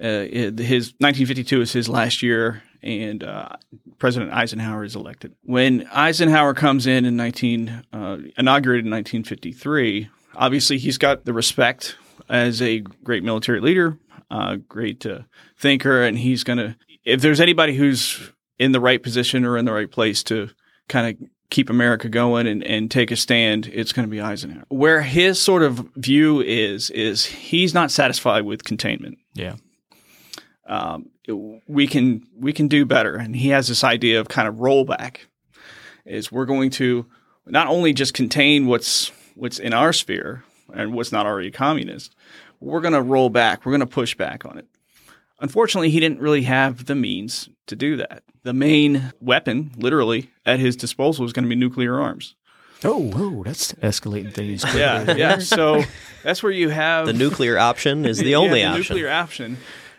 uh, 0.00 0.26
his 0.26 0.92
1952 0.98 1.60
is 1.60 1.72
his 1.72 1.88
last 1.88 2.22
year, 2.22 2.62
and 2.82 3.22
uh, 3.22 3.50
President 3.98 4.32
Eisenhower 4.32 4.84
is 4.84 4.96
elected. 4.96 5.34
When 5.42 5.86
Eisenhower 5.92 6.54
comes 6.54 6.86
in 6.86 7.04
in 7.04 7.16
19 7.16 7.84
uh, 7.92 8.16
inaugurated 8.36 8.84
in 8.84 8.90
1953, 8.90 10.08
obviously 10.34 10.78
he's 10.78 10.98
got 10.98 11.24
the 11.24 11.32
respect 11.32 11.96
as 12.28 12.60
a 12.60 12.80
great 12.80 13.22
military 13.22 13.60
leader, 13.60 13.98
uh, 14.30 14.56
great 14.68 15.06
uh, 15.06 15.20
thinker, 15.58 16.02
and 16.02 16.18
he's 16.18 16.44
going 16.44 16.58
to. 16.58 16.76
If 17.04 17.20
there's 17.20 17.40
anybody 17.40 17.76
who's 17.76 18.30
in 18.58 18.72
the 18.72 18.80
right 18.80 19.02
position 19.02 19.44
or 19.44 19.58
in 19.58 19.64
the 19.64 19.72
right 19.72 19.90
place 19.90 20.22
to 20.24 20.50
kind 20.88 21.08
of 21.08 21.28
keep 21.50 21.70
America 21.70 22.08
going 22.08 22.46
and, 22.46 22.64
and 22.64 22.90
take 22.90 23.10
a 23.10 23.16
stand, 23.16 23.68
it's 23.72 23.92
going 23.92 24.06
to 24.06 24.10
be 24.10 24.20
Eisenhower. 24.20 24.64
Where 24.68 25.02
his 25.02 25.40
sort 25.40 25.62
of 25.62 25.88
view 25.96 26.40
is, 26.40 26.90
is 26.90 27.26
he's 27.26 27.74
not 27.74 27.90
satisfied 27.90 28.44
with 28.44 28.64
containment. 28.64 29.18
Yeah. 29.34 29.56
Um, 30.66 31.10
we 31.66 31.86
can 31.86 32.26
we 32.38 32.52
can 32.52 32.68
do 32.68 32.84
better, 32.86 33.16
and 33.16 33.36
he 33.36 33.48
has 33.50 33.68
this 33.68 33.84
idea 33.84 34.20
of 34.20 34.28
kind 34.28 34.48
of 34.48 34.56
rollback. 34.56 35.16
Is 36.06 36.30
we're 36.32 36.46
going 36.46 36.70
to 36.70 37.06
not 37.46 37.66
only 37.66 37.92
just 37.92 38.14
contain 38.14 38.66
what's 38.66 39.10
what's 39.34 39.58
in 39.58 39.72
our 39.72 39.92
sphere 39.92 40.44
and 40.72 40.92
what's 40.94 41.12
not 41.12 41.26
already 41.26 41.50
communist, 41.50 42.14
we're 42.60 42.80
going 42.80 42.94
to 42.94 43.02
roll 43.02 43.30
back. 43.30 43.64
We're 43.64 43.72
going 43.72 43.80
to 43.80 43.86
push 43.86 44.14
back 44.14 44.44
on 44.44 44.58
it. 44.58 44.66
Unfortunately, 45.40 45.90
he 45.90 46.00
didn't 46.00 46.20
really 46.20 46.42
have 46.42 46.86
the 46.86 46.94
means 46.94 47.48
to 47.66 47.76
do 47.76 47.96
that. 47.96 48.22
The 48.44 48.52
main 48.54 49.12
weapon, 49.20 49.72
literally, 49.76 50.30
at 50.46 50.60
his 50.60 50.76
disposal 50.76 51.24
was 51.24 51.32
going 51.32 51.44
to 51.44 51.48
be 51.48 51.56
nuclear 51.56 52.00
arms. 52.00 52.34
Oh, 52.84 52.98
whoa, 52.98 53.42
that's 53.42 53.72
escalating 53.74 54.32
things. 54.32 54.62
quickly 54.62 54.80
Yeah, 54.80 55.14
yeah. 55.16 55.38
So 55.38 55.82
that's 56.22 56.42
where 56.42 56.52
you 56.52 56.68
have 56.68 57.06
The 57.06 57.12
nuclear 57.14 57.58
option 57.58 58.04
is 58.04 58.18
the 58.18 58.24
Yeah, 58.30 58.36
only 58.36 58.60
the 58.60 58.66
option. 58.66 58.80
nuclear 58.82 59.10
option, 59.10 59.56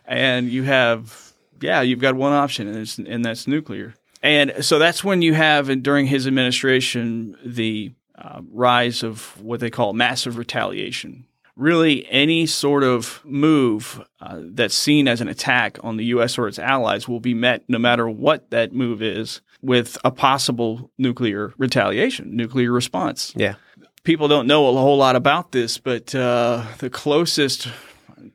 and 0.07 0.49
you 0.49 0.63
have 0.63 1.33
yeah, 1.61 1.81
you've 1.81 1.99
got 2.01 2.15
one 2.15 2.33
option, 2.33 2.67
and, 2.67 2.77
it's, 2.77 2.97
and 2.97 3.23
that's 3.23 3.47
nuclear. 3.47 3.95
And 4.21 4.53
so 4.65 4.77
that's 4.77 5.03
when 5.03 5.21
you 5.21 5.33
have 5.33 5.69
and 5.69 5.81
during 5.83 6.05
his 6.07 6.27
administration 6.27 7.37
the 7.45 7.93
uh, 8.17 8.41
rise 8.51 9.03
of 9.03 9.41
what 9.41 9.59
they 9.59 9.69
call 9.69 9.93
massive 9.93 10.37
retaliation. 10.37 11.25
Really, 11.55 12.05
any 12.09 12.45
sort 12.45 12.83
of 12.83 13.21
move 13.23 14.05
uh, 14.19 14.39
that's 14.41 14.75
seen 14.75 15.07
as 15.07 15.21
an 15.21 15.29
attack 15.29 15.77
on 15.83 15.95
the 15.95 16.03
U.S. 16.05 16.37
or 16.37 16.49
its 16.49 16.59
allies 16.59 17.07
will 17.07 17.21
be 17.21 17.33
met, 17.33 17.63
no 17.69 17.79
matter 17.79 18.09
what 18.09 18.49
that 18.51 18.73
move 18.73 19.01
is, 19.01 19.39
with 19.61 19.97
a 20.03 20.11
possible 20.11 20.91
nuclear 20.97 21.53
retaliation, 21.57 22.35
nuclear 22.35 22.71
response 22.73 23.31
Yeah. 23.37 23.55
people 24.03 24.27
don't 24.27 24.47
know 24.47 24.67
a 24.67 24.73
whole 24.73 24.97
lot 24.97 25.15
about 25.15 25.53
this, 25.53 25.77
but 25.77 26.13
uh, 26.13 26.65
the 26.79 26.89
closest 26.89 27.69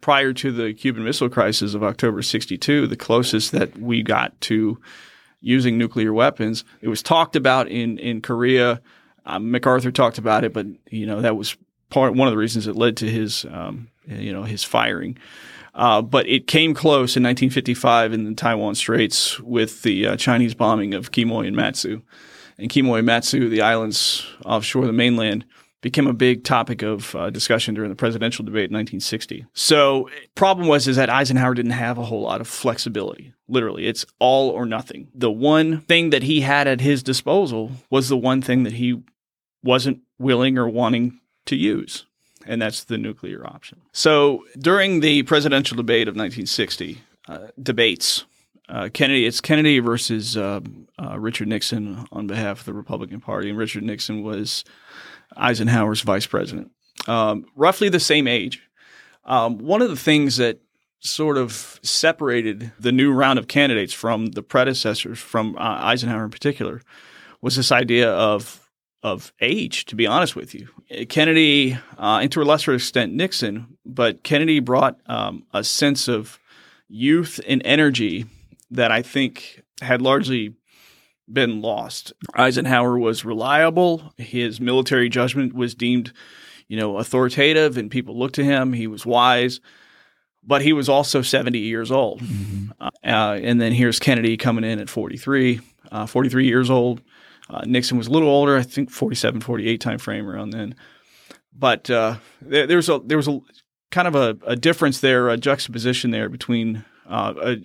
prior 0.00 0.32
to 0.32 0.52
the 0.52 0.72
Cuban 0.74 1.04
Missile 1.04 1.28
Crisis 1.28 1.74
of 1.74 1.82
October 1.82 2.22
62, 2.22 2.86
the 2.86 2.96
closest 2.96 3.52
that 3.52 3.78
we 3.78 4.02
got 4.02 4.38
to 4.42 4.78
using 5.40 5.78
nuclear 5.78 6.12
weapons, 6.12 6.64
it 6.80 6.88
was 6.88 7.02
talked 7.02 7.36
about 7.36 7.68
in, 7.68 7.98
in 7.98 8.20
Korea. 8.20 8.80
Um, 9.26 9.50
MacArthur 9.50 9.90
talked 9.90 10.18
about 10.18 10.44
it, 10.44 10.52
but 10.52 10.66
you 10.90 11.06
know 11.06 11.20
that 11.20 11.36
was 11.36 11.56
part 11.88 12.14
one 12.14 12.28
of 12.28 12.32
the 12.32 12.38
reasons 12.38 12.66
it 12.66 12.76
led 12.76 12.96
to 12.98 13.08
his 13.08 13.44
um, 13.50 13.88
you 14.06 14.32
know 14.32 14.42
his 14.42 14.64
firing. 14.64 15.18
Uh, 15.74 16.02
but 16.02 16.26
it 16.26 16.46
came 16.46 16.74
close 16.74 17.16
in 17.16 17.22
1955 17.22 18.12
in 18.12 18.24
the 18.24 18.34
Taiwan 18.34 18.74
Straits 18.74 19.38
with 19.40 19.82
the 19.82 20.06
uh, 20.06 20.16
Chinese 20.16 20.54
bombing 20.54 20.94
of 20.94 21.12
Quemoy 21.12 21.46
and 21.46 21.54
Matsu. 21.54 22.02
And 22.58 22.68
Quemoy 22.68 22.98
and 22.98 23.06
Matsu, 23.06 23.48
the 23.48 23.62
islands 23.62 24.26
offshore 24.44 24.86
the 24.86 24.92
mainland, 24.92 25.44
became 25.80 26.06
a 26.06 26.12
big 26.12 26.44
topic 26.44 26.82
of 26.82 27.14
uh, 27.14 27.30
discussion 27.30 27.74
during 27.74 27.90
the 27.90 27.96
presidential 27.96 28.44
debate 28.44 28.70
in 28.70 28.74
1960. 28.74 29.46
So, 29.54 30.10
problem 30.34 30.68
was 30.68 30.86
is 30.86 30.96
that 30.96 31.08
Eisenhower 31.08 31.54
didn't 31.54 31.72
have 31.72 31.98
a 31.98 32.04
whole 32.04 32.22
lot 32.22 32.40
of 32.40 32.48
flexibility. 32.48 33.32
Literally, 33.48 33.86
it's 33.86 34.04
all 34.18 34.50
or 34.50 34.66
nothing. 34.66 35.08
The 35.14 35.30
one 35.30 35.80
thing 35.82 36.10
that 36.10 36.22
he 36.22 36.42
had 36.42 36.68
at 36.68 36.80
his 36.80 37.02
disposal 37.02 37.72
was 37.88 38.08
the 38.08 38.16
one 38.16 38.42
thing 38.42 38.64
that 38.64 38.74
he 38.74 39.02
wasn't 39.62 40.00
willing 40.18 40.58
or 40.58 40.68
wanting 40.68 41.18
to 41.46 41.56
use, 41.56 42.04
and 42.46 42.60
that's 42.60 42.84
the 42.84 42.98
nuclear 42.98 43.46
option. 43.46 43.80
So 43.92 44.44
during 44.58 45.00
the 45.00 45.22
presidential 45.24 45.76
debate 45.76 46.08
of 46.08 46.14
1960, 46.14 47.00
uh, 47.28 47.48
debates, 47.60 48.24
uh, 48.68 48.88
Kennedy, 48.92 49.26
it's 49.26 49.40
Kennedy 49.40 49.80
versus 49.80 50.36
uh, 50.36 50.60
uh, 51.02 51.18
Richard 51.18 51.48
Nixon 51.48 52.06
on 52.12 52.26
behalf 52.26 52.60
of 52.60 52.66
the 52.66 52.72
Republican 52.72 53.20
Party, 53.20 53.48
and 53.48 53.58
Richard 53.58 53.82
Nixon 53.82 54.22
was 54.22 54.64
Eisenhower's 55.36 56.02
vice 56.02 56.26
president, 56.26 56.70
um, 57.06 57.46
roughly 57.56 57.88
the 57.88 58.00
same 58.00 58.26
age. 58.26 58.62
Um, 59.24 59.58
one 59.58 59.82
of 59.82 59.90
the 59.90 59.96
things 59.96 60.36
that 60.38 60.60
sort 61.00 61.38
of 61.38 61.80
separated 61.82 62.72
the 62.78 62.92
new 62.92 63.12
round 63.12 63.38
of 63.38 63.48
candidates 63.48 63.92
from 63.92 64.26
the 64.26 64.42
predecessors, 64.42 65.18
from 65.18 65.56
uh, 65.56 65.78
Eisenhower 65.80 66.24
in 66.24 66.30
particular, 66.30 66.82
was 67.40 67.56
this 67.56 67.72
idea 67.72 68.10
of 68.10 68.68
of 69.02 69.32
age. 69.40 69.86
To 69.86 69.96
be 69.96 70.06
honest 70.06 70.36
with 70.36 70.54
you, 70.54 70.68
Kennedy, 71.08 71.74
uh, 71.98 72.18
and 72.22 72.30
to 72.32 72.42
a 72.42 72.44
lesser 72.44 72.74
extent 72.74 73.14
Nixon, 73.14 73.78
but 73.86 74.22
Kennedy 74.22 74.60
brought 74.60 74.98
um, 75.06 75.44
a 75.54 75.64
sense 75.64 76.06
of 76.06 76.38
youth 76.88 77.40
and 77.46 77.62
energy 77.64 78.26
that 78.70 78.90
I 78.90 79.02
think 79.02 79.62
had 79.80 80.02
largely 80.02 80.54
been 81.32 81.60
lost. 81.60 82.12
Eisenhower 82.34 82.98
was 82.98 83.24
reliable. 83.24 84.12
His 84.16 84.60
military 84.60 85.08
judgment 85.08 85.52
was 85.52 85.74
deemed, 85.74 86.12
you 86.68 86.76
know, 86.76 86.98
authoritative, 86.98 87.76
and 87.76 87.90
people 87.90 88.18
looked 88.18 88.36
to 88.36 88.44
him. 88.44 88.72
He 88.72 88.86
was 88.86 89.06
wise 89.06 89.60
but 90.42 90.62
he 90.62 90.72
was 90.72 90.88
also 90.88 91.22
70 91.22 91.58
years 91.58 91.90
old. 91.90 92.20
Mm-hmm. 92.20 92.70
Uh, 92.80 93.38
and 93.42 93.60
then 93.60 93.72
here's 93.72 93.98
Kennedy 93.98 94.36
coming 94.36 94.64
in 94.64 94.78
at 94.78 94.88
43, 94.88 95.60
uh, 95.92 96.06
43 96.06 96.46
years 96.46 96.70
old. 96.70 97.02
Uh, 97.48 97.62
Nixon 97.66 97.98
was 97.98 98.06
a 98.06 98.10
little 98.10 98.28
older, 98.28 98.56
I 98.56 98.62
think 98.62 98.90
47, 98.90 99.40
48 99.40 99.80
time 99.80 99.98
frame 99.98 100.28
around 100.28 100.50
then. 100.50 100.74
But 101.52 101.90
uh, 101.90 102.16
there, 102.40 102.66
there, 102.66 102.76
was 102.76 102.88
a 102.88 103.00
there 103.04 103.16
was 103.16 103.28
a 103.28 103.40
kind 103.90 104.06
of 104.06 104.14
a, 104.14 104.38
a 104.46 104.56
difference 104.56 105.00
there, 105.00 105.28
a 105.28 105.36
juxtaposition 105.36 106.10
there 106.10 106.28
between 106.28 106.84
uh, 107.08 107.56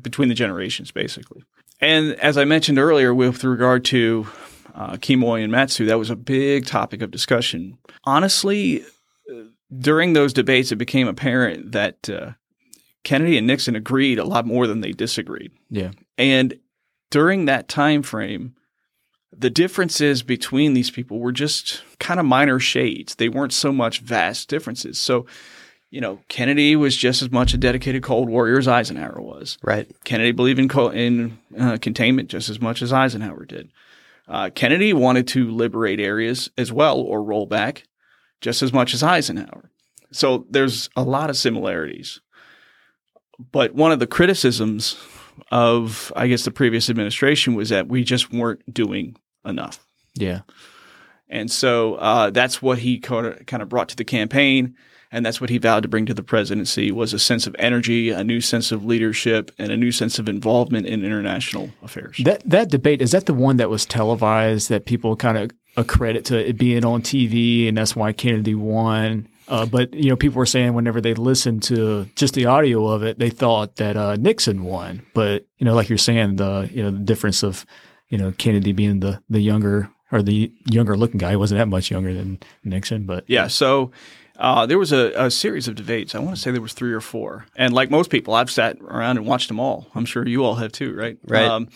between 0.00 0.28
the 0.30 0.34
generations, 0.34 0.90
basically. 0.90 1.44
And 1.80 2.14
as 2.14 2.38
I 2.38 2.44
mentioned 2.44 2.78
earlier, 2.78 3.14
with 3.14 3.44
regard 3.44 3.84
to 3.86 4.26
uh, 4.74 4.96
Quemoy 4.96 5.42
and 5.42 5.52
Matsu, 5.52 5.86
that 5.86 5.98
was 5.98 6.10
a 6.10 6.16
big 6.16 6.66
topic 6.66 7.02
of 7.02 7.10
discussion. 7.10 7.78
Honestly, 8.04 8.84
during 9.76 10.12
those 10.12 10.32
debates, 10.32 10.72
it 10.72 10.76
became 10.76 11.08
apparent 11.08 11.72
that 11.72 12.08
uh, 12.08 12.32
Kennedy 13.04 13.38
and 13.38 13.46
Nixon 13.46 13.76
agreed 13.76 14.18
a 14.18 14.24
lot 14.24 14.46
more 14.46 14.66
than 14.66 14.80
they 14.80 14.92
disagreed. 14.92 15.52
Yeah. 15.70 15.90
And 16.16 16.58
during 17.10 17.44
that 17.44 17.68
time 17.68 18.02
frame, 18.02 18.54
the 19.36 19.50
differences 19.50 20.22
between 20.22 20.74
these 20.74 20.90
people 20.90 21.18
were 21.18 21.32
just 21.32 21.82
kind 21.98 22.18
of 22.18 22.26
minor 22.26 22.58
shades. 22.58 23.16
They 23.16 23.28
weren't 23.28 23.52
so 23.52 23.72
much 23.72 24.00
vast 24.00 24.48
differences. 24.48 24.98
So, 24.98 25.26
you 25.90 26.00
know, 26.00 26.20
Kennedy 26.28 26.76
was 26.76 26.96
just 26.96 27.22
as 27.22 27.30
much 27.30 27.54
a 27.54 27.58
dedicated 27.58 28.02
Cold 28.02 28.28
Warrior 28.28 28.58
as 28.58 28.68
Eisenhower 28.68 29.20
was. 29.20 29.58
Right. 29.62 29.90
Kennedy 30.04 30.32
believed 30.32 30.58
in 30.58 30.68
co- 30.68 30.90
in 30.90 31.38
uh, 31.58 31.78
containment 31.80 32.28
just 32.28 32.48
as 32.48 32.60
much 32.60 32.82
as 32.82 32.92
Eisenhower 32.92 33.44
did. 33.44 33.70
Uh, 34.28 34.50
Kennedy 34.54 34.92
wanted 34.92 35.28
to 35.28 35.50
liberate 35.50 36.00
areas 36.00 36.50
as 36.58 36.72
well 36.72 36.98
or 36.98 37.22
roll 37.22 37.46
back 37.46 37.84
just 38.40 38.62
as 38.62 38.72
much 38.72 38.92
as 38.92 39.02
Eisenhower. 39.02 39.70
So 40.10 40.46
there's 40.50 40.88
a 40.96 41.02
lot 41.02 41.30
of 41.30 41.36
similarities. 41.36 42.20
But 43.52 43.74
one 43.74 43.92
of 43.92 43.98
the 43.98 44.06
criticisms 44.06 44.96
of, 45.50 46.12
I 46.16 46.26
guess, 46.26 46.44
the 46.44 46.50
previous 46.50 46.88
administration 46.88 47.54
was 47.54 47.68
that 47.68 47.88
we 47.88 48.02
just 48.02 48.32
weren't 48.32 48.62
doing 48.72 49.16
enough. 49.44 49.86
Yeah. 50.14 50.40
And 51.28 51.50
so 51.50 51.96
uh, 51.96 52.30
that's 52.30 52.62
what 52.62 52.78
he 52.78 52.98
kind 52.98 53.62
of 53.62 53.68
brought 53.68 53.90
to 53.90 53.96
the 53.96 54.04
campaign, 54.04 54.76
and 55.16 55.24
that's 55.24 55.40
what 55.40 55.48
he 55.48 55.56
vowed 55.56 55.82
to 55.82 55.88
bring 55.88 56.04
to 56.04 56.12
the 56.12 56.22
presidency 56.22 56.92
was 56.92 57.14
a 57.14 57.18
sense 57.18 57.46
of 57.46 57.56
energy, 57.58 58.10
a 58.10 58.22
new 58.22 58.42
sense 58.42 58.70
of 58.70 58.84
leadership, 58.84 59.50
and 59.58 59.72
a 59.72 59.76
new 59.76 59.90
sense 59.90 60.18
of 60.18 60.28
involvement 60.28 60.86
in 60.86 61.02
international 61.02 61.70
affairs. 61.82 62.20
That 62.22 62.42
that 62.44 62.68
debate 62.68 63.00
is 63.00 63.12
that 63.12 63.24
the 63.24 63.32
one 63.32 63.56
that 63.56 63.70
was 63.70 63.86
televised 63.86 64.68
that 64.68 64.84
people 64.84 65.16
kind 65.16 65.38
of 65.38 65.50
accredit 65.78 66.26
to 66.26 66.46
it 66.46 66.58
being 66.58 66.84
on 66.84 67.00
TV, 67.00 67.66
and 67.66 67.78
that's 67.78 67.96
why 67.96 68.12
Kennedy 68.12 68.54
won. 68.54 69.26
Uh, 69.48 69.64
but 69.64 69.94
you 69.94 70.10
know, 70.10 70.16
people 70.16 70.36
were 70.36 70.44
saying 70.44 70.74
whenever 70.74 71.00
they 71.00 71.14
listened 71.14 71.62
to 71.62 72.04
just 72.14 72.34
the 72.34 72.44
audio 72.44 72.86
of 72.86 73.02
it, 73.02 73.18
they 73.18 73.30
thought 73.30 73.76
that 73.76 73.96
uh, 73.96 74.16
Nixon 74.16 74.64
won. 74.64 75.00
But 75.14 75.46
you 75.56 75.64
know, 75.64 75.74
like 75.74 75.88
you're 75.88 75.96
saying, 75.96 76.36
the 76.36 76.68
you 76.70 76.82
know 76.82 76.90
the 76.90 76.98
difference 76.98 77.42
of 77.42 77.64
you 78.10 78.18
know 78.18 78.32
Kennedy 78.32 78.72
being 78.72 79.00
the 79.00 79.22
the 79.30 79.40
younger 79.40 79.88
or 80.12 80.20
the 80.20 80.52
younger 80.66 80.94
looking 80.94 81.18
guy 81.18 81.30
he 81.30 81.36
wasn't 81.36 81.58
that 81.58 81.68
much 81.68 81.90
younger 81.90 82.12
than 82.12 82.38
Nixon, 82.64 83.06
but 83.06 83.24
yeah. 83.28 83.46
So 83.46 83.92
uh, 84.38 84.66
there 84.66 84.78
was 84.78 84.92
a, 84.92 85.12
a, 85.16 85.30
series 85.30 85.68
of 85.68 85.74
debates. 85.74 86.14
I 86.14 86.18
want 86.18 86.36
to 86.36 86.42
say 86.42 86.50
there 86.50 86.60
was 86.60 86.72
three 86.72 86.92
or 86.92 87.00
four, 87.00 87.46
and 87.56 87.72
like 87.72 87.90
most 87.90 88.10
people, 88.10 88.34
I've 88.34 88.50
sat 88.50 88.78
around 88.80 89.16
and 89.16 89.26
watched 89.26 89.48
them 89.48 89.60
all. 89.60 89.86
I'm 89.94 90.04
sure 90.04 90.26
you 90.26 90.44
all 90.44 90.56
have 90.56 90.72
too, 90.72 90.94
right? 90.94 91.18
Right. 91.26 91.44
Um, 91.44 91.68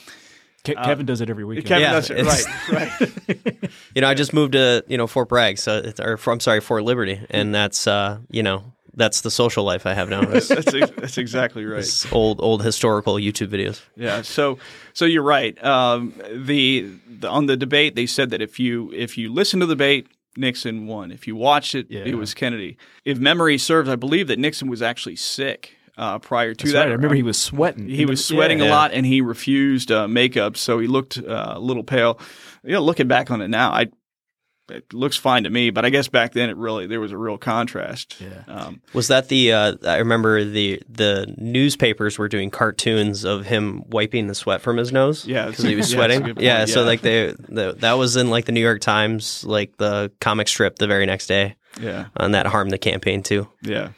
Ke- 0.65 0.77
uh, 0.77 0.85
Kevin 0.85 1.07
does 1.07 1.21
it 1.21 1.31
every 1.31 1.45
week. 1.45 1.65
Kevin 1.65 1.83
yeah, 1.83 1.93
does 1.93 2.11
it 2.11 2.25
right, 2.25 2.71
right. 3.01 3.71
you 3.95 4.03
know, 4.03 4.09
I 4.09 4.15
just 4.15 4.33
moved 4.33 4.53
to 4.53 4.85
you 4.89 4.99
know 4.99 5.07
Fort 5.07 5.29
Bragg, 5.29 5.59
so 5.59 5.93
or 5.99 6.19
I'm 6.27 6.41
sorry, 6.41 6.61
Fort 6.61 6.85
Liberty, 6.85 7.21
and 7.31 7.55
that's 7.55 7.87
uh, 7.87 8.19
you 8.31 8.43
know 8.43 8.65
that's 8.95 9.23
the 9.23 9.31
social 9.31 9.65
life 9.65 9.87
I 9.87 9.95
have 9.95 10.09
now. 10.09 10.21
that's, 10.27 10.49
that's, 10.49 11.19
exactly 11.19 11.65
right. 11.65 12.07
old 12.13 12.41
old 12.41 12.63
historical 12.63 13.15
YouTube 13.15 13.49
videos. 13.49 13.81
Yeah. 13.97 14.23
So 14.23 14.59
so 14.93 15.05
you're 15.05 15.23
right. 15.23 15.63
Um, 15.65 16.15
the, 16.31 16.93
the, 17.09 17.29
on 17.29 17.47
the 17.47 17.57
debate 17.57 17.95
they 17.95 18.07
said 18.07 18.31
that 18.31 18.43
if 18.43 18.61
you 18.61 18.93
if 18.93 19.17
you 19.17 19.33
listen 19.33 19.61
to 19.61 19.67
the 19.67 19.75
debate. 19.75 20.07
Nixon 20.37 20.87
won. 20.87 21.11
If 21.11 21.27
you 21.27 21.37
watched 21.37 21.75
it, 21.75 21.87
yeah. 21.91 22.01
it 22.05 22.15
was 22.15 22.35
Kennedy. 22.35 22.77
If 23.05 23.19
memory 23.19 23.59
serves, 23.59 23.89
I 23.89 23.97
believe 23.97 24.29
that 24.29 24.39
Nixon 24.39 24.69
was 24.69 24.83
actually 24.83 25.17
sick 25.17 25.77
uh, 25.97 26.19
prior 26.19 26.55
to 26.55 26.65
That's 26.65 26.73
that. 26.73 26.81
Right. 26.81 26.89
I 26.89 26.93
remember 26.93 27.15
he 27.15 27.23
was 27.23 27.39
sweating. 27.39 27.89
He 27.89 28.07
was 28.07 28.25
sweating 28.25 28.61
yeah. 28.61 28.69
a 28.69 28.71
lot, 28.71 28.93
and 28.93 29.05
he 29.05 29.21
refused 29.21 29.93
uh, 29.93 30.09
makeup, 30.09 30.57
so 30.57 30.79
he 30.79 30.87
looked 30.87 31.19
uh, 31.19 31.55
a 31.57 31.61
little 31.61 31.85
pale. 31.85 32.19
You 32.65 32.73
know, 32.73 32.83
looking 32.83 33.09
back 33.09 33.31
on 33.31 33.43
it 33.43 33.49
now, 33.49 33.71
I 33.71 33.89
it 34.71 34.93
looks 34.93 35.17
fine 35.17 35.45
to 35.45 35.51
me, 35.51 35.71
but 35.71 35.85
I 35.85 35.91
guess 35.91 36.09
back 36.09 36.33
then 36.33 36.51
it 36.51 36.57
really 36.57 36.87
there 36.87 37.01
was 37.01 37.13
a 37.13 37.19
real 37.19 37.39
contrast. 37.39 38.17
Yeah. 38.21 38.43
Um, 38.47 38.81
was 38.93 39.09
that 39.09 39.29
the? 39.29 39.53
Uh, 39.53 39.77
I 39.85 39.99
remember 39.99 40.45
the 40.45 40.83
the 40.89 41.35
newspapers 41.39 42.19
were 42.19 42.29
doing 42.29 42.51
cartoons 42.51 43.25
of 43.25 43.47
him 43.47 43.85
wiping 43.89 44.27
the 44.27 44.35
sweat 44.35 44.61
from 44.61 44.77
his 44.77 44.93
nose. 44.93 45.27
Yeah, 45.27 45.47
because 45.47 45.65
he 45.65 45.77
was 45.77 45.91
sweating. 45.91 46.27
Yeah, 46.27 46.61
yeah, 46.61 46.65
so 46.67 46.85
like 46.85 47.01
they 47.01 47.35
the, 47.49 47.75
that 47.79 47.95
was 47.95 48.17
in 48.17 48.31
like 48.31 48.45
the 48.45 48.53
New 48.53 48.61
York 48.61 48.81
Times, 48.81 49.45
like 49.45 49.77
the 49.77 50.13
comic 50.21 50.49
strip 50.49 50.79
the 50.79 50.87
very 50.87 51.07
next 51.07 51.27
day. 51.27 51.57
Yeah, 51.81 52.07
and 52.17 52.35
that 52.35 52.47
harmed 52.47 52.71
the 52.71 52.79
campaign 52.79 53.23
too. 53.23 53.49
Yeah. 53.63 53.91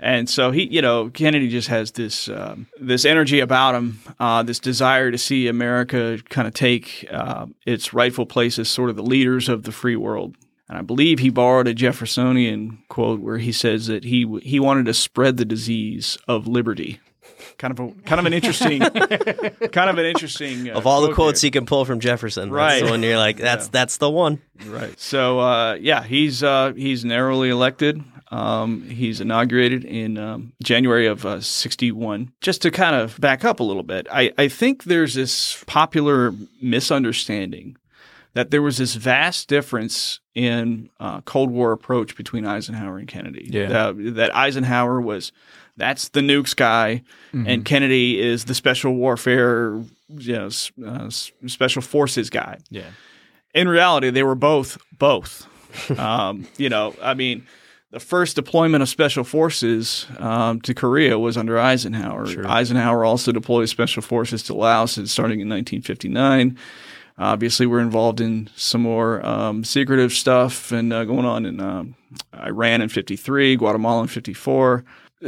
And 0.00 0.30
so 0.30 0.52
he, 0.52 0.68
you 0.68 0.80
know, 0.80 1.10
Kennedy 1.10 1.48
just 1.48 1.68
has 1.68 1.90
this 1.92 2.28
um, 2.28 2.68
this 2.80 3.04
energy 3.04 3.40
about 3.40 3.74
him, 3.74 4.00
uh, 4.20 4.42
this 4.44 4.60
desire 4.60 5.10
to 5.10 5.18
see 5.18 5.48
America 5.48 6.18
kind 6.28 6.46
of 6.46 6.54
take 6.54 7.06
uh, 7.10 7.46
its 7.66 7.92
rightful 7.92 8.26
place 8.26 8.58
as 8.58 8.68
sort 8.68 8.90
of 8.90 8.96
the 8.96 9.02
leaders 9.02 9.48
of 9.48 9.64
the 9.64 9.72
free 9.72 9.96
world. 9.96 10.36
And 10.68 10.78
I 10.78 10.82
believe 10.82 11.18
he 11.18 11.30
borrowed 11.30 11.66
a 11.66 11.74
Jeffersonian 11.74 12.78
quote 12.88 13.20
where 13.20 13.38
he 13.38 13.52
says 13.52 13.86
that 13.86 14.04
he 14.04 14.26
he 14.42 14.60
wanted 14.60 14.86
to 14.86 14.94
spread 14.94 15.36
the 15.36 15.44
disease 15.44 16.16
of 16.28 16.46
liberty. 16.46 17.00
Kind 17.56 17.72
of 17.72 17.80
a 17.80 17.92
kind 18.02 18.20
of 18.20 18.26
an 18.26 18.32
interesting, 18.32 18.80
kind 19.72 19.90
of 19.90 19.98
an 19.98 20.06
interesting. 20.06 20.70
Uh, 20.70 20.74
of 20.74 20.86
all 20.86 21.02
the 21.02 21.12
quotes 21.12 21.40
he 21.40 21.50
can 21.50 21.66
pull 21.66 21.84
from 21.84 21.98
Jefferson, 21.98 22.52
right? 22.52 22.84
When 22.84 23.02
you're 23.02 23.18
like, 23.18 23.38
that's 23.38 23.66
yeah. 23.66 23.70
that's 23.72 23.96
the 23.96 24.10
one, 24.10 24.40
right? 24.66 24.98
So 25.00 25.40
uh, 25.40 25.74
yeah, 25.74 26.04
he's 26.04 26.42
uh, 26.42 26.72
he's 26.76 27.04
narrowly 27.04 27.48
elected. 27.48 28.02
Um, 28.30 28.82
he's 28.82 29.20
inaugurated 29.20 29.84
in 29.84 30.18
um, 30.18 30.52
January 30.62 31.06
of 31.06 31.24
uh, 31.24 31.40
61. 31.40 32.32
Just 32.40 32.62
to 32.62 32.70
kind 32.70 32.94
of 32.94 33.18
back 33.20 33.44
up 33.44 33.60
a 33.60 33.64
little 33.64 33.82
bit, 33.82 34.06
I, 34.12 34.32
I 34.36 34.48
think 34.48 34.84
there's 34.84 35.14
this 35.14 35.64
popular 35.66 36.34
misunderstanding 36.60 37.76
that 38.34 38.50
there 38.50 38.62
was 38.62 38.76
this 38.76 38.94
vast 38.94 39.48
difference 39.48 40.20
in 40.34 40.90
uh, 41.00 41.22
Cold 41.22 41.50
War 41.50 41.72
approach 41.72 42.16
between 42.16 42.46
Eisenhower 42.46 42.98
and 42.98 43.08
Kennedy. 43.08 43.48
Yeah. 43.50 43.68
That, 43.68 44.14
that 44.16 44.36
Eisenhower 44.36 45.00
was 45.00 45.32
that's 45.78 46.08
the 46.08 46.20
nukes 46.20 46.54
guy, 46.54 47.02
mm-hmm. 47.32 47.48
and 47.48 47.64
Kennedy 47.64 48.20
is 48.20 48.44
the 48.44 48.54
special 48.54 48.94
warfare, 48.94 49.80
you 50.08 50.32
know, 50.32 50.50
uh, 50.84 51.08
special 51.10 51.82
forces 51.82 52.30
guy. 52.30 52.58
Yeah. 52.68 52.90
In 53.54 53.68
reality, 53.68 54.10
they 54.10 54.24
were 54.24 54.34
both 54.34 54.76
both. 54.98 55.46
um, 55.98 56.46
you 56.56 56.68
know, 56.68 56.94
I 57.00 57.14
mean, 57.14 57.46
the 57.90 58.00
first 58.00 58.36
deployment 58.36 58.82
of 58.82 58.88
special 58.88 59.24
forces 59.24 60.06
um, 60.18 60.60
to 60.60 60.74
Korea 60.74 61.18
was 61.18 61.36
under 61.36 61.58
Eisenhower. 61.58 62.26
Sure. 62.26 62.46
Eisenhower 62.46 63.04
also 63.04 63.32
deployed 63.32 63.68
special 63.68 64.02
forces 64.02 64.42
to 64.44 64.54
Laos 64.54 64.92
starting 65.10 65.40
in 65.40 65.48
1959. 65.48 66.58
Obviously, 67.16 67.66
we're 67.66 67.80
involved 67.80 68.20
in 68.20 68.48
some 68.54 68.82
more 68.82 69.24
um, 69.26 69.64
secretive 69.64 70.12
stuff 70.12 70.70
and 70.70 70.92
uh, 70.92 71.04
going 71.04 71.24
on 71.24 71.46
in 71.46 71.60
um, 71.60 71.96
Iran 72.34 72.80
in 72.80 72.88
53, 72.88 73.56
Guatemala 73.56 74.02
in 74.02 74.08
54. 74.08 74.84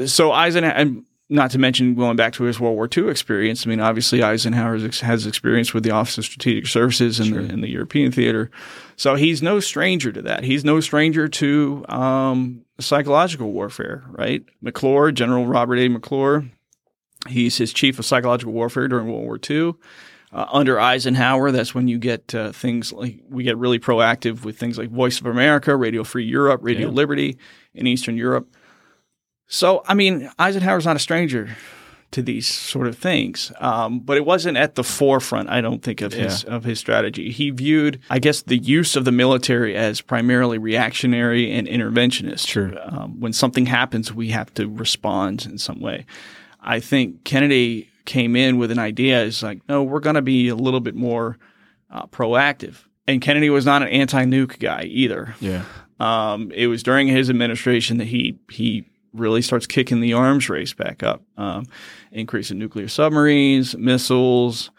So 0.07 0.31
Eisenhower, 0.31 0.73
and 0.73 1.05
not 1.31 1.51
to 1.53 1.59
mention 1.59 1.94
going 1.94 2.16
back 2.16 2.33
to 2.35 2.44
his 2.44 2.61
World 2.61 2.77
War 2.77 2.88
II 2.94 3.09
experience. 3.09 3.66
I 3.66 3.70
mean, 3.70 3.81
obviously 3.81 4.23
Eisenhower 4.23 4.79
has 4.79 5.27
experience 5.27 5.73
with 5.73 5.85
the 5.85 5.92
Office 5.92 6.18
of 6.18 6.25
Strategic 6.25 6.66
Services 6.66 7.18
and, 7.18 7.29
sure. 7.29 7.42
the, 7.42 7.53
and 7.53 7.62
the 7.62 7.70
European 7.70 8.12
theater, 8.12 8.51
so 9.00 9.14
he's 9.14 9.40
no 9.40 9.60
stranger 9.60 10.12
to 10.12 10.20
that. 10.20 10.44
He's 10.44 10.62
no 10.62 10.78
stranger 10.80 11.26
to 11.26 11.86
um, 11.88 12.66
psychological 12.78 13.50
warfare, 13.50 14.04
right? 14.10 14.44
McClure, 14.60 15.10
General 15.10 15.46
Robert 15.46 15.78
A. 15.78 15.88
McClure, 15.88 16.44
he's 17.26 17.56
his 17.56 17.72
chief 17.72 17.98
of 17.98 18.04
psychological 18.04 18.52
warfare 18.52 18.88
during 18.88 19.06
World 19.06 19.22
War 19.22 19.40
II. 19.48 19.72
Uh, 20.34 20.46
under 20.52 20.78
Eisenhower, 20.78 21.50
that's 21.50 21.74
when 21.74 21.88
you 21.88 21.96
get 21.96 22.34
uh, 22.34 22.52
things 22.52 22.92
like 22.92 23.20
we 23.26 23.42
get 23.42 23.56
really 23.56 23.78
proactive 23.78 24.44
with 24.44 24.58
things 24.58 24.76
like 24.76 24.90
Voice 24.90 25.18
of 25.18 25.24
America, 25.24 25.74
Radio 25.74 26.04
Free 26.04 26.26
Europe, 26.26 26.60
Radio 26.62 26.88
yeah. 26.88 26.94
Liberty 26.94 27.38
in 27.72 27.86
Eastern 27.86 28.18
Europe. 28.18 28.54
So, 29.46 29.82
I 29.88 29.94
mean, 29.94 30.30
Eisenhower's 30.38 30.84
not 30.84 30.96
a 30.96 30.98
stranger 30.98 31.56
to 32.12 32.23
these 32.23 32.46
sort 32.46 32.88
of 32.88 32.99
things, 32.99 33.53
um, 33.61 34.01
but 34.01 34.16
it 34.16 34.25
wasn't 34.25 34.57
at 34.57 34.75
the 34.75 34.83
forefront, 34.83 35.49
I 35.49 35.61
don't 35.61 35.83
think, 35.83 36.01
of 36.01 36.12
his 36.12 36.44
yeah. 36.44 36.55
of 36.55 36.64
his 36.64 36.79
strategy. 36.79 37.31
He 37.31 37.51
viewed, 37.51 38.01
I 38.11 38.18
guess, 38.18 38.42
the 38.42 38.59
use 38.59 38.96
of 38.96 39.05
the 39.05 39.12
military 39.12 39.77
as 39.77 40.01
primarily 40.01 40.59
reactionary 40.59 41.53
and 41.53 41.68
interventionist. 41.68 42.49
Sure. 42.49 42.73
Um, 42.83 43.20
when 43.20 43.33
something 43.33 43.66
happens, 43.66 44.12
we 44.12 44.31
have 44.31 44.53
to 44.55 44.68
respond 44.68 45.46
in 45.46 45.59
some 45.59 45.81
way. 45.81 46.05
I 46.61 46.81
think 46.81 47.25
Kennedy 47.25 47.88
came 48.05 48.35
in 48.35 48.59
with 48.59 48.70
an 48.70 48.79
idea 48.79 49.23
is 49.23 49.42
like, 49.42 49.61
no, 49.68 49.83
we're 49.83 50.01
going 50.01 50.16
to 50.16 50.23
be 50.23 50.49
a 50.49 50.57
little 50.57 50.81
bit 50.81 50.96
more 50.96 51.38
uh, 51.90 52.07
proactive. 52.07 52.85
And 53.07 53.23
Kennedy 53.23 53.51
was 53.51 53.64
not 53.64 53.83
an 53.83 53.88
anti-nuke 53.88 54.59
guy 54.59 54.83
either. 54.83 55.35
Yeah. 55.40 55.64
Um, 56.01 56.51
it 56.53 56.66
was 56.66 56.83
during 56.83 57.09
his 57.09 57.31
administration 57.31 57.99
that 57.99 58.07
he 58.07 58.38
he 58.51 58.85
really 59.12 59.42
starts 59.42 59.66
kicking 59.66 60.01
the 60.01 60.12
arms 60.12 60.49
race 60.49 60.73
back 60.73 61.03
up, 61.03 61.23
um, 61.37 61.66
increasing 62.12 62.59
nuclear 62.59 62.88
submarines, 62.88 63.77
missiles, 63.77 64.70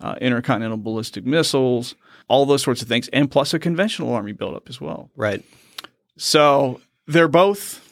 uh, 0.00 0.16
intercontinental 0.20 0.78
ballistic 0.78 1.24
missiles, 1.24 1.94
all 2.28 2.46
those 2.46 2.62
sorts 2.62 2.82
of 2.82 2.88
things, 2.88 3.08
and 3.08 3.30
plus 3.30 3.54
a 3.54 3.58
conventional 3.58 4.12
army 4.12 4.32
buildup 4.32 4.68
as 4.68 4.80
well. 4.80 5.10
Right. 5.16 5.42
So 6.16 6.80
they're 7.06 7.28
both 7.28 7.84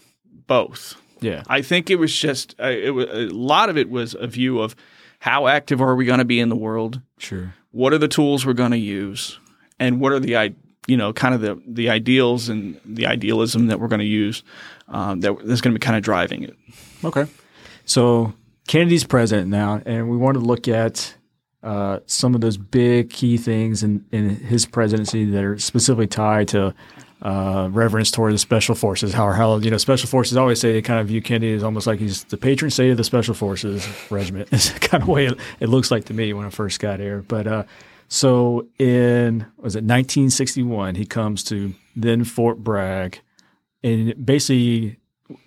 both. 0.46 1.00
Yeah. 1.20 1.42
I 1.48 1.62
think 1.62 1.90
it 1.90 1.96
was 1.96 2.14
just 2.14 2.54
uh, 2.60 2.66
it 2.66 2.90
was, 2.90 3.06
a 3.06 3.34
lot 3.34 3.68
of 3.68 3.76
it 3.76 3.90
was 3.90 4.14
a 4.14 4.26
view 4.26 4.60
of 4.60 4.76
how 5.18 5.46
active 5.46 5.80
are 5.80 5.96
we 5.96 6.04
going 6.04 6.18
to 6.18 6.24
be 6.24 6.40
in 6.40 6.48
the 6.48 6.56
world? 6.56 7.00
Sure. 7.18 7.54
What 7.70 7.92
are 7.92 7.98
the 7.98 8.08
tools 8.08 8.44
we're 8.44 8.52
going 8.52 8.72
to 8.72 8.78
use? 8.78 9.38
And 9.78 10.00
what 10.00 10.12
are 10.12 10.20
the 10.20 10.54
you 10.86 10.96
know 10.96 11.12
kind 11.12 11.34
of 11.34 11.40
the 11.40 11.60
the 11.66 11.90
ideals 11.90 12.48
and 12.48 12.80
the 12.84 13.06
idealism 13.06 13.66
that 13.68 13.80
we're 13.80 13.88
going 13.88 14.00
to 14.00 14.04
use 14.04 14.42
um, 14.88 15.20
that 15.20 15.36
that's 15.44 15.60
going 15.60 15.74
to 15.74 15.78
be 15.78 15.84
kind 15.84 15.96
of 15.96 16.02
driving 16.02 16.42
it. 16.42 16.56
Okay. 17.04 17.26
So 17.84 18.34
Kennedy's 18.66 19.04
president 19.04 19.48
now, 19.48 19.80
and 19.86 20.08
we 20.10 20.16
want 20.16 20.34
to 20.34 20.40
look 20.40 20.68
at 20.68 21.14
uh, 21.62 22.00
some 22.06 22.34
of 22.34 22.40
those 22.40 22.56
big 22.56 23.10
key 23.10 23.36
things 23.36 23.82
in, 23.82 24.04
in 24.12 24.30
his 24.30 24.66
presidency 24.66 25.24
that 25.24 25.42
are 25.42 25.58
specifically 25.58 26.06
tied 26.06 26.48
to 26.48 26.74
uh, 27.22 27.68
reverence 27.72 28.10
toward 28.10 28.32
the 28.34 28.38
special 28.38 28.74
forces. 28.74 29.12
How, 29.12 29.32
how 29.32 29.56
you 29.58 29.70
know 29.70 29.78
special 29.78 30.08
forces 30.08 30.36
always 30.36 30.60
say 30.60 30.72
they 30.72 30.82
kind 30.82 31.00
of 31.00 31.08
view 31.08 31.22
Kennedy 31.22 31.54
as 31.54 31.64
almost 31.64 31.86
like 31.86 31.98
he's 31.98 32.24
the 32.24 32.36
patron 32.36 32.70
saint 32.70 32.92
of 32.92 32.96
the 32.96 33.04
special 33.04 33.34
forces 33.34 33.88
regiment. 34.10 34.48
It's 34.52 34.70
kind 34.78 35.02
of 35.02 35.08
way 35.08 35.26
it, 35.26 35.38
it, 35.60 35.68
looks 35.68 35.90
like 35.90 36.04
to 36.06 36.14
me 36.14 36.32
when 36.32 36.46
I 36.46 36.50
first 36.50 36.78
got 36.78 37.00
here. 37.00 37.24
But 37.26 37.46
uh, 37.46 37.64
so 38.08 38.66
in 38.78 39.46
was 39.56 39.74
it 39.74 39.82
1961, 39.82 40.94
he 40.94 41.06
comes 41.06 41.42
to 41.44 41.74
then 41.96 42.24
Fort 42.24 42.58
Bragg, 42.62 43.20
and 43.82 44.24
basically 44.24 44.98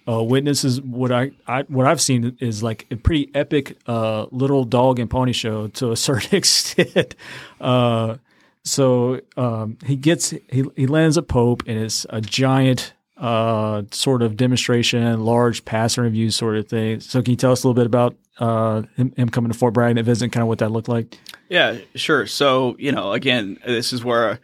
uh, 0.08 0.22
witnesses 0.24 0.82
what 0.82 1.12
I, 1.12 1.32
I, 1.48 1.64
what 1.64 1.86
I've 1.86 2.02
seen 2.02 2.38
is 2.40 2.62
like 2.62 2.86
a 2.92 2.96
pretty 2.96 3.32
epic 3.34 3.78
uh, 3.88 4.26
little 4.32 4.66
dog 4.66 5.00
and 5.00 5.10
pony 5.10 5.34
show 5.34 5.68
to 5.68 5.92
a 5.92 5.96
certain 6.08 6.36
extent. 6.36 7.16
Uh, 7.60 8.18
so 8.64 9.22
um, 9.38 9.78
he 9.86 9.96
gets 9.96 10.32
he, 10.32 10.64
he 10.76 10.88
lands 10.88 11.18
a 11.18 11.22
Pope 11.22 11.64
and 11.66 11.80
it's 11.80 12.06
a 12.10 12.22
giant 12.22 12.94
uh, 13.18 13.84
sort 13.92 14.22
of 14.22 14.38
demonstration, 14.38 15.24
large 15.24 15.66
pass 15.66 15.98
review 15.98 16.32
sort 16.32 16.58
of 16.58 16.68
thing. 16.68 17.00
So 17.00 17.22
can 17.22 17.32
you 17.32 17.38
tell 17.38 17.52
us 17.52 17.64
a 17.64 17.68
little 17.68 17.80
bit 17.80 17.86
about 17.86 18.16
uh, 18.40 18.84
him, 18.96 19.14
him, 19.18 19.30
coming 19.30 19.52
to 19.52 19.58
Fort 19.58 19.74
Bragg 19.74 19.98
and 19.98 20.06
visit, 20.06 20.32
kind 20.32 20.42
of 20.42 20.48
what 20.48 20.60
that 20.60 20.72
looked 20.72 20.88
like? 20.88 21.18
Yeah, 21.50 21.78
sure. 21.96 22.28
So 22.28 22.76
you 22.80 22.92
know, 22.92 23.14
again, 23.14 23.60
this 23.66 23.94
is 23.94 24.04
where. 24.04 24.40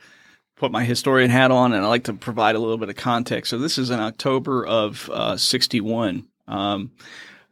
Put 0.55 0.71
my 0.71 0.85
historian 0.85 1.29
hat 1.29 1.51
on 1.51 1.73
and 1.73 1.83
I 1.83 1.87
like 1.87 2.05
to 2.05 2.13
provide 2.13 2.55
a 2.55 2.59
little 2.59 2.77
bit 2.77 2.89
of 2.89 2.95
context. 2.95 3.49
So 3.49 3.57
this 3.57 3.77
is 3.77 3.89
in 3.89 3.99
October 3.99 4.65
of 4.65 5.09
uh, 5.11 5.37
61. 5.37 6.27
Um, 6.47 6.91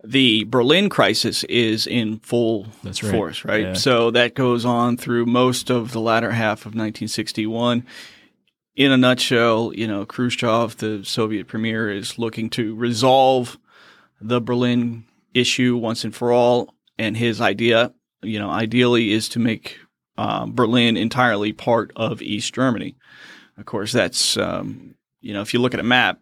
the 0.03 0.43
Berlin 0.43 0.89
crisis 0.89 1.43
is 1.45 1.87
in 1.87 2.19
full 2.19 2.67
right. 2.83 2.95
force, 2.97 3.45
right? 3.45 3.61
Yeah. 3.61 3.73
So 3.73 4.11
that 4.11 4.35
goes 4.35 4.65
on 4.65 4.97
through 4.97 5.25
most 5.25 5.69
of 5.69 5.91
the 5.91 6.01
latter 6.01 6.31
half 6.31 6.61
of 6.61 6.73
1961. 6.73 7.85
In 8.75 8.91
a 8.91 8.97
nutshell, 8.97 9.71
you 9.75 9.87
know, 9.87 10.05
Khrushchev, 10.05 10.77
the 10.77 11.03
Soviet 11.05 11.47
premier, 11.47 11.91
is 11.91 12.17
looking 12.17 12.49
to 12.51 12.75
resolve 12.75 13.57
the 14.19 14.41
Berlin 14.41 15.05
issue 15.33 15.77
once 15.77 16.03
and 16.03 16.13
for 16.13 16.31
all. 16.31 16.73
And 16.97 17.15
his 17.15 17.39
idea, 17.39 17.93
you 18.21 18.39
know, 18.39 18.49
ideally 18.49 19.11
is 19.11 19.29
to 19.29 19.39
make 19.39 19.79
uh, 20.17 20.45
Berlin 20.45 20.97
entirely 20.97 21.53
part 21.53 21.91
of 21.95 22.21
East 22.21 22.53
Germany. 22.53 22.95
Of 23.57 23.65
course, 23.65 23.91
that's, 23.91 24.37
um, 24.37 24.95
you 25.21 25.33
know, 25.33 25.41
if 25.41 25.53
you 25.53 25.59
look 25.59 25.73
at 25.73 25.79
a 25.79 25.83
map, 25.83 26.19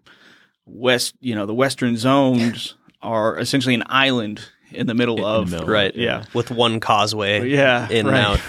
West, 0.66 1.16
you 1.20 1.36
know, 1.36 1.46
the 1.46 1.54
Western 1.54 1.98
zones 1.98 2.76
are 3.02 3.38
essentially 3.40 3.76
an 3.76 3.84
island 3.88 4.42
in 4.72 4.88
the 4.88 4.94
middle 4.94 5.18
in 5.18 5.24
of 5.24 5.50
the 5.50 5.58
middle, 5.58 5.74
right 5.74 5.96
yeah. 5.96 6.24
with 6.34 6.52
one 6.52 6.80
causeway 6.80 7.48
yeah 7.50 7.90
in 7.90 8.06
right. 8.06 8.16
and 8.16 8.26
out. 8.26 8.40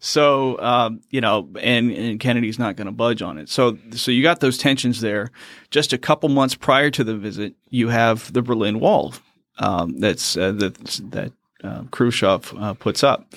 So 0.00 0.60
um, 0.60 1.00
you 1.10 1.20
know 1.20 1.48
and, 1.60 1.90
and 1.90 2.20
kennedy's 2.20 2.58
not 2.58 2.76
going 2.76 2.86
to 2.86 2.92
budge 2.92 3.22
on 3.22 3.38
it. 3.38 3.48
So 3.48 3.78
so 3.92 4.10
you 4.10 4.22
got 4.22 4.40
those 4.40 4.58
tensions 4.58 5.00
there. 5.00 5.30
Just 5.70 5.92
a 5.92 5.98
couple 5.98 6.28
months 6.28 6.54
prior 6.54 6.90
to 6.90 7.02
the 7.02 7.16
visit 7.16 7.54
you 7.70 7.88
have 7.88 8.32
the 8.32 8.42
berlin 8.42 8.80
wall 8.80 9.14
um, 9.58 9.98
that's 9.98 10.36
uh, 10.36 10.52
that 10.52 10.74
that 11.10 11.32
uh, 11.64 11.82
khrushchev 11.90 12.54
uh, 12.58 12.74
puts 12.74 13.02
up 13.02 13.34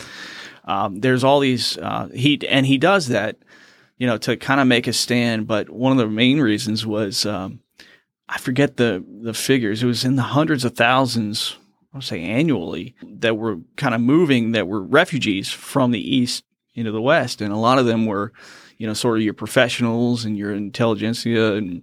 um, 0.66 1.00
there's 1.00 1.24
all 1.24 1.40
these 1.40 1.78
uh, 1.78 2.10
he 2.14 2.40
and 2.48 2.66
he 2.66 2.78
does 2.78 3.08
that 3.08 3.38
you 3.98 4.08
know 4.08 4.18
to 4.18 4.38
kind 4.38 4.62
of 4.62 4.68
make 4.68 4.88
a 4.88 4.94
stand 4.94 5.48
but 5.48 5.70
one 5.70 5.92
of 5.92 5.98
the 5.98 6.08
main 6.08 6.40
reasons 6.40 6.86
was 6.86 7.26
um, 7.26 7.60
I 8.32 8.38
forget 8.38 8.78
the 8.78 9.04
the 9.22 9.34
figures. 9.34 9.84
It 9.84 9.88
was 9.88 10.06
in 10.06 10.16
the 10.16 10.22
hundreds 10.22 10.64
of 10.64 10.74
thousands, 10.74 11.58
I'll 11.94 12.02
say 12.02 12.22
annually, 12.24 12.96
that 13.04 13.38
were 13.38 13.58
kind 13.76 13.94
of 13.94 14.00
moving 14.00 14.54
that 14.54 14.70
were 14.70 14.82
refugees 14.82 15.52
from 15.52 15.92
the 15.92 16.16
east 16.16 16.46
into 16.74 16.94
the 16.94 17.02
west, 17.02 17.42
and 17.42 17.52
a 17.52 17.58
lot 17.58 17.78
of 17.78 17.86
them 17.86 18.06
were, 18.06 18.32
you 18.78 18.88
know, 18.88 18.94
sort 18.94 19.18
of 19.18 19.24
your 19.24 19.34
professionals 19.34 20.24
and 20.24 20.38
your 20.38 20.54
intelligentsia 20.54 21.56
and 21.56 21.82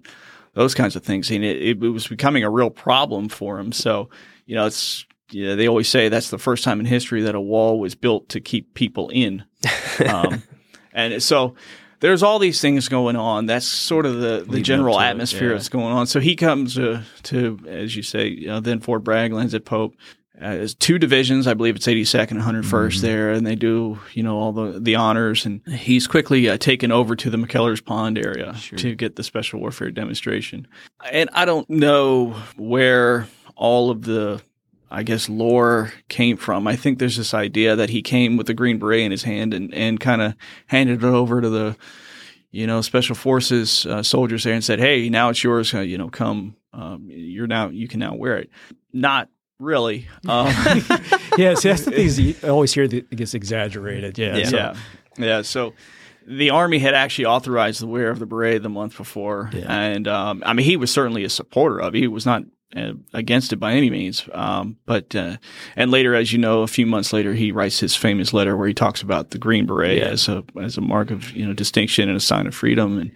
those 0.54 0.74
kinds 0.74 0.96
of 0.96 1.02
things. 1.02 1.30
And 1.30 1.44
it, 1.44 1.78
it 1.78 1.78
was 1.80 2.08
becoming 2.08 2.44
a 2.44 2.50
real 2.50 2.70
problem 2.70 3.28
for 3.28 3.58
them. 3.58 3.70
So, 3.70 4.08
you 4.46 4.54
know, 4.54 4.64
it's 4.64 5.04
yeah, 5.30 5.54
they 5.54 5.68
always 5.68 5.88
say 5.88 6.08
that's 6.08 6.30
the 6.30 6.38
first 6.38 6.64
time 6.64 6.80
in 6.80 6.86
history 6.86 7.22
that 7.22 7.34
a 7.34 7.40
wall 7.40 7.78
was 7.78 7.94
built 7.94 8.28
to 8.30 8.40
keep 8.40 8.74
people 8.74 9.08
in. 9.10 9.44
Um, 10.06 10.44
and 10.92 11.20
so 11.20 11.56
there's 12.00 12.22
all 12.22 12.38
these 12.38 12.60
things 12.60 12.88
going 12.88 13.16
on. 13.16 13.46
That's 13.46 13.66
sort 13.66 14.06
of 14.06 14.20
the, 14.20 14.46
the 14.48 14.60
general 14.60 15.00
atmosphere 15.00 15.48
it, 15.48 15.50
yeah. 15.50 15.54
that's 15.54 15.68
going 15.68 15.92
on. 15.92 16.06
So 16.06 16.20
he 16.20 16.36
comes 16.36 16.74
to, 16.76 17.02
to 17.24 17.58
as 17.66 17.96
you 17.96 18.04
say, 18.04 18.28
you 18.28 18.46
know, 18.46 18.60
then 18.60 18.80
Fort 18.80 19.02
Bragg 19.02 19.32
lands 19.32 19.54
at 19.54 19.64
Pope. 19.64 19.96
Uh, 20.40 20.68
two 20.78 21.00
divisions, 21.00 21.48
I 21.48 21.54
believe 21.54 21.74
it's 21.74 21.86
82nd 21.88 22.30
and 22.30 22.40
101st 22.40 22.62
mm-hmm. 22.62 23.00
there, 23.02 23.32
and 23.32 23.44
they 23.44 23.56
do, 23.56 23.98
you 24.12 24.22
know, 24.22 24.38
all 24.38 24.52
the, 24.52 24.78
the 24.78 24.94
honors. 24.94 25.44
And 25.44 25.66
he's 25.66 26.06
quickly 26.06 26.48
uh, 26.48 26.58
taken 26.58 26.92
over 26.92 27.16
to 27.16 27.28
the 27.28 27.36
McKellar's 27.36 27.80
Pond 27.80 28.18
area 28.18 28.54
sure. 28.54 28.78
to 28.78 28.94
get 28.94 29.16
the 29.16 29.24
special 29.24 29.58
warfare 29.58 29.90
demonstration. 29.90 30.68
And 31.10 31.28
I 31.32 31.44
don't 31.44 31.68
know 31.68 32.36
where 32.56 33.26
all 33.56 33.90
of 33.90 34.02
the 34.02 34.40
I 34.90 35.02
guess 35.02 35.28
lore 35.28 35.92
came 36.08 36.36
from. 36.36 36.66
I 36.66 36.76
think 36.76 36.98
there's 36.98 37.16
this 37.16 37.34
idea 37.34 37.76
that 37.76 37.90
he 37.90 38.02
came 38.02 38.36
with 38.36 38.46
the 38.46 38.54
green 38.54 38.78
beret 38.78 39.02
in 39.02 39.10
his 39.10 39.22
hand 39.22 39.52
and, 39.54 39.72
and 39.74 40.00
kind 40.00 40.22
of 40.22 40.34
handed 40.66 41.04
it 41.04 41.06
over 41.06 41.40
to 41.40 41.50
the, 41.50 41.76
you 42.50 42.66
know, 42.66 42.80
special 42.80 43.14
forces 43.14 43.84
uh, 43.86 44.02
soldiers 44.02 44.44
there 44.44 44.54
and 44.54 44.64
said, 44.64 44.78
"Hey, 44.78 45.08
now 45.08 45.28
it's 45.28 45.44
yours. 45.44 45.74
Uh, 45.74 45.80
you 45.80 45.98
know, 45.98 46.08
come. 46.08 46.56
Um, 46.72 47.08
you're 47.10 47.46
now 47.46 47.68
you 47.68 47.88
can 47.88 48.00
now 48.00 48.14
wear 48.14 48.38
it." 48.38 48.50
Not 48.92 49.28
really. 49.58 50.08
Um, 50.26 50.46
yeah, 51.36 51.54
see, 51.54 51.68
that's 51.68 51.84
the 51.84 51.90
thing 51.90 52.24
you 52.24 52.34
always 52.50 52.72
hear 52.72 52.88
that 52.88 52.96
it 52.96 53.16
gets 53.16 53.34
exaggerated. 53.34 54.18
Yeah, 54.18 54.36
yeah, 54.36 54.44
so. 54.46 54.56
yeah. 54.56 54.74
yeah. 55.18 55.42
So 55.42 55.74
the 56.26 56.50
army 56.50 56.78
had 56.78 56.94
actually 56.94 57.26
authorized 57.26 57.80
the 57.80 57.86
wear 57.86 58.10
of 58.10 58.18
the 58.18 58.26
beret 58.26 58.62
the 58.62 58.68
month 58.68 58.96
before, 58.96 59.50
yeah. 59.52 59.70
and 59.70 60.08
um, 60.08 60.42
I 60.46 60.52
mean 60.52 60.64
he 60.64 60.76
was 60.76 60.90
certainly 60.90 61.24
a 61.24 61.30
supporter 61.30 61.80
of 61.80 61.94
it. 61.94 61.98
He 61.98 62.08
was 62.08 62.26
not 62.26 62.44
against 63.14 63.52
it 63.52 63.56
by 63.56 63.72
any 63.72 63.90
means. 63.90 64.28
Um, 64.32 64.76
but 64.86 65.14
uh, 65.14 65.38
and 65.76 65.90
later, 65.90 66.14
as 66.14 66.32
you 66.32 66.38
know, 66.38 66.62
a 66.62 66.66
few 66.68 66.86
months 66.86 67.12
later, 67.12 67.34
he 67.34 67.52
writes 67.52 67.80
his 67.80 67.96
famous 67.96 68.32
letter 68.32 68.56
where 68.56 68.68
he 68.68 68.74
talks 68.74 69.02
about 69.02 69.30
the 69.30 69.38
green 69.38 69.66
beret 69.66 69.98
yeah. 69.98 70.04
as 70.04 70.28
a 70.28 70.44
as 70.60 70.76
a 70.76 70.82
mark 70.82 71.10
of 71.10 71.30
you 71.32 71.46
know 71.46 71.52
distinction 71.52 72.08
and 72.08 72.16
a 72.16 72.20
sign 72.20 72.46
of 72.46 72.54
freedom. 72.54 72.98
And 72.98 73.12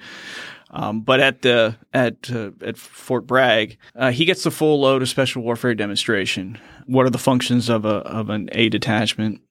Um, 0.70 1.02
but 1.02 1.20
at 1.20 1.42
the 1.42 1.76
at 1.92 2.30
uh, 2.30 2.52
at 2.62 2.78
Fort 2.78 3.26
Bragg, 3.26 3.76
uh, 3.94 4.10
he 4.10 4.24
gets 4.24 4.42
the 4.42 4.50
full 4.50 4.80
load 4.80 5.02
of 5.02 5.08
special 5.08 5.42
warfare 5.42 5.74
demonstration. 5.74 6.58
What 6.86 7.04
are 7.06 7.10
the 7.10 7.18
functions 7.18 7.68
of 7.68 7.84
a 7.84 7.96
of 7.96 8.30
an 8.30 8.48
A 8.52 8.70
detachment? 8.70 9.42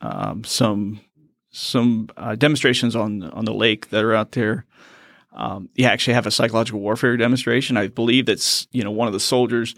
Um, 0.00 0.42
some 0.44 1.00
some 1.50 2.08
uh, 2.16 2.34
demonstrations 2.34 2.96
on 2.96 3.22
on 3.24 3.44
the 3.44 3.52
lake 3.52 3.90
that 3.90 4.04
are 4.04 4.14
out 4.14 4.32
there. 4.32 4.64
Um, 5.32 5.68
you 5.74 5.84
actually 5.86 6.14
have 6.14 6.26
a 6.26 6.30
psychological 6.30 6.80
warfare 6.80 7.16
demonstration. 7.16 7.76
I 7.76 7.88
believe 7.88 8.26
that's 8.26 8.66
you 8.72 8.82
know 8.84 8.90
one 8.90 9.06
of 9.06 9.12
the 9.12 9.20
soldiers 9.20 9.74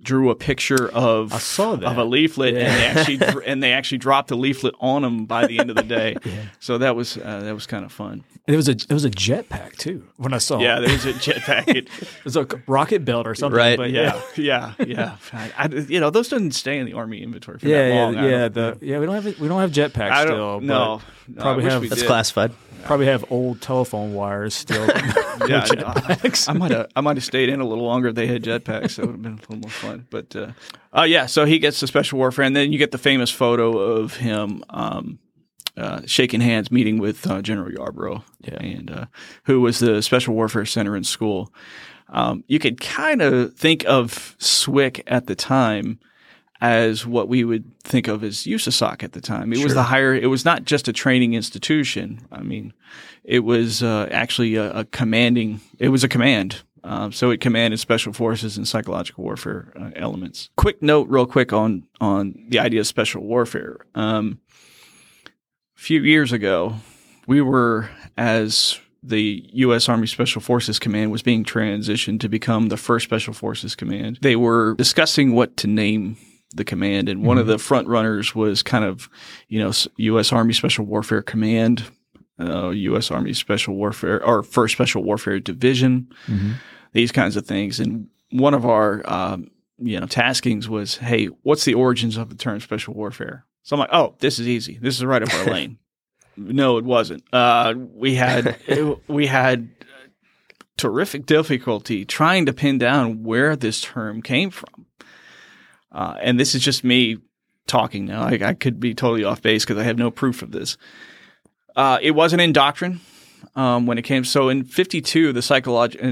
drew 0.00 0.30
a 0.30 0.34
picture 0.36 0.88
of 0.90 1.32
I 1.32 1.38
saw 1.38 1.74
that. 1.74 1.84
of 1.90 1.98
a 1.98 2.04
leaflet 2.04 2.54
Yeah. 2.54 2.60
and 2.60 2.70
they 2.76 2.86
actually 3.18 3.42
and 3.46 3.62
they 3.62 3.72
actually 3.72 3.98
dropped 3.98 4.28
the 4.28 4.36
leaflet 4.36 4.74
on 4.78 5.02
him 5.04 5.26
by 5.26 5.46
the 5.48 5.58
end 5.58 5.70
of 5.70 5.76
the 5.76 5.82
day. 5.98 6.16
So 6.60 6.78
that 6.78 6.94
was 6.96 7.16
uh, 7.18 7.40
that 7.42 7.52
was 7.54 7.66
kind 7.66 7.84
of 7.84 7.90
fun. 7.92 8.22
And 8.46 8.54
it 8.54 8.56
was 8.56 8.68
a 8.68 8.72
it 8.72 8.90
was 8.92 9.04
a 9.04 9.10
jetpack 9.10 9.76
too. 9.76 10.06
When 10.16 10.32
I 10.32 10.38
saw 10.38 10.58
Yeah, 10.60 10.78
it, 10.78 10.82
there 10.86 10.92
was 10.92 11.04
a 11.04 11.12
jetpack. 11.14 11.68
It- 11.68 11.88
it 12.00 12.24
was 12.24 12.36
a 12.36 12.46
rocket 12.66 13.04
belt 13.04 13.26
or 13.26 13.34
something. 13.34 13.56
Right. 13.58 13.76
But 13.76 13.90
yeah, 13.90 14.22
yeah, 14.36 14.72
yeah. 14.86 15.16
I, 15.32 15.52
I- 15.58 15.66
you 15.66 15.98
know, 16.00 16.10
those 16.10 16.28
didn't 16.28 16.52
stay 16.52 16.78
in 16.78 16.86
the 16.86 16.92
army 16.94 17.20
inventory 17.22 17.58
for 17.58 17.66
Yeah, 17.66 17.88
that 17.88 17.94
yeah, 17.94 18.04
long. 18.04 18.16
I 18.16 18.28
yeah. 18.30 18.48
The 18.48 18.78
yeah, 18.80 18.98
we 19.00 19.06
don't 19.06 19.16
have 19.22 19.38
we 19.40 19.48
don't 19.48 19.60
have 19.60 19.72
jetpacks 19.72 20.22
still. 20.22 20.36
don't. 20.36 20.60
but 20.60 20.66
No, 20.66 21.02
no, 21.28 21.40
I 21.40 21.42
probably 21.42 21.64
wish 21.64 21.72
have- 21.72 21.82
we 21.82 21.88
That's 21.88 22.04
classified. 22.04 22.52
Probably 22.84 23.06
have 23.06 23.24
old 23.30 23.60
telephone 23.60 24.14
wires 24.14 24.54
still. 24.54 24.88
Yeah, 25.46 25.64
I-. 25.70 26.18
I 26.48 26.52
might 26.52 26.72
have 26.72 26.88
I 26.96 27.00
might 27.00 27.16
have 27.16 27.22
stayed 27.24 27.48
in 27.48 27.60
a 27.60 27.64
little 27.64 27.84
longer 27.84 28.08
if 28.08 28.16
they 28.16 28.26
had 28.26 28.42
jetpacks. 28.42 28.96
That 28.96 29.06
would 29.06 29.12
have 29.12 29.22
been 29.22 29.32
a 29.34 29.36
little 29.36 29.58
more 29.58 29.70
fun. 29.70 30.04
But 30.10 30.34
uh, 30.34 30.48
uh, 30.92 31.02
yeah, 31.04 31.26
so 31.26 31.44
he 31.44 31.60
gets 31.60 31.78
the 31.78 31.86
special 31.86 32.18
warfare, 32.18 32.44
and 32.44 32.56
then 32.56 32.72
you 32.72 32.78
get 32.78 32.90
the 32.90 32.98
famous 32.98 33.30
photo 33.30 33.78
of 33.78 34.16
him 34.16 34.64
um, 34.70 35.20
uh, 35.76 36.00
shaking 36.06 36.40
hands, 36.40 36.72
meeting 36.72 36.98
with 36.98 37.24
uh, 37.30 37.40
General 37.40 37.70
Yarborough, 37.72 38.24
Yeah. 38.40 38.54
and 38.54 38.90
uh, 38.90 39.06
who 39.44 39.60
was 39.60 39.78
the 39.78 40.02
special 40.02 40.34
warfare 40.34 40.66
center 40.66 40.96
in 40.96 41.04
school. 41.04 41.52
Um, 42.08 42.42
you 42.48 42.58
could 42.58 42.80
kind 42.80 43.22
of 43.22 43.54
think 43.54 43.84
of 43.86 44.34
SWIC 44.40 45.02
at 45.06 45.28
the 45.28 45.36
time 45.36 46.00
as 46.60 47.06
what 47.06 47.28
we 47.28 47.44
would 47.44 47.78
think 47.80 48.08
of 48.08 48.24
as 48.24 48.38
USASOC 48.38 49.02
at 49.02 49.12
the 49.12 49.20
time. 49.20 49.52
It 49.52 49.62
was 49.62 49.74
the 49.74 49.84
higher. 49.84 50.14
It 50.14 50.26
was 50.26 50.44
not 50.44 50.64
just 50.64 50.88
a 50.88 50.92
training 50.92 51.34
institution. 51.34 52.26
I 52.32 52.42
mean, 52.42 52.72
it 53.24 53.40
was 53.40 53.82
uh, 53.82 54.08
actually 54.10 54.56
a, 54.56 54.72
a 54.72 54.84
commanding. 54.86 55.60
It 55.78 55.88
was 55.88 56.04
a 56.04 56.08
command. 56.08 56.62
Um, 56.84 57.12
so 57.12 57.30
it 57.30 57.40
commanded 57.40 57.78
special 57.80 58.12
forces 58.12 58.56
and 58.56 58.66
psychological 58.66 59.24
warfare 59.24 59.72
uh, 59.78 59.90
elements. 59.96 60.48
Quick 60.56 60.80
note, 60.82 61.08
real 61.08 61.26
quick 61.26 61.52
on 61.52 61.86
on 62.00 62.46
the 62.48 62.58
idea 62.58 62.80
of 62.80 62.86
special 62.86 63.22
warfare. 63.22 63.78
Um, 63.94 64.40
a 65.26 65.80
few 65.80 66.00
years 66.02 66.32
ago, 66.32 66.76
we 67.26 67.40
were 67.40 67.90
as 68.16 68.80
the 69.02 69.48
U.S. 69.52 69.88
Army 69.88 70.06
Special 70.06 70.40
Forces 70.40 70.78
Command 70.78 71.12
was 71.12 71.22
being 71.22 71.44
transitioned 71.44 72.20
to 72.20 72.28
become 72.28 72.68
the 72.68 72.76
first 72.76 73.04
Special 73.04 73.32
Forces 73.32 73.76
Command. 73.76 74.18
They 74.22 74.34
were 74.34 74.74
discussing 74.74 75.34
what 75.34 75.56
to 75.58 75.66
name 75.66 76.16
the 76.54 76.64
command, 76.64 77.08
and 77.08 77.22
one 77.22 77.38
of 77.38 77.46
the 77.46 77.58
front 77.58 77.88
runners 77.88 78.34
was 78.34 78.62
kind 78.62 78.84
of, 78.84 79.08
you 79.48 79.58
know, 79.58 79.72
U.S. 79.96 80.32
Army 80.32 80.52
Special 80.54 80.84
Warfare 80.86 81.22
Command, 81.22 81.84
uh, 82.40 82.70
U.S. 82.70 83.10
Army 83.10 83.32
Special 83.34 83.74
Warfare 83.74 84.24
or 84.24 84.42
First 84.42 84.72
Special 84.74 85.02
Warfare 85.02 85.40
Division, 85.40 86.08
Mhm. 86.26 86.54
these 86.92 87.12
kinds 87.12 87.36
of 87.36 87.46
things. 87.46 87.78
And 87.80 88.08
one 88.30 88.54
of 88.54 88.64
our, 88.64 89.02
um, 89.10 89.50
you 89.78 90.00
know, 90.00 90.06
taskings 90.06 90.68
was, 90.68 90.96
hey, 90.96 91.26
what's 91.42 91.64
the 91.64 91.74
origins 91.74 92.16
of 92.16 92.30
the 92.30 92.34
term 92.36 92.60
special 92.60 92.94
warfare? 92.94 93.44
So 93.62 93.76
I'm 93.76 93.80
like, 93.80 93.90
oh, 93.92 94.14
this 94.20 94.38
is 94.38 94.48
easy. 94.48 94.78
This 94.80 94.96
is 94.96 95.04
right 95.04 95.22
up 95.22 95.32
our 95.34 95.44
lane. 95.52 95.78
No, 96.36 96.78
it 96.78 96.84
wasn't. 96.84 97.22
Uh, 97.32 97.74
we 97.76 98.14
had 98.14 98.56
we 99.08 99.26
had 99.26 99.68
terrific 100.76 101.26
difficulty 101.26 102.04
trying 102.04 102.46
to 102.46 102.52
pin 102.52 102.78
down 102.78 103.24
where 103.24 103.56
this 103.56 103.80
term 103.80 104.22
came 104.22 104.50
from. 104.50 104.86
Uh, 105.98 106.16
and 106.20 106.38
this 106.38 106.54
is 106.54 106.62
just 106.62 106.84
me 106.84 107.18
talking 107.66 108.04
now. 108.04 108.22
I, 108.22 108.38
I 108.40 108.54
could 108.54 108.78
be 108.78 108.94
totally 108.94 109.24
off 109.24 109.42
base 109.42 109.64
because 109.64 109.78
I 109.78 109.82
have 109.82 109.98
no 109.98 110.12
proof 110.12 110.42
of 110.42 110.52
this. 110.52 110.76
Uh, 111.74 111.98
it 112.00 112.12
wasn't 112.12 112.40
in 112.40 112.52
doctrine 112.52 113.00
um, 113.56 113.84
when 113.84 113.98
it 113.98 114.02
came. 114.02 114.22
So 114.22 114.48
in 114.48 114.62
'52, 114.62 115.32
the 115.32 115.42
psychological, 115.42 116.06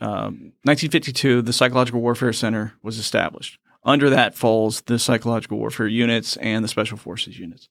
um, 0.00 0.52
1952, 0.62 1.42
the 1.42 1.52
Psychological 1.52 2.00
Warfare 2.00 2.32
Center 2.32 2.74
was 2.84 2.96
established. 2.96 3.58
Under 3.82 4.08
that 4.08 4.36
falls 4.36 4.82
the 4.82 5.00
psychological 5.00 5.58
warfare 5.58 5.88
units 5.88 6.36
and 6.36 6.62
the 6.62 6.68
special 6.68 6.96
forces 6.96 7.40
units. 7.40 7.68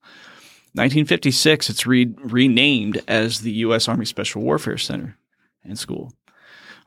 1956, 0.73 1.69
it's 1.69 1.87
re- 1.87 2.13
renamed 2.17 3.01
as 3.07 3.39
the 3.39 3.51
U.S. 3.51 3.87
Army 3.87 4.03
Special 4.03 4.41
Warfare 4.41 4.77
Center 4.77 5.17
and 5.63 5.79
School. 5.79 6.11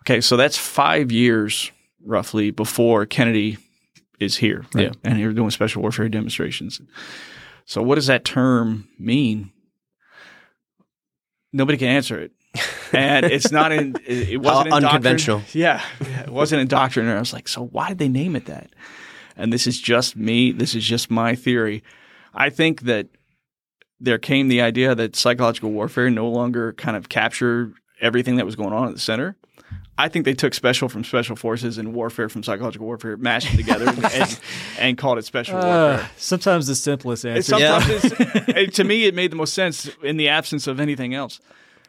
Okay, 0.03 0.21
so 0.21 0.37
that's 0.37 0.59
five 0.59 1.11
years 1.11 1.73
roughly 2.05 2.51
before 2.51 3.07
Kennedy 3.07 3.57
is 4.21 4.37
here, 4.37 4.65
right? 4.75 4.85
Yeah. 4.87 4.93
and 5.03 5.19
you're 5.19 5.33
doing 5.33 5.51
special 5.51 5.83
warfare 5.83 6.09
demonstrations. 6.09 6.81
So, 7.65 7.83
what 7.83 7.95
does 7.97 8.07
that 8.07 8.25
term 8.25 8.89
mean? 8.99 9.51
Nobody 11.53 11.79
can 11.79 11.89
answer 11.89 12.21
it, 12.21 12.33
and 12.93 13.27
it's 13.27 13.51
not 13.51 13.73
in. 13.73 13.95
It, 14.07 14.29
it 14.31 14.37
wasn't 14.39 14.67
in 14.67 14.71
doctrine. 14.71 14.85
unconventional. 14.85 15.43
Yeah, 15.53 15.83
yeah, 16.01 16.23
it 16.23 16.31
wasn't 16.31 16.63
in 16.63 16.69
doctrine. 16.69 17.07
And 17.07 17.17
I 17.17 17.21
was 17.21 17.33
like, 17.33 17.49
so 17.49 17.65
why 17.67 17.89
did 17.89 17.99
they 17.99 18.09
name 18.09 18.37
it 18.37 18.47
that? 18.47 18.71
And 19.37 19.53
this 19.53 19.67
is 19.67 19.81
just 19.81 20.17
me. 20.17 20.53
This 20.53 20.75
is 20.75 20.85
just 20.85 21.11
my 21.11 21.35
theory. 21.35 21.83
I 22.35 22.51
think 22.51 22.83
that 22.83 23.09
there 23.99 24.19
came 24.19 24.49
the 24.49 24.61
idea 24.63 24.95
that 24.95 25.17
psychological 25.17 25.71
warfare 25.73 26.09
no 26.11 26.29
longer 26.29 26.73
kind 26.75 26.97
of 26.97 27.09
captured 27.09 27.75
everything 28.01 28.37
that 28.37 28.47
was 28.47 28.57
going 28.57 28.73
on 28.73 28.89
at 28.89 28.95
the 28.95 29.01
center. 29.01 29.37
I 30.05 30.09
think 30.09 30.25
they 30.25 30.35
took 30.35 30.55
special 30.55 30.89
from 30.89 31.05
special 31.05 31.37
forces 31.37 31.79
and 31.79 31.93
warfare 31.95 32.29
from 32.29 32.43
psychological 32.43 32.87
warfare, 32.87 33.17
mashed 33.17 33.53
it 33.53 33.57
together, 33.59 33.87
and, 34.15 34.41
and 34.79 34.99
called 35.03 35.19
it 35.19 35.25
special 35.25 35.59
Uh, 35.59 35.65
warfare. 35.65 36.11
sometimes 36.17 36.67
the 36.67 36.75
simplest 36.75 37.25
answer. 37.27 37.43
sometimes 37.43 37.87
it's, 38.05 38.49
it- 38.49 38.75
to 38.75 38.85
me, 38.85 39.05
it 39.05 39.15
made 39.15 39.31
the 39.31 39.37
most 39.37 39.53
sense 39.55 39.91
in 40.03 40.17
the 40.17 40.29
absence 40.29 40.67
of 40.67 40.81
anything 40.81 41.15
else. 41.15 41.41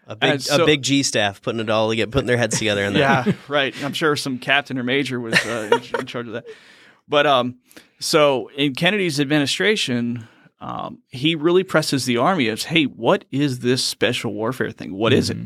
A 0.08 0.15
big, 0.15 0.30
And 0.32 0.41
so- 0.41 0.63
a 0.63 0.65
big 0.65 0.82
G 0.82 1.04
staff 1.04 1.41
putting 1.41 1.62
it 1.62 1.69
all 1.69 1.89
together, 1.89 2.12
putting 2.12 2.28
their 2.28 2.38
heads 2.38 2.58
together 2.58 2.84
in 2.84 2.93
there. 2.93 3.02
Yeah, 3.26 3.32
right. 3.47 3.74
I'm 3.84 3.93
sure 3.93 4.15
some 4.15 4.39
captain 4.39 4.78
or 4.78 4.84
major 4.84 5.19
was 5.19 5.34
uh, 5.45 5.69
in, 5.71 6.00
in 6.02 6.06
charge 6.06 6.28
of 6.28 6.34
that. 6.34 6.45
But 7.08 7.26
um, 7.28 7.60
so 8.00 8.50
in 8.58 8.74
Kennedy's 8.76 9.19
administration, 9.19 10.28
um, 10.60 11.00
he 11.10 11.36
really 11.36 11.63
presses 11.63 12.06
the 12.06 12.17
army 12.17 12.47
as, 12.50 12.63
"Hey, 12.65 12.84
what 12.86 13.26
is 13.32 13.60
this 13.60 13.84
special 13.84 14.34
warfare 14.34 14.71
thing? 14.71 14.93
What 14.93 15.12
is 15.13 15.30
it? 15.30 15.38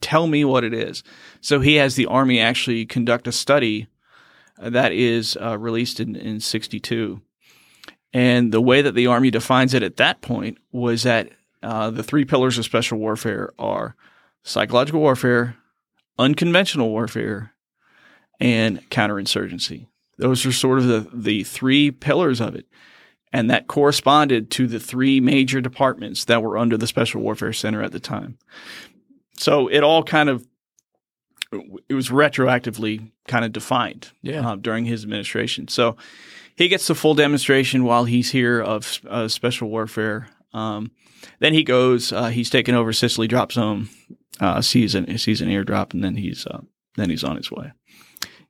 Tell 0.00 0.26
me 0.26 0.44
what 0.44 0.64
it 0.64 0.74
is." 0.74 1.02
So 1.40 1.60
he 1.60 1.76
has 1.76 1.94
the 1.94 2.06
army 2.06 2.40
actually 2.40 2.86
conduct 2.86 3.26
a 3.26 3.32
study 3.32 3.88
that 4.58 4.92
is 4.92 5.36
uh, 5.40 5.58
released 5.58 6.00
in 6.00 6.16
in 6.16 6.40
'62, 6.40 7.20
and 8.12 8.52
the 8.52 8.60
way 8.60 8.82
that 8.82 8.94
the 8.94 9.06
army 9.06 9.30
defines 9.30 9.74
it 9.74 9.82
at 9.82 9.96
that 9.96 10.20
point 10.20 10.58
was 10.72 11.02
that 11.02 11.30
uh, 11.62 11.90
the 11.90 12.02
three 12.02 12.24
pillars 12.24 12.58
of 12.58 12.64
special 12.64 12.98
warfare 12.98 13.52
are 13.58 13.96
psychological 14.42 15.00
warfare, 15.00 15.56
unconventional 16.18 16.90
warfare, 16.90 17.52
and 18.40 18.88
counterinsurgency. 18.90 19.86
Those 20.18 20.46
are 20.46 20.52
sort 20.52 20.78
of 20.78 20.86
the, 20.86 21.08
the 21.12 21.44
three 21.44 21.90
pillars 21.90 22.40
of 22.40 22.54
it. 22.54 22.66
And 23.32 23.50
that 23.50 23.66
corresponded 23.66 24.50
to 24.52 24.66
the 24.66 24.80
three 24.80 25.20
major 25.20 25.60
departments 25.60 26.24
that 26.24 26.42
were 26.42 26.56
under 26.56 26.76
the 26.76 26.86
Special 26.86 27.20
Warfare 27.20 27.52
Center 27.52 27.82
at 27.82 27.92
the 27.92 28.00
time. 28.00 28.38
So 29.38 29.68
it 29.68 29.82
all 29.82 30.02
kind 30.02 30.28
of, 30.28 30.46
it 31.88 31.94
was 31.94 32.08
retroactively 32.08 33.10
kind 33.28 33.44
of 33.44 33.52
defined 33.52 34.10
Yeah. 34.22 34.48
uh, 34.48 34.56
during 34.56 34.84
his 34.84 35.02
administration. 35.04 35.68
So 35.68 35.96
he 36.56 36.68
gets 36.68 36.86
the 36.86 36.94
full 36.94 37.14
demonstration 37.14 37.84
while 37.84 38.04
he's 38.04 38.30
here 38.30 38.60
of 38.60 39.00
uh, 39.08 39.28
special 39.28 39.68
warfare. 39.68 40.28
Um, 40.52 40.90
then 41.38 41.52
he 41.52 41.62
goes, 41.64 42.12
uh, 42.12 42.28
he's 42.28 42.50
taken 42.50 42.74
over 42.74 42.92
Sicily 42.92 43.28
drop 43.28 43.52
zone, 43.52 43.88
uh, 44.40 44.60
sees 44.62 44.94
an, 44.94 45.18
sees 45.18 45.40
an 45.42 45.48
airdrop, 45.48 45.92
and 45.92 46.02
then 46.02 46.16
he's, 46.16 46.46
uh, 46.46 46.60
then 46.96 47.10
he's 47.10 47.24
on 47.24 47.36
his 47.36 47.50
way. 47.50 47.72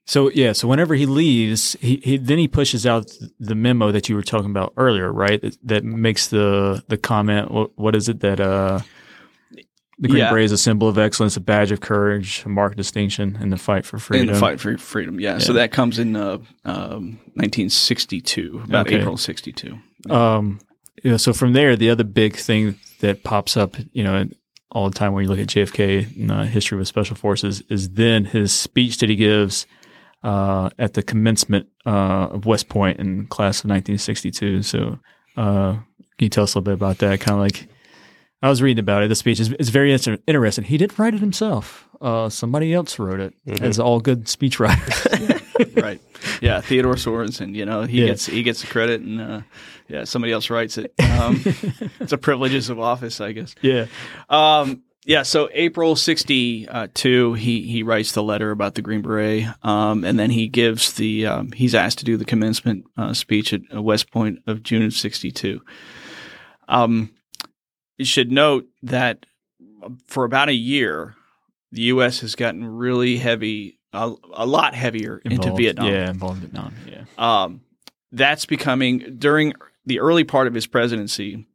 So 0.09 0.31
yeah, 0.31 0.53
so 0.53 0.69
whenever 0.69 0.95
he 0.95 1.05
leaves, 1.05 1.77
he, 1.81 1.97
he 1.97 2.17
then 2.17 2.39
he 2.39 2.47
pushes 2.47 2.87
out 2.87 3.11
the 3.41 3.57
memo 3.57 3.91
that 3.91 4.09
you 4.09 4.15
were 4.15 4.23
talking 4.23 4.51
about 4.51 4.73
earlier, 4.77 5.13
right? 5.13 5.43
That, 5.43 5.59
that 5.65 5.85
makes 5.85 6.29
the 6.29 6.85
the 6.87 6.97
comment. 6.97 7.51
What, 7.51 7.77
what 7.77 7.97
is 7.97 8.09
it 8.09 8.21
that 8.21 8.39
uh, 8.39 8.81
the 9.99 10.09
Green 10.09 10.19
Yeah. 10.25 10.31
Beret 10.31 10.45
is 10.45 10.53
a 10.53 10.59
symbol 10.59 10.89
of 10.89 10.99
excellence, 10.99 11.37
a 11.37 11.41
badge 11.41 11.71
of 11.73 11.81
courage, 11.81 12.43
a 12.45 12.49
mark 12.49 12.73
of 12.73 12.77
distinction 12.77 13.39
in 13.41 13.51
the 13.51 13.57
fight 13.57 13.85
for 13.87 13.99
freedom. 13.99 14.29
In 14.29 14.35
the 14.35 14.39
fight 14.41 14.61
for 14.61 14.77
freedom, 14.77 15.19
yeah. 15.21 15.39
So 15.39 15.55
that 15.55 15.73
comes 15.73 15.99
in 15.99 16.17
uh, 16.17 16.39
um, 16.65 17.19
1962, 17.35 18.63
about 18.65 18.87
Okay. 18.87 19.01
April 19.01 19.17
62. 19.17 19.79
Um, 20.11 20.61
you 21.03 21.11
know, 21.13 21.17
so 21.17 21.33
from 21.33 21.53
there, 21.53 21.77
the 21.77 21.91
other 21.91 22.05
big 22.05 22.37
thing 22.37 22.79
that 23.01 23.23
pops 23.25 23.57
up, 23.57 23.77
you 23.93 24.05
know, 24.05 24.25
all 24.73 24.91
the 24.91 24.95
time 24.99 25.13
when 25.13 25.25
you 25.25 25.31
look 25.31 25.39
at 25.39 25.47
JFK 25.47 26.17
and 26.17 26.31
uh, 26.31 26.43
history 26.43 26.77
with 26.77 26.89
special 26.89 27.17
forces 27.17 27.63
is 27.71 27.91
then 27.91 28.25
his 28.27 28.53
speech 28.53 28.99
that 28.99 29.09
he 29.09 29.17
gives 29.17 29.67
uh, 30.23 30.71
at 30.79 30.95
the 30.95 31.03
commencement 31.03 31.69
uh, 31.87 32.29
of 32.31 32.45
West 32.47 32.69
Point 32.69 32.99
in 32.99 33.27
class 33.29 33.61
of 33.61 33.71
1962. 33.71 34.63
So, 34.63 34.99
uh, 35.37 35.73
can 35.73 36.25
you 36.25 36.29
tell 36.29 36.45
us 36.45 36.55
a 36.55 36.59
little 36.59 36.65
bit 36.73 36.75
about 36.75 36.99
that? 36.99 37.21
Kind 37.21 37.35
of 37.37 37.41
like 37.41 37.69
I 38.43 38.49
was 38.49 38.61
reading 38.63 38.81
about 38.81 39.03
it. 39.03 39.09
The 39.09 39.15
speech 39.15 39.41
is, 39.41 39.51
is 39.55 39.71
very 39.71 39.93
inter- 39.93 40.19
interesting. 40.27 40.65
He 40.65 40.77
didn't 40.77 40.99
write 40.99 41.15
it 41.15 41.21
himself. 41.21 41.89
Uh, 42.01 42.29
somebody 42.29 42.75
else 42.75 42.99
wrote 42.99 43.21
it, 43.21 43.35
as 43.63 43.81
all 43.81 43.99
good 44.01 44.25
speechwriters. 44.27 45.43
right. 45.83 46.01
Yeah, 46.43 46.61
Theodore 46.61 46.95
Sorensen. 46.97 47.55
You 47.55 47.65
know, 47.65 47.83
he 47.85 48.01
Yeah. 48.03 48.09
gets 48.09 48.27
he 48.27 48.43
gets 48.43 48.61
the 48.61 48.67
credit, 48.67 49.01
and 49.01 49.21
uh, 49.21 49.41
yeah, 49.89 50.05
somebody 50.05 50.33
else 50.33 50.51
writes 50.51 50.77
it. 50.77 50.93
Um, 51.19 51.41
it's 52.01 52.13
a 52.13 52.19
privileges 52.19 52.69
of 52.69 52.79
office, 52.79 53.21
I 53.23 53.33
guess. 53.33 53.55
yeah. 53.63 53.87
Um, 54.29 54.83
yeah. 55.07 55.23
So 55.23 55.49
April 55.55 55.97
'62, 55.97 57.33
he 57.35 57.63
he 57.63 57.83
writes 57.83 58.13
the 58.13 58.23
letter 58.23 58.51
about 58.51 58.75
the 58.75 58.83
Green 58.83 59.01
Beret, 59.01 59.47
um, 59.63 60.05
and 60.05 60.19
then 60.19 60.29
he 60.31 60.49
gives 60.49 60.93
the 60.95 61.27
um, 61.27 61.53
he's 61.53 61.75
asked 61.75 61.99
to 62.01 62.05
do 62.05 62.19
the 62.19 62.25
commencement 62.27 62.85
uh, 62.99 63.15
speech 63.15 63.55
at 63.55 63.63
uh, 63.75 63.81
West 63.81 64.11
Point 64.11 64.41
of 64.47 64.63
June 64.63 64.83
of 64.83 64.93
'62. 64.93 65.63
Um, 66.69 67.11
you 67.99 68.05
should 68.05 68.31
note 68.31 68.67
that 68.83 69.27
for 70.07 70.25
about 70.25 70.49
a 70.49 70.55
year, 70.55 71.15
the 71.73 71.83
U.S. 71.83 72.21
has 72.21 72.35
gotten 72.35 72.65
really 72.65 73.17
heavy, 73.17 73.79
a, 73.93 74.13
a 74.35 74.47
lot 74.47 74.75
heavier 74.75 75.21
into 75.25 75.55
Vietnam. 75.55 75.87
Yeah, 75.87 76.11
involved 76.11 76.43
in 76.43 76.51
Vietnam. 76.51 76.75
Yeah. 76.87 77.05
Um, 77.19 77.61
that's 78.13 78.47
becoming 78.47 79.17
during 79.19 79.55
the 79.85 80.01
early 80.01 80.25
part 80.25 80.47
of 80.47 80.55
his 80.55 80.67
presidency. 80.67 81.47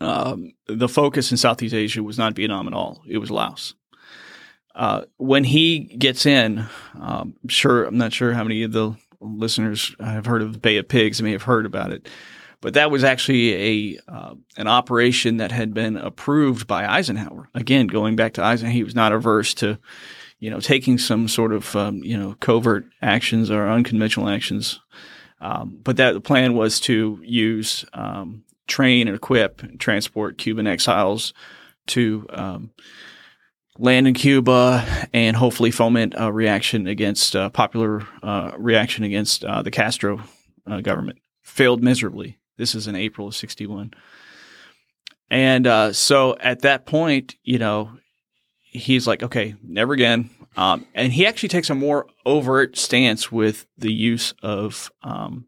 Um, 0.00 0.52
the 0.66 0.88
focus 0.88 1.30
in 1.30 1.36
Southeast 1.36 1.74
Asia 1.74 2.02
was 2.02 2.18
not 2.18 2.34
Vietnam 2.34 2.68
at 2.68 2.72
all; 2.74 3.02
it 3.06 3.18
was 3.18 3.30
Laos. 3.30 3.74
Uh, 4.74 5.02
when 5.16 5.42
he 5.42 5.80
gets 5.80 6.24
in, 6.24 6.64
um, 7.00 7.34
sure, 7.48 7.84
I'm 7.84 7.98
not 7.98 8.12
sure 8.12 8.32
how 8.32 8.44
many 8.44 8.62
of 8.62 8.70
the 8.70 8.94
listeners 9.20 9.94
have 9.98 10.26
heard 10.26 10.40
of 10.40 10.52
the 10.52 10.58
Bay 10.60 10.76
of 10.76 10.86
Pigs. 10.86 11.20
I 11.20 11.24
may 11.24 11.32
have 11.32 11.42
heard 11.42 11.66
about 11.66 11.90
it, 11.90 12.08
but 12.60 12.74
that 12.74 12.90
was 12.90 13.04
actually 13.04 13.54
a 13.54 13.98
uh, 14.08 14.34
an 14.56 14.66
operation 14.66 15.36
that 15.38 15.52
had 15.52 15.74
been 15.74 15.96
approved 15.96 16.66
by 16.66 16.86
Eisenhower. 16.86 17.48
Again, 17.54 17.86
going 17.86 18.16
back 18.16 18.34
to 18.34 18.42
Eisenhower, 18.42 18.72
he 18.72 18.84
was 18.84 18.94
not 18.94 19.12
averse 19.12 19.54
to, 19.54 19.78
you 20.38 20.50
know, 20.50 20.60
taking 20.60 20.98
some 20.98 21.28
sort 21.28 21.52
of 21.52 21.74
um, 21.76 22.02
you 22.02 22.16
know 22.16 22.34
covert 22.40 22.86
actions 23.00 23.50
or 23.50 23.68
unconventional 23.68 24.28
actions. 24.28 24.80
Um, 25.40 25.78
but 25.82 25.96
that 25.98 26.14
the 26.14 26.20
plan 26.20 26.54
was 26.54 26.80
to 26.80 27.20
use 27.22 27.84
um, 27.92 28.42
train 28.66 29.06
and 29.06 29.16
equip 29.16 29.62
and 29.62 29.78
transport 29.78 30.36
Cuban 30.38 30.66
exiles 30.66 31.32
to 31.88 32.26
um, 32.30 32.70
land 33.78 34.08
in 34.08 34.14
Cuba 34.14 34.84
and 35.12 35.36
hopefully 35.36 35.70
foment 35.70 36.14
a 36.16 36.32
reaction 36.32 36.86
against 36.86 37.36
uh, 37.36 37.50
popular 37.50 38.06
uh, 38.22 38.52
reaction 38.58 39.04
against 39.04 39.44
uh, 39.44 39.62
the 39.62 39.70
Castro 39.70 40.20
uh, 40.66 40.80
government. 40.80 41.18
Failed 41.42 41.82
miserably. 41.82 42.37
This 42.58 42.74
is 42.74 42.86
in 42.86 42.94
April 42.96 43.28
of 43.28 43.34
'61, 43.34 43.92
and 45.30 45.66
uh, 45.66 45.92
so 45.92 46.36
at 46.38 46.60
that 46.60 46.84
point, 46.84 47.36
you 47.42 47.58
know, 47.58 47.92
he's 48.60 49.06
like, 49.06 49.22
okay, 49.22 49.54
never 49.62 49.92
again. 49.94 50.30
Um, 50.56 50.86
and 50.94 51.12
he 51.12 51.24
actually 51.26 51.50
takes 51.50 51.70
a 51.70 51.74
more 51.74 52.06
overt 52.26 52.76
stance 52.76 53.30
with 53.30 53.66
the 53.76 53.92
use 53.92 54.34
of 54.42 54.90
um, 55.02 55.46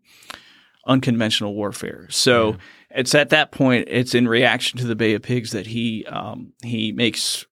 unconventional 0.87 1.55
warfare. 1.55 2.07
So 2.11 2.57
it's 2.91 3.15
at 3.15 3.31
that 3.31 3.51
point, 3.51 3.89
it's 3.91 4.15
in 4.15 4.29
reaction 4.29 4.79
to 4.79 4.87
the 4.87 4.95
Bay 4.95 5.15
of 5.15 5.23
Pigs 5.23 5.51
that 5.51 5.67
he 5.67 6.05
um, 6.07 6.53
he 6.63 6.93
makes 6.93 7.45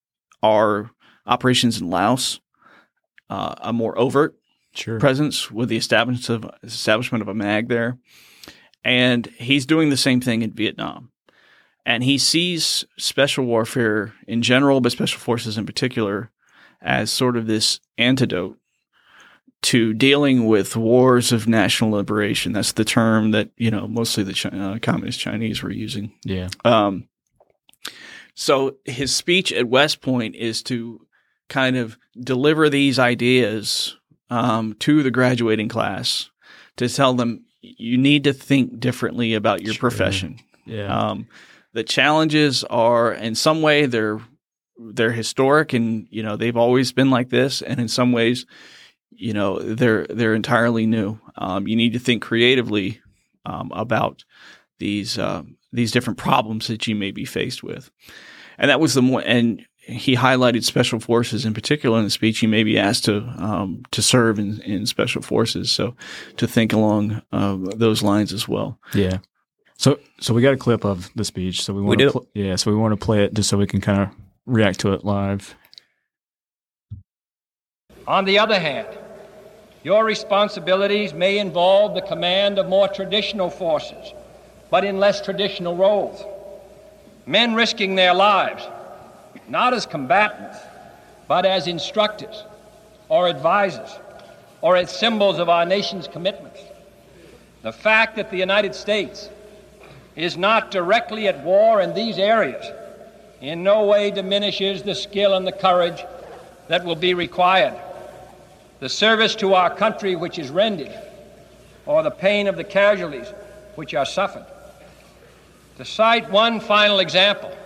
our 0.42 0.90
operations 1.26 1.80
in 1.80 1.90
Laos 1.90 2.40
uh, 3.28 3.54
a 3.58 3.72
more 3.72 3.98
overt 3.98 4.34
Sure. 4.74 5.00
presence 5.00 5.50
with 5.50 5.68
the 5.68 5.76
establishment 5.76 6.44
of 6.44 6.50
establishment 6.62 7.22
of 7.22 7.28
a 7.28 7.34
MAAG 7.34 7.66
there, 7.68 7.98
and 8.88 9.26
he's 9.36 9.66
doing 9.66 9.90
the 9.90 9.98
same 9.98 10.18
thing 10.18 10.40
in 10.40 10.52
Vietnam. 10.52 11.10
And 11.84 12.02
he 12.02 12.16
sees 12.16 12.86
special 12.96 13.44
warfare 13.44 14.14
in 14.26 14.40
general, 14.40 14.80
but 14.80 14.92
special 14.92 15.20
forces 15.20 15.58
in 15.58 15.66
particular, 15.66 16.30
as 16.80 17.10
sort 17.10 17.36
of 17.36 17.46
this 17.46 17.80
antidote 17.98 18.58
to 19.60 19.92
dealing 19.92 20.46
with 20.46 20.74
wars 20.74 21.32
of 21.32 21.46
national 21.46 21.90
liberation. 21.90 22.52
That's 22.52 22.72
the 22.72 22.84
term 22.84 23.32
that 23.32 23.50
you 23.58 23.70
know 23.70 23.86
mostly 23.86 24.24
the 24.24 24.32
Chi- 24.32 24.56
uh, 24.56 24.78
communist 24.78 25.20
Chinese 25.20 25.62
were 25.62 25.72
using. 25.72 26.12
Yeah. 26.24 26.48
Um, 26.64 27.08
so 28.34 28.76
his 28.86 29.14
speech 29.14 29.52
at 29.52 29.68
West 29.68 30.00
Point 30.00 30.34
is 30.34 30.62
to 30.64 31.06
kind 31.50 31.76
of 31.76 31.98
deliver 32.18 32.70
these 32.70 32.98
ideas 32.98 33.98
um, 34.30 34.74
to 34.80 35.02
the 35.02 35.10
graduating 35.10 35.68
class 35.68 36.30
to 36.76 36.88
tell 36.88 37.12
them 37.12 37.44
you 37.60 37.98
need 37.98 38.24
to 38.24 38.32
think 38.32 38.78
differently 38.80 39.34
about 39.34 39.62
your 39.62 39.74
Sure. 39.74 39.80
profession. 39.80 40.38
Yeah. 40.64 41.10
Um, 41.10 41.26
the 41.72 41.84
challenges 41.84 42.64
are 42.64 43.12
in 43.12 43.34
some 43.34 43.62
way 43.62 43.86
they're 43.86 44.20
they're 44.92 45.12
historic 45.12 45.72
and 45.72 46.06
you 46.10 46.22
know 46.22 46.36
they've 46.36 46.56
always 46.56 46.92
been 46.92 47.10
like 47.10 47.30
this, 47.30 47.62
and 47.62 47.80
in 47.80 47.88
some 47.88 48.12
ways, 48.12 48.46
you 49.10 49.32
know 49.32 49.58
they're 49.58 50.06
they're 50.06 50.34
entirely 50.34 50.86
new. 50.86 51.18
Um, 51.36 51.66
you 51.66 51.76
need 51.76 51.92
to 51.94 51.98
think 51.98 52.22
creatively 52.22 53.00
um, 53.44 53.70
about 53.74 54.24
these 54.78 55.18
um, 55.18 55.56
these 55.72 55.90
different 55.90 56.18
problems 56.18 56.68
that 56.68 56.86
you 56.86 56.94
may 56.94 57.10
be 57.10 57.24
faced 57.24 57.62
with, 57.62 57.90
and 58.56 58.70
that 58.70 58.80
was 58.80 58.94
the 58.94 59.02
more 59.02 59.22
and 59.24 59.66
he 59.88 60.14
highlighted 60.14 60.64
special 60.64 61.00
forces 61.00 61.44
in 61.44 61.54
particular 61.54 61.98
in 61.98 62.04
the 62.04 62.10
speech. 62.10 62.38
He 62.38 62.46
may 62.46 62.62
be 62.62 62.78
asked 62.78 63.06
to 63.06 63.22
um, 63.38 63.82
to 63.90 64.02
serve 64.02 64.38
in, 64.38 64.60
in 64.62 64.86
special 64.86 65.22
forces, 65.22 65.70
so 65.70 65.94
to 66.36 66.46
think 66.46 66.72
along 66.72 67.22
uh, 67.32 67.56
those 67.74 68.02
lines 68.02 68.32
as 68.32 68.46
well. 68.46 68.78
Yeah. 68.92 69.18
So 69.76 69.98
so 70.20 70.34
we 70.34 70.42
got 70.42 70.54
a 70.54 70.58
clip 70.58 70.84
of 70.84 71.10
the 71.14 71.24
speech. 71.24 71.62
So 71.62 71.72
we 71.72 71.80
want 71.80 71.98
do. 71.98 72.06
to 72.06 72.12
pl- 72.12 72.28
yeah. 72.34 72.56
So 72.56 72.70
we 72.70 72.76
want 72.76 72.92
to 72.98 73.04
play 73.04 73.24
it 73.24 73.32
just 73.32 73.48
so 73.48 73.56
we 73.56 73.66
can 73.66 73.80
kind 73.80 74.02
of 74.02 74.10
react 74.44 74.80
to 74.80 74.92
it 74.92 75.04
live. 75.04 75.54
On 78.06 78.24
the 78.24 78.38
other 78.38 78.58
hand, 78.58 78.88
your 79.82 80.04
responsibilities 80.04 81.14
may 81.14 81.38
involve 81.38 81.94
the 81.94 82.02
command 82.02 82.58
of 82.58 82.68
more 82.68 82.88
traditional 82.88 83.48
forces, 83.48 84.12
but 84.70 84.84
in 84.84 84.98
less 84.98 85.22
traditional 85.22 85.76
roles. 85.76 86.24
Men 87.26 87.54
risking 87.54 87.94
their 87.94 88.14
lives, 88.14 88.66
not 89.48 89.74
as 89.74 89.86
combatants, 89.86 90.58
but 91.26 91.44
as 91.44 91.66
instructors 91.66 92.44
or 93.08 93.28
advisors 93.28 93.98
or 94.60 94.76
as 94.76 94.90
symbols 94.90 95.38
of 95.38 95.48
our 95.48 95.64
nation's 95.64 96.08
commitments. 96.08 96.60
The 97.62 97.72
fact 97.72 98.16
that 98.16 98.30
the 98.30 98.36
United 98.36 98.74
States 98.74 99.28
is 100.16 100.36
not 100.36 100.70
directly 100.70 101.28
at 101.28 101.42
war 101.44 101.80
in 101.80 101.94
these 101.94 102.18
areas 102.18 102.64
in 103.40 103.62
no 103.62 103.84
way 103.84 104.10
diminishes 104.10 104.82
the 104.82 104.94
skill 104.94 105.34
and 105.34 105.46
the 105.46 105.52
courage 105.52 106.04
that 106.66 106.84
will 106.84 106.96
be 106.96 107.14
required 107.14 107.78
the 108.80 108.88
service 108.88 109.34
to 109.36 109.54
our 109.54 109.74
country 109.74 110.14
which 110.14 110.38
is 110.38 110.50
rendered, 110.50 110.92
or 111.86 112.02
the 112.02 112.10
pain 112.10 112.46
of 112.46 112.56
the 112.56 112.64
casualties 112.64 113.26
which 113.74 113.94
are 113.94 114.06
suffered. 114.06 114.46
To 115.78 115.84
cite 115.84 116.30
one 116.30 116.60
final 116.60 117.00
example 117.00 117.56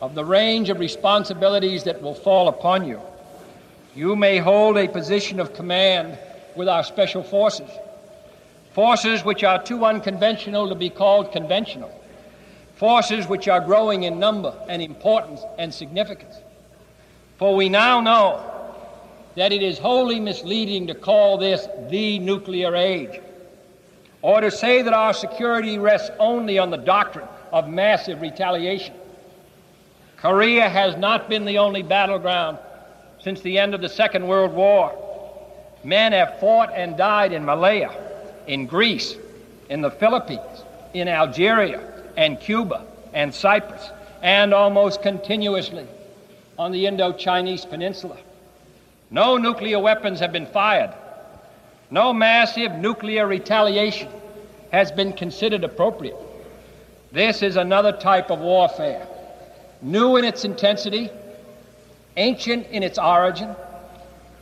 of 0.00 0.14
the 0.14 0.24
range 0.24 0.70
of 0.70 0.78
responsibilities 0.78 1.84
that 1.84 2.00
will 2.00 2.14
fall 2.14 2.48
upon 2.48 2.86
you, 2.86 3.00
you 3.94 4.14
may 4.14 4.38
hold 4.38 4.76
a 4.76 4.88
position 4.88 5.40
of 5.40 5.54
command 5.54 6.18
with 6.54 6.68
our 6.68 6.84
special 6.84 7.22
forces, 7.22 7.70
forces 8.72 9.24
which 9.24 9.42
are 9.42 9.62
too 9.62 9.84
unconventional 9.84 10.68
to 10.68 10.74
be 10.74 10.90
called 10.90 11.32
conventional, 11.32 11.90
forces 12.76 13.26
which 13.26 13.48
are 13.48 13.60
growing 13.60 14.04
in 14.04 14.18
number 14.18 14.54
and 14.68 14.80
importance 14.80 15.40
and 15.58 15.72
significance. 15.74 16.36
For 17.38 17.56
we 17.56 17.68
now 17.68 18.00
know 18.00 18.54
that 19.34 19.52
it 19.52 19.62
is 19.62 19.78
wholly 19.78 20.20
misleading 20.20 20.88
to 20.88 20.94
call 20.94 21.38
this 21.38 21.68
the 21.88 22.18
nuclear 22.18 22.74
age, 22.74 23.20
or 24.22 24.40
to 24.40 24.50
say 24.50 24.82
that 24.82 24.92
our 24.92 25.12
security 25.12 25.78
rests 25.78 26.10
only 26.18 26.58
on 26.58 26.70
the 26.70 26.76
doctrine 26.76 27.28
of 27.52 27.68
massive 27.68 28.20
retaliation. 28.20 28.94
Korea 30.20 30.68
has 30.68 30.96
not 30.96 31.28
been 31.28 31.44
the 31.44 31.58
only 31.58 31.82
battleground 31.82 32.58
since 33.20 33.40
the 33.40 33.58
end 33.58 33.74
of 33.74 33.80
the 33.80 33.88
Second 33.88 34.26
World 34.26 34.52
War. 34.52 34.92
Men 35.84 36.12
have 36.12 36.40
fought 36.40 36.70
and 36.74 36.96
died 36.96 37.32
in 37.32 37.44
Malaya, 37.44 37.90
in 38.46 38.66
Greece, 38.66 39.14
in 39.68 39.80
the 39.80 39.90
Philippines, 39.90 40.64
in 40.92 41.06
Algeria, 41.06 41.80
and 42.16 42.40
Cuba, 42.40 42.84
and 43.12 43.32
Cyprus, 43.32 43.90
and 44.20 44.52
almost 44.52 45.02
continuously 45.02 45.86
on 46.58 46.72
the 46.72 46.86
Indo 46.86 47.12
Chinese 47.12 47.64
Peninsula. 47.64 48.16
No 49.10 49.36
nuclear 49.36 49.78
weapons 49.78 50.18
have 50.18 50.32
been 50.32 50.46
fired. 50.46 50.92
No 51.90 52.12
massive 52.12 52.72
nuclear 52.72 53.26
retaliation 53.26 54.10
has 54.72 54.90
been 54.90 55.12
considered 55.12 55.62
appropriate. 55.62 56.16
This 57.12 57.42
is 57.42 57.56
another 57.56 57.92
type 57.92 58.30
of 58.30 58.40
warfare, 58.40 59.06
new 59.82 60.16
in 60.16 60.24
its 60.24 60.44
intensity, 60.44 61.10
ancient 62.16 62.66
in 62.68 62.82
its 62.82 62.98
origin, 62.98 63.54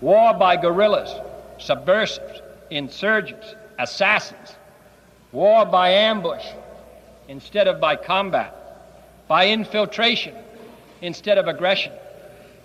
war 0.01 0.35
by 0.35 0.57
guerrillas, 0.57 1.13
subversives, 1.59 2.41
insurgents, 2.71 3.55
assassins, 3.79 4.57
war 5.33 5.65
by 5.65 5.91
ambush 5.91 6.45
instead 7.29 7.69
of 7.69 7.81
by 7.81 7.97
combat, 7.97 8.55
by 9.29 9.49
infiltration 9.49 10.35
instead 11.03 11.39
of 11.39 11.49
aggression, 11.49 11.93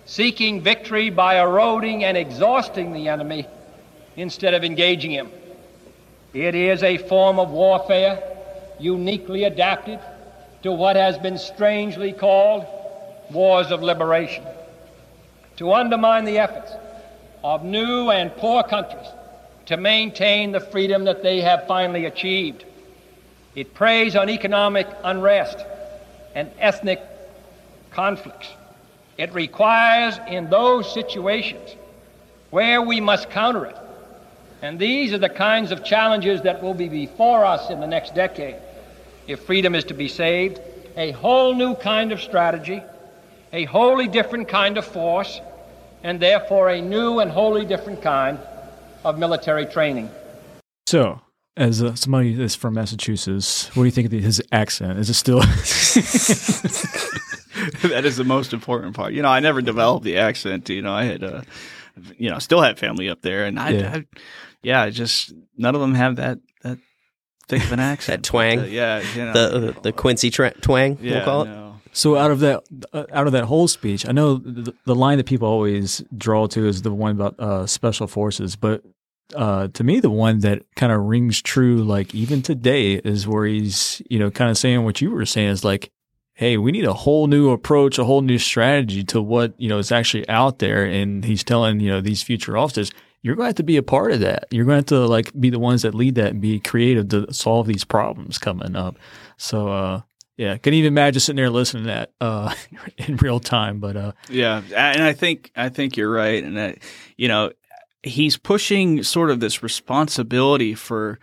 seeking 0.06 0.60
victory 0.60 1.10
by 1.10 1.40
eroding 1.40 2.04
and 2.04 2.16
exhausting 2.16 2.92
the 2.92 3.08
enemy 3.08 3.46
instead 4.16 4.54
of 4.54 4.64
engaging 4.64 5.10
him. 5.10 5.30
It 6.32 6.54
is 6.54 6.82
a 6.82 6.96
form 6.96 7.38
of 7.38 7.50
warfare 7.50 8.22
uniquely 8.78 9.44
adapted 9.44 10.00
to 10.62 10.72
what 10.72 10.96
has 10.96 11.18
been 11.18 11.38
strangely 11.38 12.12
called 12.12 12.66
wars 13.30 13.70
of 13.70 13.82
liberation. 13.82 14.44
To 15.56 15.72
undermine 15.72 16.24
the 16.24 16.38
efforts 16.38 16.72
of 17.44 17.64
new 17.64 18.10
and 18.10 18.34
poor 18.36 18.62
countries 18.62 19.06
to 19.66 19.76
maintain 19.76 20.52
the 20.52 20.60
freedom 20.60 21.04
that 21.04 21.22
they 21.22 21.40
have 21.40 21.66
finally 21.66 22.04
achieved. 22.04 22.64
It 23.54 23.74
preys 23.74 24.16
on 24.16 24.28
economic 24.28 24.86
unrest 25.04 25.58
and 26.34 26.50
ethnic 26.58 27.00
conflicts. 27.90 28.48
It 29.18 29.32
requires, 29.34 30.18
in 30.28 30.48
those 30.50 30.92
situations 30.92 31.76
where 32.50 32.82
we 32.82 33.00
must 33.00 33.30
counter 33.30 33.66
it, 33.66 33.76
and 34.62 34.78
these 34.78 35.12
are 35.12 35.18
the 35.18 35.28
kinds 35.28 35.70
of 35.70 35.84
challenges 35.84 36.42
that 36.42 36.62
will 36.62 36.74
be 36.74 36.88
before 36.88 37.44
us 37.44 37.70
in 37.70 37.80
the 37.80 37.86
next 37.86 38.14
decade, 38.14 38.56
if 39.26 39.40
freedom 39.40 39.74
is 39.74 39.84
to 39.84 39.94
be 39.94 40.08
saved, 40.08 40.60
a 40.96 41.12
whole 41.12 41.54
new 41.54 41.74
kind 41.76 42.12
of 42.12 42.20
strategy, 42.20 42.82
a 43.52 43.64
wholly 43.64 44.08
different 44.08 44.48
kind 44.48 44.76
of 44.78 44.84
force, 44.84 45.40
and 46.02 46.20
therefore 46.20 46.68
a 46.70 46.80
new 46.80 47.20
and 47.20 47.30
wholly 47.30 47.64
different 47.64 48.02
kind 48.02 48.38
of 49.04 49.18
military 49.18 49.66
training. 49.66 50.10
So, 50.86 51.20
as 51.56 51.82
uh, 51.82 51.94
somebody 51.94 52.34
that's 52.34 52.54
from 52.54 52.74
Massachusetts, 52.74 53.68
what 53.76 53.82
do 53.82 53.86
you 53.86 53.90
think 53.90 54.06
of 54.06 54.10
the, 54.10 54.20
his 54.20 54.42
accent? 54.52 54.98
Is 54.98 55.10
it 55.10 55.14
still? 55.14 55.40
that 57.88 58.04
is 58.04 58.16
the 58.16 58.24
most 58.24 58.52
important 58.52 58.94
part. 58.96 59.12
You 59.12 59.22
know, 59.22 59.28
I 59.28 59.40
never 59.40 59.62
developed 59.62 60.04
the 60.04 60.18
accent. 60.18 60.68
You 60.68 60.82
know, 60.82 60.92
I 60.92 61.04
had, 61.04 61.22
uh, 61.22 61.42
you 62.16 62.30
know, 62.30 62.38
still 62.38 62.60
had 62.60 62.78
family 62.78 63.08
up 63.08 63.22
there, 63.22 63.44
and 63.44 63.58
I, 63.58 63.70
Yeah. 63.70 63.94
I 63.94 64.04
yeah, 64.62 64.88
just 64.90 65.32
none 65.56 65.74
of 65.74 65.80
them 65.80 65.94
have 65.94 66.16
that 66.16 66.38
that 67.52 67.58
thick 67.58 67.66
of 67.66 67.72
an 67.72 67.80
accent. 67.92 68.22
That 68.22 68.28
twang. 68.28 68.58
Uh, 68.60 68.64
yeah, 68.64 69.02
you 69.14 69.24
know, 69.24 69.32
The 69.32 69.76
the 69.82 69.92
Quincy 69.92 70.30
tra- 70.30 70.54
twang, 70.60 70.98
yeah, 71.00 71.16
we'll 71.16 71.24
call 71.24 71.42
it. 71.42 71.48
no. 71.48 71.80
so 71.92 72.16
out 72.16 72.30
of 72.30 72.40
that, 72.40 72.64
uh, 72.92 73.04
out 73.12 73.26
of 73.26 73.32
that 73.32 73.44
whole 73.44 73.68
speech, 73.68 74.06
I 74.08 74.12
know 74.12 74.36
the, 74.36 74.74
the 74.86 74.94
line 74.94 75.18
that 75.18 75.26
people 75.26 75.48
always 75.48 76.02
draw 76.16 76.46
to 76.48 76.66
is 76.66 76.82
the 76.82 76.92
one 76.92 77.12
about 77.12 77.38
uh, 77.38 77.66
special 77.66 78.06
forces, 78.06 78.56
but 78.56 78.82
uh, 79.34 79.68
to 79.68 79.84
me, 79.84 80.00
the 80.00 80.10
one 80.10 80.40
that 80.40 80.62
kind 80.76 80.92
of 80.92 81.00
rings 81.02 81.40
true, 81.40 81.82
like 81.82 82.14
even 82.14 82.42
today, 82.42 82.94
is 82.96 83.26
where 83.26 83.46
he's 83.46 84.02
you 84.10 84.18
know 84.18 84.30
kind 84.30 84.50
of 84.50 84.58
saying 84.58 84.84
what 84.84 85.00
you 85.00 85.10
were 85.10 85.24
saying 85.24 85.48
is 85.48 85.64
like, 85.64 85.90
hey, 86.34 86.56
we 86.58 86.72
need 86.72 86.84
a 86.84 86.92
whole 86.92 87.26
new 87.28 87.50
approach, 87.50 87.98
a 87.98 88.04
whole 88.04 88.20
new 88.20 88.38
strategy 88.38 89.04
to 89.04 89.22
what 89.22 89.54
you 89.58 89.68
know 89.68 89.78
is 89.78 89.90
actually 89.92 90.28
out 90.28 90.58
there, 90.58 90.84
and 90.84 91.24
he's 91.24 91.44
telling 91.44 91.80
you 91.80 91.88
know 91.90 92.00
these 92.00 92.22
future 92.22 92.56
officers. 92.58 92.90
You're 93.22 93.36
going 93.36 93.44
to 93.44 93.48
have 93.50 93.54
to 93.56 93.62
be 93.62 93.76
a 93.76 93.82
part 93.82 94.12
of 94.12 94.20
that. 94.20 94.48
You're 94.50 94.64
going 94.64 94.82
to 94.82 94.94
have 94.94 95.00
to 95.00 95.06
like 95.06 95.32
be 95.38 95.50
the 95.50 95.58
ones 95.58 95.82
that 95.82 95.94
lead 95.94 96.16
that 96.16 96.32
and 96.32 96.40
be 96.40 96.58
creative 96.58 97.08
to 97.10 97.32
solve 97.32 97.66
these 97.66 97.84
problems 97.84 98.38
coming 98.38 98.74
up. 98.74 98.98
So, 99.36 99.68
uh, 99.68 100.00
yeah, 100.36 100.56
couldn't 100.56 100.78
even 100.78 100.92
imagine 100.92 101.20
sitting 101.20 101.36
there 101.36 101.50
listening 101.50 101.84
to 101.84 101.88
that 101.88 102.12
uh, 102.20 102.54
in 102.96 103.16
real 103.16 103.38
time. 103.38 103.78
But 103.78 103.96
uh, 103.96 104.12
Yeah, 104.28 104.62
and 104.74 105.02
I 105.02 105.12
think 105.12 105.50
I 105.54 105.68
think 105.68 105.96
you're 105.96 106.10
right, 106.10 106.42
and 106.42 106.56
that 106.56 106.78
you 107.16 107.28
know 107.28 107.52
he's 108.02 108.36
pushing 108.36 109.02
sort 109.02 109.30
of 109.30 109.40
this 109.40 109.62
responsibility 109.62 110.74
for 110.74 111.20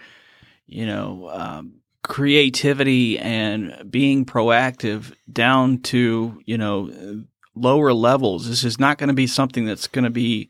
you 0.68 0.86
know 0.86 1.30
um, 1.34 1.82
creativity 2.04 3.20
and 3.20 3.90
being 3.90 4.26
proactive 4.26 5.14
down 5.32 5.80
to 5.80 6.42
you 6.46 6.58
know 6.58 7.24
lower 7.56 7.94
levels. 7.94 8.48
This 8.48 8.64
is 8.64 8.80
not 8.80 8.98
going 8.98 9.10
to 9.10 9.14
be 9.14 9.28
something 9.28 9.66
that's 9.66 9.88
going 9.88 10.06
to 10.06 10.12
be 10.12 10.50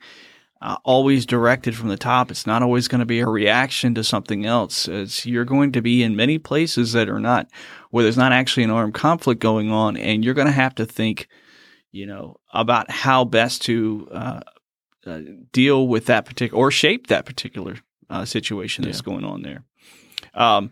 uh, 0.62 0.78
always 0.84 1.26
directed 1.26 1.76
from 1.76 1.90
the 1.90 1.98
top. 1.98 2.32
It's 2.32 2.48
not 2.48 2.62
always 2.62 2.88
going 2.88 3.00
to 3.00 3.06
be 3.06 3.20
a 3.20 3.28
reaction 3.28 3.96
to 3.96 4.04
something 4.04 4.46
else. 4.46 4.88
It's, 4.88 5.26
you're 5.26 5.46
going 5.46 5.72
to 5.74 5.82
be 5.82 6.04
in 6.04 6.16
many 6.16 6.38
places 6.38 6.94
that 6.94 7.10
are 7.10 7.20
not 7.20 7.48
where 7.92 8.04
there's 8.04 8.18
not 8.18 8.32
actually 8.32 8.64
an 8.64 8.70
armed 8.70 8.94
conflict 8.94 9.42
going 9.42 9.72
on, 9.72 9.98
and 9.98 10.24
you're 10.24 10.34
going 10.34 10.48
to 10.48 10.52
have 10.52 10.76
to 10.76 10.86
think 10.86 11.28
you 11.92 12.06
know, 12.06 12.40
about 12.54 12.90
how 12.92 13.26
best 13.26 13.64
to 13.64 14.08
uh, 14.12 14.40
uh, 15.06 15.20
deal 15.52 15.88
with 15.88 16.06
that 16.06 16.26
particular 16.26 16.62
or 16.62 16.72
shape 16.72 17.08
that 17.08 17.26
particular 17.26 17.78
uh, 18.10 18.26
situation 18.26 18.84
that's 18.84 19.02
going 19.02 19.26
on 19.26 19.42
there. 19.42 19.64
Um, 20.34 20.72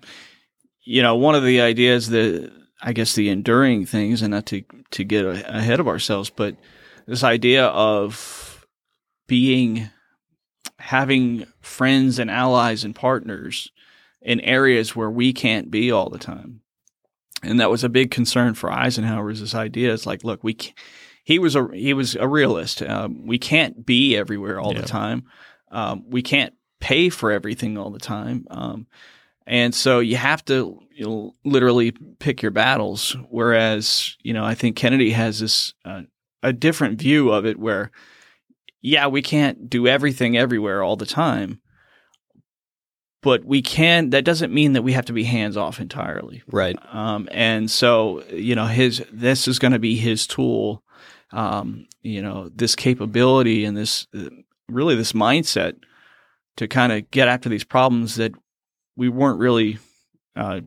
you 0.83 1.01
know, 1.01 1.15
one 1.15 1.35
of 1.35 1.43
the 1.43 1.61
ideas 1.61 2.09
that 2.09 2.51
I 2.81 2.93
guess 2.93 3.15
the 3.15 3.29
enduring 3.29 3.85
things, 3.85 4.21
and 4.21 4.31
not 4.31 4.45
to 4.47 4.63
to 4.91 5.03
get 5.03 5.25
a- 5.25 5.57
ahead 5.57 5.79
of 5.79 5.87
ourselves, 5.87 6.29
but 6.29 6.55
this 7.07 7.23
idea 7.23 7.65
of 7.67 8.46
being 9.27 9.89
having 10.79 11.45
friends 11.61 12.19
and 12.19 12.29
allies 12.29 12.83
and 12.83 12.95
partners 12.95 13.71
in 14.21 14.39
areas 14.41 14.95
where 14.95 15.09
we 15.09 15.33
can't 15.33 15.71
be 15.71 15.91
all 15.91 16.09
the 16.09 16.17
time. 16.19 16.61
And 17.43 17.59
that 17.59 17.69
was 17.69 17.83
a 17.83 17.89
big 17.89 18.11
concern 18.11 18.53
for 18.55 18.71
Eisenhower. 18.71 19.29
Is 19.29 19.41
this 19.41 19.55
idea? 19.55 19.93
It's 19.93 20.05
like, 20.05 20.23
look, 20.23 20.43
we 20.43 20.57
he 21.23 21.39
was 21.39 21.55
a 21.55 21.67
he 21.73 21.93
was 21.93 22.15
a 22.15 22.27
realist. 22.27 22.81
Um, 22.81 23.25
we 23.27 23.37
can't 23.37 23.85
be 23.85 24.15
everywhere 24.17 24.59
all 24.59 24.73
Yeah. 24.73 24.81
the 24.81 24.87
time. 24.87 25.23
Um, 25.71 26.05
we 26.09 26.21
can't 26.21 26.53
pay 26.79 27.09
for 27.09 27.31
everything 27.31 27.77
all 27.77 27.89
the 27.91 27.99
time. 27.99 28.45
Um, 28.49 28.87
and 29.45 29.73
so 29.73 29.99
you 29.99 30.15
have 30.17 30.43
to 30.45 30.79
you 30.91 31.05
know, 31.05 31.35
literally 31.45 31.91
pick 32.19 32.41
your 32.41 32.51
battles. 32.51 33.15
Whereas, 33.29 34.15
you 34.23 34.33
know, 34.33 34.43
I 34.43 34.55
think 34.55 34.75
Kennedy 34.75 35.11
has 35.11 35.39
this 35.39 35.73
uh, 35.85 36.03
a 36.41 36.53
different 36.53 36.99
view 36.99 37.29
of 37.31 37.45
it, 37.45 37.59
where 37.59 37.91
yeah, 38.87 39.07
we 39.07 39.21
can't 39.21 39.69
do 39.69 39.85
everything 39.85 40.37
everywhere 40.37 40.81
all 40.81 40.95
the 40.95 41.05
time, 41.05 41.59
but 43.21 43.43
we 43.43 43.61
can. 43.61 44.11
That 44.11 44.23
doesn't 44.23 44.53
mean 44.53 44.71
that 44.73 44.81
we 44.81 44.93
have 44.93 45.05
to 45.07 45.13
be 45.13 45.25
hands 45.25 45.57
off 45.57 45.81
entirely. 45.81 46.41
Right. 46.47 46.77
Um, 46.93 47.27
and 47.31 47.69
so, 47.69 48.23
you 48.31 48.55
know, 48.55 48.65
his 48.65 49.03
this 49.11 49.45
is 49.45 49.59
going 49.59 49.73
to 49.73 49.79
be 49.79 49.97
his 49.97 50.25
tool. 50.25 50.83
Um, 51.33 51.85
you 52.01 52.21
know, 52.21 52.49
this 52.55 52.75
capability 52.75 53.65
and 53.65 53.75
this 53.75 54.07
really 54.69 54.95
this 54.95 55.11
mindset 55.11 55.73
to 56.55 56.69
kind 56.69 56.93
of 56.93 57.11
get 57.11 57.27
after 57.27 57.49
these 57.49 57.65
problems 57.65 58.15
that 58.15 58.31
we 58.95 59.09
weren't 59.09 59.39
really 59.39 59.79
uh, 60.37 60.61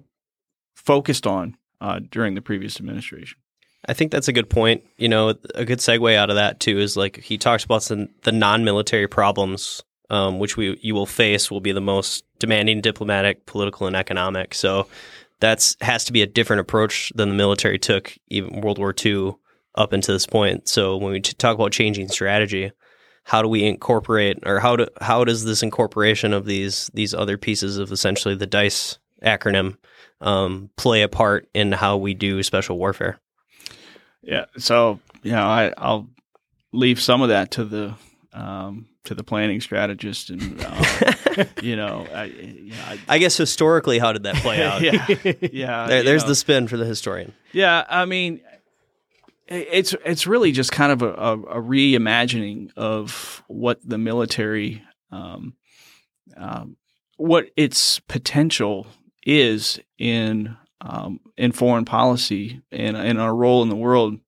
focused 0.75 1.27
on 1.27 1.57
uh, 1.81 2.01
during 2.11 2.35
the 2.35 2.43
previous 2.43 2.79
administration. 2.79 3.40
I 3.87 3.95
think 3.95 4.13
that's 4.13 4.29
a 4.29 4.33
good 4.33 4.51
point. 4.51 4.85
You 4.99 5.09
know, 5.09 5.35
a 5.55 5.65
good 5.65 5.79
segue 5.79 6.15
out 6.15 6.31
of 6.31 6.37
that 6.37 6.61
too 6.61 6.79
is 6.79 6.97
like 6.97 7.17
he 7.17 7.39
talks 7.39 7.65
about 7.65 7.83
some, 7.83 8.09
the 8.23 8.33
non-military 8.33 9.09
problems, 9.09 9.83
um, 10.11 10.39
which 10.39 10.57
we 10.57 10.79
you 10.83 10.95
will 10.95 11.07
face 11.07 11.51
will 11.51 11.61
be 11.61 11.73
the 11.73 11.81
most 11.81 12.25
demanding, 12.39 12.81
diplomatic, 12.81 13.47
political, 13.47 13.87
and 13.87 13.97
economic. 13.97 14.55
So 14.55 14.87
that's 15.41 15.77
has 15.81 16.05
to 16.05 16.13
be 16.13 16.23
a 16.23 16.27
different 16.27 16.61
approach 16.61 17.13
than 17.15 17.31
the 17.31 17.35
military 17.35 17.79
took 17.79 18.17
even 18.29 18.61
World 18.61 18.79
War 18.79 18.95
II 19.05 19.35
up 19.75 19.93
until 19.93 20.15
this 20.15 20.27
point. 20.27 20.69
So 20.69 20.97
when 20.97 21.13
we 21.13 21.21
talk 21.21 21.55
about 21.55 21.73
changing 21.73 22.09
strategy, 22.09 22.73
how 23.25 23.43
do 23.43 23.49
we 23.49 23.65
incorporate, 23.65 24.39
or 24.45 24.61
how 24.61 24.77
do 24.77 24.87
how 25.01 25.25
does 25.25 25.45
this 25.45 25.63
incorporation 25.63 26.33
of 26.33 26.45
these 26.45 26.91
these 26.93 27.15
other 27.15 27.39
pieces 27.39 27.79
of 27.79 27.93
essentially 27.93 28.35
the 28.35 28.47
DIME 28.47 28.71
acronym 29.23 29.77
um, 30.21 30.71
play 30.77 31.03
a 31.03 31.09
part 31.09 31.49
in 31.55 31.73
how 31.73 31.97
we 31.97 32.15
do 32.15 32.43
special 32.43 32.79
warfare? 32.79 33.19
Yeah. 34.23 34.47
So 34.59 35.01
you 35.23 35.33
know, 35.33 35.45
I, 35.45 35.73
I'll 35.77 36.09
leave 36.73 37.01
some 37.01 37.23
of 37.23 37.29
that 37.29 37.53
to 37.53 37.65
the 37.65 37.95
um, 38.33 38.87
to 39.05 39.15
the 39.15 39.25
planning 39.25 39.61
strategist, 39.61 40.31
and 40.31 40.63
uh, 40.63 41.45
you 41.63 41.77
know, 41.77 42.07
I, 42.13 42.25
yeah, 42.25 42.75
I, 42.87 42.99
I 43.09 43.19
guess 43.19 43.37
historically, 43.37 43.99
how 43.99 44.13
did 44.13 44.25
that 44.25 44.37
play 44.37 44.63
out? 44.65 44.83
yeah, 44.83 45.07
yeah. 45.53 45.87
There, 45.87 46.03
there's 46.03 46.23
know. 46.23 46.29
the 46.29 46.35
spin 46.35 46.69
for 46.69 46.77
the 46.77 46.85
historian. 46.85 47.33
Yeah, 47.53 47.85
I 47.89 48.05
mean, 48.05 48.41
it's 49.49 49.95
it's 50.05 50.27
really 50.27 50.53
just 50.53 50.73
kind 50.73 50.93
of 50.93 51.03
a, 51.03 51.13
a, 51.13 51.33
a 51.33 51.63
reimagining 51.63 52.71
of 52.77 53.43
what 53.49 53.81
the 53.83 53.99
military, 53.99 54.83
um, 55.11 55.55
um, 56.37 56.77
what 57.17 57.51
its 57.57 58.01
potential 58.01 58.87
is 59.25 59.81
in 59.99 60.57
um, 60.81 61.21
in 61.37 61.53
foreign 61.53 61.85
policy 61.85 62.63
and 62.73 62.97
in 62.97 63.19
our 63.19 63.35
role 63.35 63.63
in 63.63 63.69
the 63.69 63.77
world. 63.77 64.19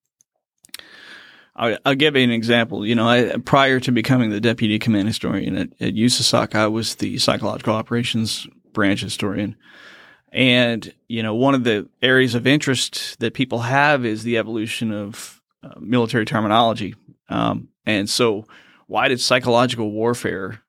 I, 1.55 1.79
I'll 1.85 1.95
give 1.95 2.17
you 2.17 2.23
an 2.23 2.31
example. 2.31 2.87
You 2.87 2.95
know, 2.95 3.07
I, 3.07 3.37
prior 3.45 3.79
to 3.81 3.93
becoming 3.93 4.31
the 4.31 4.41
deputy 4.41 4.79
command 4.79 5.09
historian 5.09 5.57
at, 5.57 5.69
at 5.81 5.95
USASOC, 5.95 6.55
I 6.55 6.67
was 6.67 6.97
the 6.97 7.19
psychological 7.19 7.75
operations 7.75 8.47
branch 8.73 9.03
historian. 9.03 9.57
And, 10.33 10.95
you 11.09 11.23
know, 11.23 11.35
one 11.35 11.55
of 11.55 11.65
the 11.65 11.89
areas 12.01 12.35
of 12.35 12.47
interest 12.47 13.19
that 13.21 13.35
people 13.35 13.61
have 13.61 14.07
is 14.07 14.23
the 14.23 14.39
evolution 14.39 14.93
of 14.93 15.43
uh, 15.63 15.79
military 15.79 16.25
terminology. 16.25 16.95
Um, 17.29 17.69
and 17.85 18.09
so, 18.09 18.47
why 18.87 19.09
did 19.09 19.21
psychological 19.21 19.91
warfare, 19.91 20.62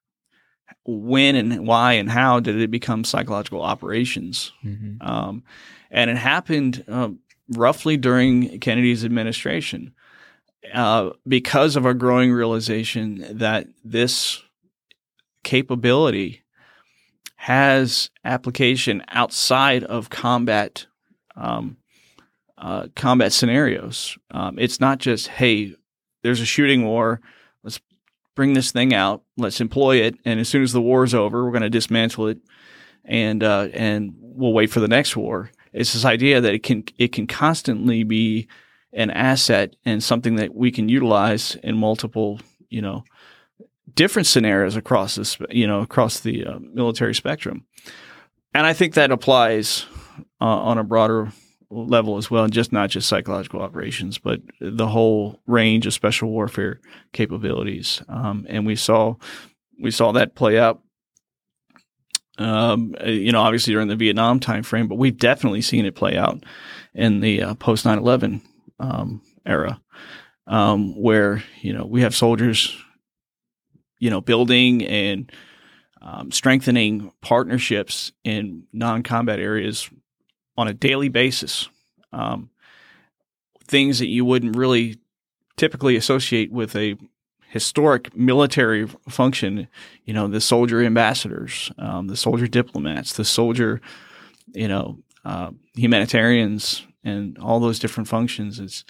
when 0.85 1.35
and 1.35 1.65
why 1.67 1.93
and 1.93 2.09
how 2.09 2.39
did 2.39 2.59
it 2.59 2.71
become 2.71 3.03
psychological 3.03 3.61
operations? 3.61 4.51
Mhm. 4.65 4.97
Um, 5.01 5.43
and 5.91 6.09
it 6.09 6.17
happened 6.17 6.83
um, 6.87 7.19
roughly 7.49 7.97
during 7.97 8.59
Kennedy's 8.59 9.05
administration. 9.05 9.93
uh, 10.73 11.09
because 11.27 11.75
of 11.75 11.85
our 11.85 11.93
growing 11.93 12.31
realization 12.31 13.25
that 13.37 13.67
this 13.83 14.41
capability 15.43 16.41
has 17.35 18.09
application 18.23 19.03
outside 19.09 19.83
of 19.83 20.09
combat 20.09 20.85
um, 21.35 21.77
uh, 22.57 22.87
combat 22.95 23.33
scenarios. 23.33 24.17
Um, 24.31 24.57
it's 24.57 24.79
not 24.79 24.99
just 24.99 25.27
hey, 25.27 25.75
there's 26.21 26.39
a 26.39 26.45
shooting 26.45 26.85
war. 26.85 27.19
Bring 28.35 28.53
this 28.53 28.71
thing 28.71 28.93
out. 28.93 29.23
Let's 29.37 29.61
employ 29.61 29.97
it, 29.97 30.15
and 30.25 30.39
as 30.39 30.49
soon 30.49 30.63
as 30.63 30.73
the 30.73 30.81
war 30.81 31.03
is 31.03 31.13
over, 31.13 31.43
we're 31.45 31.51
going 31.51 31.61
to 31.61 31.69
dismantle 31.69 32.27
it, 32.27 32.39
and 33.05 33.43
uh, 33.43 33.67
and 33.73 34.13
we'll 34.17 34.53
wait 34.53 34.71
for 34.71 34.79
the 34.79 34.87
next 34.87 35.15
war. 35.15 35.51
It's 35.71 35.93
this 35.93 36.05
idea 36.05 36.41
that 36.41 36.53
it 36.53 36.63
can 36.63 36.83
it 36.97 37.11
can 37.11 37.27
constantly 37.27 38.03
be 38.03 38.47
an 38.93 39.11
asset 39.11 39.75
and 39.85 40.03
something 40.03 40.35
that 40.35 40.53
we 40.53 40.71
can 40.71 40.89
utilize 40.89 41.55
in 41.55 41.77
multiple, 41.77 42.39
you 42.69 42.81
know, 42.81 43.03
different 43.95 44.27
scenarios 44.27 44.75
across 44.75 45.15
this, 45.15 45.37
you 45.49 45.67
know, 45.67 45.81
across 45.81 46.19
the 46.19 46.45
uh, 46.45 46.59
military 46.59 47.15
spectrum. 47.15 47.65
And 48.53 48.65
I 48.65 48.73
think 48.73 48.93
that 48.93 49.11
applies 49.11 49.85
uh, 50.39 50.45
on 50.45 50.77
a 50.77 50.83
broader 50.83 51.31
level 51.73 52.17
as 52.17 52.29
well, 52.29 52.43
and 52.43 52.53
just 52.53 52.71
not 52.71 52.89
just 52.89 53.07
psychological 53.07 53.61
operations, 53.61 54.17
but 54.17 54.41
the 54.59 54.87
whole 54.87 55.41
range 55.47 55.85
of 55.85 55.93
special 55.93 56.29
warfare 56.29 56.79
capabilities. 57.11 58.01
Um, 58.07 58.45
and 58.49 58.65
we 58.65 58.75
saw 58.75 59.15
we 59.81 59.91
saw 59.91 60.11
that 60.13 60.35
play 60.35 60.59
out. 60.59 60.81
Um, 62.37 62.95
you 63.05 63.31
know, 63.31 63.41
obviously 63.41 63.73
during 63.73 63.89
the 63.89 63.95
Vietnam 63.95 64.39
timeframe, 64.39 64.89
but 64.89 64.97
we've 64.97 65.17
definitely 65.17 65.61
seen 65.61 65.85
it 65.85 65.95
play 65.95 66.17
out 66.17 66.43
in 66.95 67.19
the 67.19 67.43
uh, 67.43 67.53
post 67.55 67.85
9 67.85 67.99
11 67.99 68.41
um, 68.79 69.21
era, 69.45 69.79
um, 70.47 70.99
where 70.99 71.43
you 71.61 71.73
know 71.73 71.85
we 71.85 72.01
have 72.01 72.15
soldiers, 72.15 72.75
you 73.99 74.09
know, 74.09 74.21
building 74.21 74.83
and 74.83 75.31
um, 76.01 76.31
strengthening 76.31 77.11
partnerships 77.21 78.11
in 78.23 78.63
non-combat 78.73 79.39
areas 79.39 79.89
on 80.57 80.67
a 80.67 80.73
daily 80.73 81.09
basis. 81.09 81.69
Um, 82.11 82.49
things 83.65 83.99
that 83.99 84.07
you 84.07 84.25
wouldn't 84.25 84.55
really 84.55 84.97
typically 85.57 85.95
associate 85.95 86.51
with 86.51 86.75
a 86.75 86.95
historic 87.49 88.15
military 88.15 88.87
function. 89.09 89.67
You 90.05 90.13
know, 90.13 90.27
the 90.27 90.41
soldier 90.41 90.83
ambassadors, 90.83 91.71
um, 91.77 92.07
the 92.07 92.17
soldier 92.17 92.47
diplomats, 92.47 93.13
the 93.13 93.25
soldier, 93.25 93.81
you 94.53 94.67
know, 94.67 94.99
uh, 95.25 95.51
humanitarians, 95.75 96.85
and 97.03 97.37
all 97.37 97.59
those 97.59 97.79
different 97.79 98.09
functions. 98.09 98.59
It's 98.59 98.83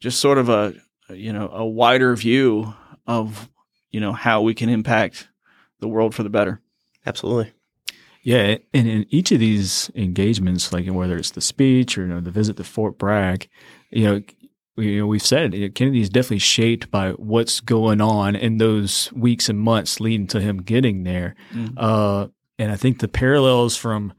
just 0.00 0.20
sort 0.20 0.38
of 0.38 0.48
a 0.48 0.74
you 1.10 1.32
know 1.32 1.48
a 1.48 1.66
wider 1.66 2.14
view 2.16 2.74
of 3.06 3.48
you 3.90 4.00
know 4.00 4.12
how 4.12 4.42
we 4.42 4.54
can 4.54 4.68
impact 4.68 5.28
the 5.80 5.88
world 5.88 6.14
for 6.14 6.22
the 6.22 6.30
better. 6.30 6.60
Absolutely. 7.06 7.52
Yeah, 8.28 8.58
and 8.74 8.86
in 8.86 9.06
each 9.08 9.32
of 9.32 9.40
these 9.40 9.90
engagements, 9.94 10.70
like 10.70 10.86
whether 10.86 11.16
it's 11.16 11.30
the 11.30 11.40
speech 11.40 11.96
or 11.96 12.02
you 12.02 12.08
know, 12.08 12.20
the 12.20 12.30
visit 12.30 12.58
to 12.58 12.64
Fort 12.64 12.98
Bragg, 12.98 13.48
you 13.90 14.04
know, 14.04 14.22
we, 14.76 14.92
you 14.92 15.00
know, 15.00 15.06
we've 15.06 15.24
said 15.24 15.54
it, 15.54 15.74
Kennedy 15.74 16.02
is 16.02 16.10
definitely 16.10 16.40
shaped 16.40 16.90
by 16.90 17.12
what's 17.12 17.60
going 17.60 18.02
on 18.02 18.36
in 18.36 18.58
those 18.58 19.10
weeks 19.14 19.48
and 19.48 19.58
months 19.58 19.98
leading 19.98 20.26
to 20.26 20.42
him 20.42 20.58
getting 20.58 21.04
there. 21.04 21.36
Mm-hmm. 21.54 21.78
Uh, 21.78 22.26
and 22.58 22.70
I 22.70 22.76
think 22.76 22.98
the 22.98 23.08
parallels 23.08 23.78
from 23.78 24.12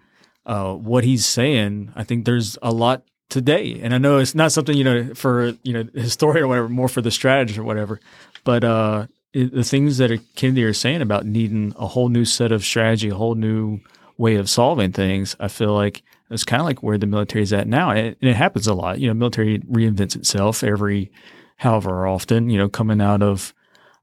uh, 0.43 0.73
what 0.73 1.03
he's 1.03 1.27
saying, 1.27 1.93
I 1.95 2.03
think 2.03 2.25
there's 2.25 2.57
a 2.63 2.71
lot 2.71 3.03
today. 3.29 3.79
And 3.79 3.93
I 3.93 3.99
know 3.99 4.17
it's 4.17 4.33
not 4.33 4.51
something, 4.51 4.75
you 4.75 4.85
know, 4.85 5.13
for, 5.13 5.53
you 5.61 5.73
know, 5.73 5.87
historian 5.93 6.45
or 6.45 6.47
whatever, 6.47 6.67
more 6.67 6.89
for 6.89 7.03
the 7.03 7.11
strategist 7.11 7.59
or 7.59 7.63
whatever. 7.63 7.99
But 8.43 8.63
uh, 8.63 9.05
it, 9.33 9.53
the 9.53 9.63
things 9.63 9.99
that 9.99 10.19
Kennedy 10.35 10.63
are 10.63 10.73
saying 10.73 11.03
about 11.03 11.27
needing 11.27 11.75
a 11.77 11.85
whole 11.85 12.09
new 12.09 12.25
set 12.25 12.51
of 12.51 12.65
strategy, 12.65 13.09
a 13.09 13.15
whole 13.15 13.35
new 13.35 13.81
way 14.19 14.35
of 14.35 14.49
solving 14.49 14.91
things, 14.91 15.35
I 15.39 15.47
feel 15.47 15.73
like 15.73 16.03
it's 16.29 16.43
kind 16.43 16.59
of 16.61 16.65
like 16.65 16.83
where 16.83 16.97
the 16.97 17.07
military 17.07 17.41
is 17.41 17.53
at 17.53 17.67
now. 17.67 17.89
And 17.89 17.99
it, 17.99 18.17
and 18.21 18.29
it 18.29 18.35
happens 18.35 18.67
a 18.67 18.73
lot. 18.73 18.99
You 18.99 19.07
know, 19.07 19.13
military 19.13 19.59
reinvents 19.59 20.15
itself 20.15 20.63
every 20.63 21.11
however 21.55 22.05
often, 22.05 22.49
you 22.49 22.57
know, 22.57 22.69
coming 22.69 23.01
out 23.01 23.23
of, 23.23 23.53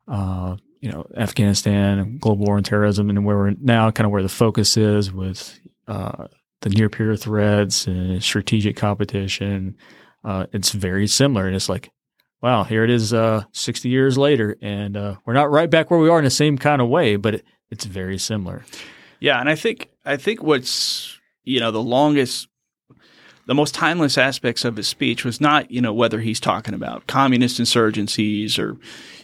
uh, 0.08 0.56
you 0.80 0.90
know, 0.90 1.06
Afghanistan, 1.16 2.18
global 2.18 2.46
war 2.46 2.56
and 2.56 2.66
terrorism, 2.66 3.10
and 3.10 3.24
where 3.24 3.36
we're 3.36 3.54
now 3.60 3.90
kind 3.90 4.06
of 4.06 4.10
where 4.10 4.22
the 4.22 4.28
focus 4.28 4.76
is 4.76 5.12
with 5.12 5.60
uh, 5.86 6.26
the 6.62 6.70
near 6.70 6.88
peer 6.88 7.14
threats 7.14 7.86
and 7.86 8.22
strategic 8.22 8.76
competition. 8.76 9.76
Uh, 10.24 10.46
it's 10.52 10.72
very 10.72 11.06
similar. 11.06 11.46
And 11.46 11.54
it's 11.54 11.68
like, 11.68 11.90
wow, 12.42 12.64
here 12.64 12.84
it 12.84 12.90
is 12.90 13.12
uh, 13.12 13.44
60 13.52 13.88
years 13.88 14.16
later. 14.16 14.56
And 14.62 14.96
uh, 14.96 15.16
we're 15.26 15.34
not 15.34 15.50
right 15.50 15.70
back 15.70 15.90
where 15.90 16.00
we 16.00 16.08
are 16.08 16.18
in 16.18 16.24
the 16.24 16.30
same 16.30 16.56
kind 16.56 16.80
of 16.80 16.88
way, 16.88 17.16
but 17.16 17.34
it, 17.34 17.44
it's 17.70 17.84
very 17.84 18.18
similar. 18.18 18.64
Yeah. 19.20 19.40
And 19.40 19.48
I 19.48 19.54
think, 19.54 19.90
I 20.06 20.16
think 20.16 20.42
what's, 20.42 21.18
you 21.44 21.60
know, 21.60 21.70
the 21.70 21.82
longest, 21.82 22.48
the 23.46 23.54
most 23.54 23.74
timeless 23.74 24.16
aspects 24.16 24.64
of 24.64 24.76
his 24.76 24.88
speech 24.88 25.24
was 25.24 25.40
not, 25.40 25.70
you 25.70 25.80
know, 25.80 25.92
whether 25.92 26.20
he's 26.20 26.40
talking 26.40 26.74
about 26.74 27.06
communist 27.06 27.60
insurgencies 27.60 28.58
or, 28.58 28.76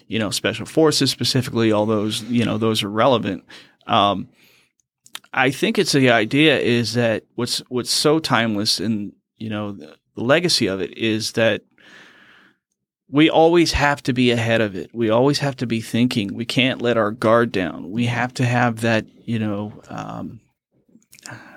you 0.09 0.19
know, 0.19 0.31
special 0.31 0.67
forces 0.67 1.11
specifically, 1.11 1.73
all 1.73 1.87
those, 1.87 2.23
you 2.25 2.45
know, 2.45 2.59
those 2.59 2.83
are 2.83 2.91
relevant. 2.91 3.45
Um, 3.87 4.29
I 5.33 5.51
think 5.51 5.79
it's 5.79 5.93
the 5.93 6.11
idea 6.11 6.59
is 6.59 6.95
that 6.95 7.25
what's 7.37 7.59
what's 7.69 7.91
so 7.91 8.19
timeless 8.19 8.81
and 8.81 9.13
you 9.39 9.49
know 9.49 9.73
the, 9.73 9.97
legacy 10.15 10.67
of 10.67 10.83
it 10.83 10.97
is 10.99 11.33
that 11.33 11.63
we 13.09 13.31
always 13.31 13.73
have 13.73 14.03
to 14.03 14.13
be 14.13 14.31
ahead 14.31 14.61
of 14.61 14.77
it. 14.77 14.91
We 14.95 15.09
always 15.09 15.39
have 15.39 15.57
to 15.57 15.67
be 15.67 15.81
thinking. 15.81 16.35
We 16.35 16.45
can't 16.45 16.83
let 16.83 16.99
our 16.99 17.11
guard 17.11 17.51
down. 17.51 17.91
We 17.91 18.07
have 18.07 18.35
to 18.35 18.45
have 18.45 18.83
that, 18.83 19.07
you 19.27 19.39
know, 19.39 19.73
um, 19.89 20.42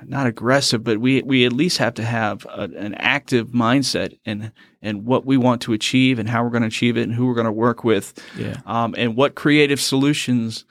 not 0.06 0.28
aggressive, 0.28 0.84
but 0.84 1.00
we 1.00 1.22
we 1.24 1.46
at 1.46 1.54
least 1.54 1.78
have 1.80 1.96
to 1.96 2.04
have 2.04 2.46
a, 2.46 2.64
an 2.78 2.94
active 2.96 3.50
mindset 3.50 4.18
and 4.26 4.52
and 4.82 5.06
what 5.06 5.26
we 5.26 5.38
want 5.38 5.62
to 5.64 5.74
achieve 5.74 6.20
and 6.20 6.30
how 6.30 6.44
we're 6.44 6.50
going 6.50 6.62
to 6.62 6.68
achieve 6.68 6.98
it 6.98 7.04
and 7.04 7.14
who 7.14 7.26
we're 7.26 7.34
going 7.34 7.46
to 7.46 7.52
work 7.52 7.84
with, 7.84 8.14
yeah. 8.38 8.62
um, 8.66 8.94
and 8.98 9.16
what 9.16 9.36
creative 9.36 9.82
solutions 9.82 10.66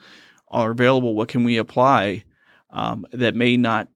are 0.49 0.71
available. 0.71 1.15
What 1.15 1.27
can 1.27 1.43
we 1.43 1.57
apply? 1.57 2.23
um, 2.75 3.07
that 3.11 3.35
may 3.35 3.57
not 3.57 3.87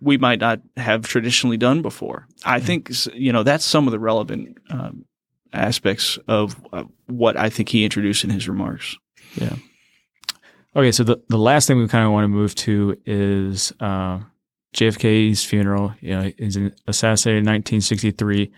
we 0.00 0.18
might 0.18 0.40
not 0.40 0.60
have 0.76 1.06
traditionally 1.06 1.56
done 1.56 1.80
before. 1.80 2.26
I 2.44 2.58
mm-hmm. 2.58 2.66
think 2.66 2.90
you 3.14 3.32
know 3.32 3.44
that's 3.44 3.64
some 3.64 3.86
of 3.86 3.92
the 3.92 3.98
relevant 3.98 4.58
um, 4.70 5.04
aspects 5.52 6.18
of 6.26 6.56
uh, 6.72 6.84
what 7.06 7.36
I 7.36 7.50
think 7.50 7.68
he 7.68 7.84
introduced 7.84 8.24
in 8.24 8.30
his 8.30 8.48
remarks. 8.48 8.96
Yeah. 9.36 9.56
Okay, 10.76 10.90
so 10.90 11.04
the, 11.04 11.22
the 11.28 11.38
last 11.38 11.68
thing 11.68 11.78
we 11.78 11.86
kind 11.86 12.04
of 12.04 12.10
want 12.10 12.24
to 12.24 12.28
move 12.28 12.54
to 12.56 12.96
is 13.06 13.72
uh, 13.78 14.18
JFK's 14.74 15.44
funeral. 15.44 15.94
You 16.00 16.10
know, 16.16 16.32
he's 16.36 16.58
assassinated 16.88 17.44
in 17.44 17.52
1963. 17.52 18.52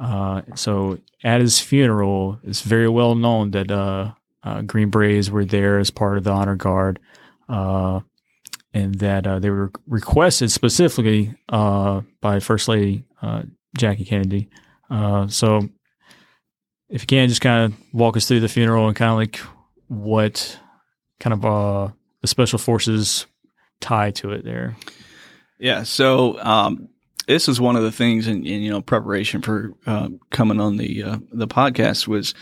Uh, 0.00 0.42
so 0.54 0.98
at 1.22 1.42
his 1.42 1.60
funeral, 1.60 2.38
it's 2.42 2.62
very 2.62 2.88
well 2.88 3.14
known 3.14 3.50
that 3.50 3.70
uh, 3.70 4.12
uh 4.42 4.62
Green 4.62 4.88
Berets 4.88 5.28
were 5.28 5.44
there 5.44 5.78
as 5.78 5.90
part 5.90 6.16
of 6.16 6.24
the 6.24 6.30
honor 6.30 6.56
guard. 6.56 6.98
Uh, 7.50 8.00
and 8.72 8.94
that 8.96 9.26
uh, 9.26 9.38
they 9.38 9.50
were 9.50 9.70
requested 9.86 10.50
specifically 10.50 11.34
by 11.50 12.40
First 12.40 12.68
Lady 12.68 13.04
Jackie 13.76 14.06
Kennedy. 14.06 14.48
So, 15.28 15.68
if 16.88 17.02
you 17.02 17.06
can, 17.06 17.28
just 17.28 17.42
kind 17.42 17.70
of 17.70 17.78
walk 17.92 18.16
us 18.16 18.26
through 18.26 18.40
the 18.40 18.48
funeral 18.48 18.86
and 18.86 18.96
kind 18.96 19.10
of 19.10 19.18
like 19.18 19.36
what 19.88 20.58
kind 21.22 21.32
of 21.32 21.44
uh, 21.44 21.92
the 22.20 22.26
special 22.26 22.58
forces 22.58 23.26
tie 23.80 24.10
to 24.12 24.32
it 24.32 24.44
there. 24.44 24.76
Yeah. 25.58 25.84
So. 25.84 26.38
Um, 26.42 26.88
this 27.28 27.48
is 27.48 27.60
one 27.60 27.76
of 27.76 27.84
the 27.84 27.92
things 27.92 28.26
in, 28.26 28.44
in 28.44 28.62
you 28.62 28.70
know 28.72 28.82
preparation 28.82 29.42
for 29.42 29.74
uh, 29.86 30.08
coming 30.30 30.60
on 30.60 30.76
the 30.76 31.04
the 31.30 31.46
podcast 31.46 32.08
was 32.08 32.34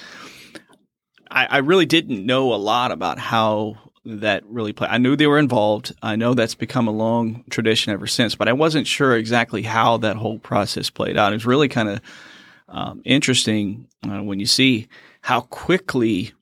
I, 1.31 1.47
I 1.47 1.59
really 1.59 1.87
didn't 1.87 2.24
know 2.24 2.53
a 2.53 2.57
lot 2.57 2.91
about 2.91 3.18
how 3.18 3.76
that 4.05 4.45
really 4.47 4.72
played. 4.72 4.91
I 4.91 4.99
knew 4.99 5.14
they 5.14 5.26
were 5.26 5.39
involved. 5.39 5.95
I 6.03 6.16
know 6.16 6.35
that's 6.35 6.55
become 6.55 6.89
a 6.89 6.93
long 6.93 7.45
tradition 7.51 7.93
ever 7.93 8.07
since, 8.07 8.35
but 8.35 8.49
I 8.49 8.53
wasn't 8.53 8.87
sure 8.87 9.16
exactly 9.16 9.62
how 9.62 9.99
that 9.99 10.16
whole 10.16 10.39
process 10.39 10.91
played 10.91 11.16
out. 11.16 11.33
It 11.33 11.37
was 11.37 11.47
really 11.47 11.68
kind 11.68 11.89
of 11.89 12.01
um, 12.68 13.03
interesting 13.05 13.87
uh, 14.09 14.22
when 14.22 14.41
you 14.41 14.47
see 14.47 14.89
how 15.20 15.43
quickly 15.43 16.33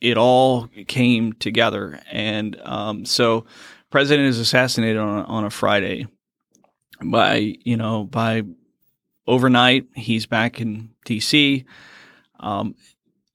it 0.00 0.16
all 0.16 0.68
came 0.86 1.32
together. 1.34 2.00
And 2.10 2.60
um, 2.64 3.04
so, 3.04 3.46
president 3.90 4.28
is 4.28 4.38
assassinated 4.38 4.98
on 4.98 5.20
a, 5.20 5.24
on 5.24 5.44
a 5.44 5.50
Friday. 5.50 6.06
By 7.02 7.54
you 7.64 7.76
know 7.76 8.04
by 8.04 8.42
overnight, 9.26 9.86
he's 9.94 10.26
back 10.26 10.60
in 10.60 10.90
D.C. 11.04 11.64
Um, 12.40 12.74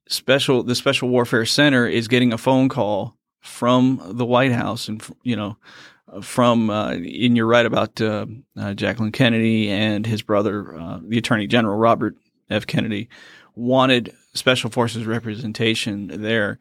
special 0.08 0.64
the 0.64 0.76
Special 0.76 1.10
Warfare 1.10 1.46
Center 1.46 1.88
is 1.88 2.08
getting 2.08 2.34
a 2.34 2.38
phone 2.38 2.68
call 2.68 3.18
from 3.42 4.02
the 4.04 4.26
White 4.26 4.52
House 4.52 4.88
and 4.88 5.02
you 5.24 5.36
know 5.36 5.58
from 6.22 6.70
uh, 6.70 6.92
and 6.92 7.36
you're 7.38 7.48
right 7.48 7.66
about 7.66 8.00
uh, 8.02 8.26
uh, 8.58 8.74
Jacqueline 8.74 9.12
Kennedy 9.12 9.70
and 9.70 10.06
his 10.06 10.22
brother, 10.22 10.78
uh, 10.78 11.00
the 11.02 11.18
Attorney 11.18 11.48
General 11.48 11.78
Robert 11.78 12.16
F. 12.50 12.68
Kennedy, 12.68 13.10
wanted 13.56 14.14
special 14.34 14.70
forces 14.70 15.06
representation 15.06 16.08
there. 16.22 16.60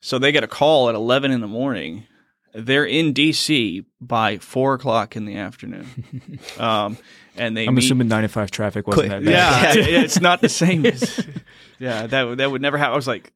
So 0.00 0.18
they 0.18 0.32
get 0.32 0.44
a 0.44 0.48
call 0.48 0.88
at 0.88 0.94
11 0.94 1.30
in 1.30 1.40
the 1.40 1.46
morning. 1.46 2.06
They're 2.54 2.86
in 2.86 3.12
D.C. 3.12 3.84
by 4.00 4.38
four 4.38 4.74
o'clock 4.74 5.14
in 5.14 5.26
the 5.26 5.36
afternoon, 5.36 6.38
um, 6.58 6.96
and 7.36 7.54
they. 7.54 7.66
I'm 7.66 7.74
meet- 7.74 7.84
assuming 7.84 8.08
95 8.08 8.50
traffic 8.50 8.86
wasn't 8.86 9.10
that 9.10 9.24
bad. 9.24 9.30
yeah, 9.30 9.72
yeah, 9.88 10.00
it's 10.00 10.20
not 10.22 10.40
the 10.40 10.48
same. 10.48 10.86
as- 10.86 11.26
yeah, 11.78 12.06
that 12.06 12.22
would- 12.22 12.38
that 12.38 12.50
would 12.50 12.62
never 12.62 12.78
happen. 12.78 12.94
I 12.94 12.96
was 12.96 13.06
like, 13.06 13.30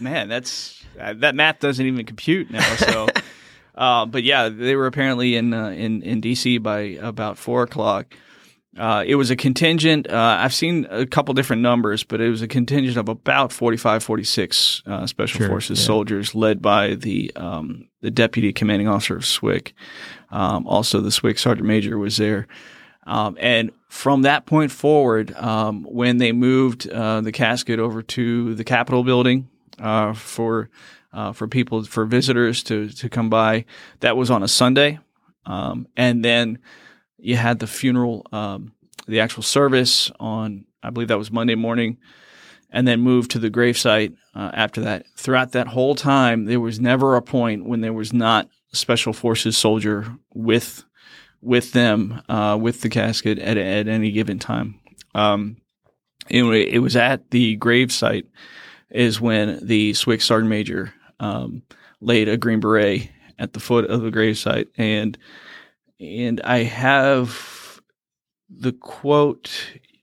man, 0.00 0.28
that's 0.30 0.82
uh, 0.98 1.12
that 1.18 1.34
math 1.34 1.58
doesn't 1.58 1.84
even 1.84 2.06
compute 2.06 2.50
now. 2.50 2.62
So, 2.76 3.06
uh, 3.74 4.06
but 4.06 4.22
yeah, 4.22 4.48
they 4.48 4.76
were 4.76 4.86
apparently 4.86 5.36
in 5.36 5.52
uh, 5.52 5.68
in 5.68 6.00
in 6.00 6.22
DC 6.22 6.62
by 6.62 6.78
about 7.02 7.36
four 7.36 7.64
o'clock. 7.64 8.14
Uh, 8.76 9.04
it 9.06 9.14
was 9.14 9.30
a 9.30 9.36
contingent. 9.36 10.08
Uh, 10.10 10.38
I've 10.40 10.54
seen 10.54 10.86
a 10.90 11.06
couple 11.06 11.32
different 11.34 11.62
numbers, 11.62 12.02
but 12.02 12.20
it 12.20 12.28
was 12.28 12.42
a 12.42 12.48
contingent 12.48 12.96
of 12.96 13.08
about 13.08 13.52
45, 13.52 14.02
46 14.02 14.82
uh, 14.86 15.06
Special 15.06 15.38
Sure, 15.38 15.48
Forces 15.48 15.78
yeah. 15.78 15.86
soldiers 15.86 16.34
led 16.34 16.60
by 16.60 16.94
the 16.94 17.30
um, 17.36 17.88
the 18.00 18.10
deputy 18.10 18.52
commanding 18.52 18.88
officer 18.88 19.16
of 19.16 19.22
SWIC. 19.22 19.72
Um, 20.30 20.66
also, 20.66 21.00
the 21.00 21.10
SWIC 21.10 21.38
sergeant 21.38 21.66
major 21.66 21.98
was 21.98 22.16
there. 22.16 22.46
Um, 23.06 23.36
and 23.38 23.70
from 23.88 24.22
that 24.22 24.46
point 24.46 24.72
forward, 24.72 25.34
um, 25.36 25.84
when 25.84 26.16
they 26.16 26.32
moved 26.32 26.88
uh, 26.88 27.20
the 27.20 27.32
casket 27.32 27.78
over 27.78 28.02
to 28.02 28.54
the 28.54 28.64
Capitol 28.64 29.04
building 29.04 29.48
uh, 29.78 30.14
for 30.14 30.70
uh, 31.12 31.32
for 31.32 31.46
people 31.46 31.84
for 31.84 32.04
visitors 32.06 32.62
to 32.64 32.88
to 32.88 33.08
come 33.08 33.30
by, 33.30 33.66
that 34.00 34.16
was 34.16 34.30
on 34.30 34.42
a 34.42 34.48
Sunday, 34.48 34.98
um, 35.46 35.86
and 35.96 36.24
then 36.24 36.58
you 37.24 37.36
had 37.36 37.58
the 37.58 37.66
funeral, 37.66 38.26
um, 38.32 38.72
the 39.06 39.20
actual 39.20 39.42
service 39.42 40.10
on 40.20 40.66
I 40.84 40.90
believe 40.90 41.08
that 41.08 41.18
was 41.18 41.32
Monday 41.32 41.54
morning, 41.54 41.96
and 42.70 42.86
then 42.86 43.00
moved 43.00 43.30
to 43.30 43.38
the 43.38 43.50
gravesite 43.50 44.14
uh, 44.34 44.50
after 44.52 44.82
that. 44.82 45.06
Throughout 45.16 45.52
that 45.52 45.68
whole 45.68 45.94
time, 45.94 46.44
there 46.44 46.60
was 46.60 46.78
never 46.78 47.16
a 47.16 47.22
point 47.22 47.64
when 47.64 47.80
there 47.80 47.94
was 47.94 48.12
not 48.12 48.48
a 48.72 48.76
special 48.76 49.14
forces 49.14 49.56
soldier 49.56 50.14
with 50.34 50.84
with 51.40 51.72
them 51.72 52.22
uh, 52.28 52.58
with 52.60 52.82
the 52.82 52.88
casket 52.88 53.38
at, 53.38 53.56
at 53.56 53.88
any 53.88 54.10
given 54.10 54.38
time. 54.38 54.78
Um, 55.14 55.56
anyway, 56.28 56.62
it 56.62 56.80
was 56.80 56.96
at 56.96 57.30
the 57.30 57.56
gravesite 57.56 58.26
is 58.90 59.20
when 59.20 59.66
the 59.66 59.92
SWIC 59.92 60.22
sergeant 60.22 60.50
major 60.50 60.92
um, 61.20 61.62
laid 62.00 62.28
a 62.28 62.36
green 62.36 62.60
beret 62.60 63.10
at 63.38 63.52
the 63.54 63.60
foot 63.60 63.86
of 63.86 64.02
the 64.02 64.10
gravesite, 64.10 64.68
and 64.76 65.16
and 66.00 66.40
I 66.42 66.64
have 66.64 67.80
the 68.48 68.72
quote. 68.72 69.50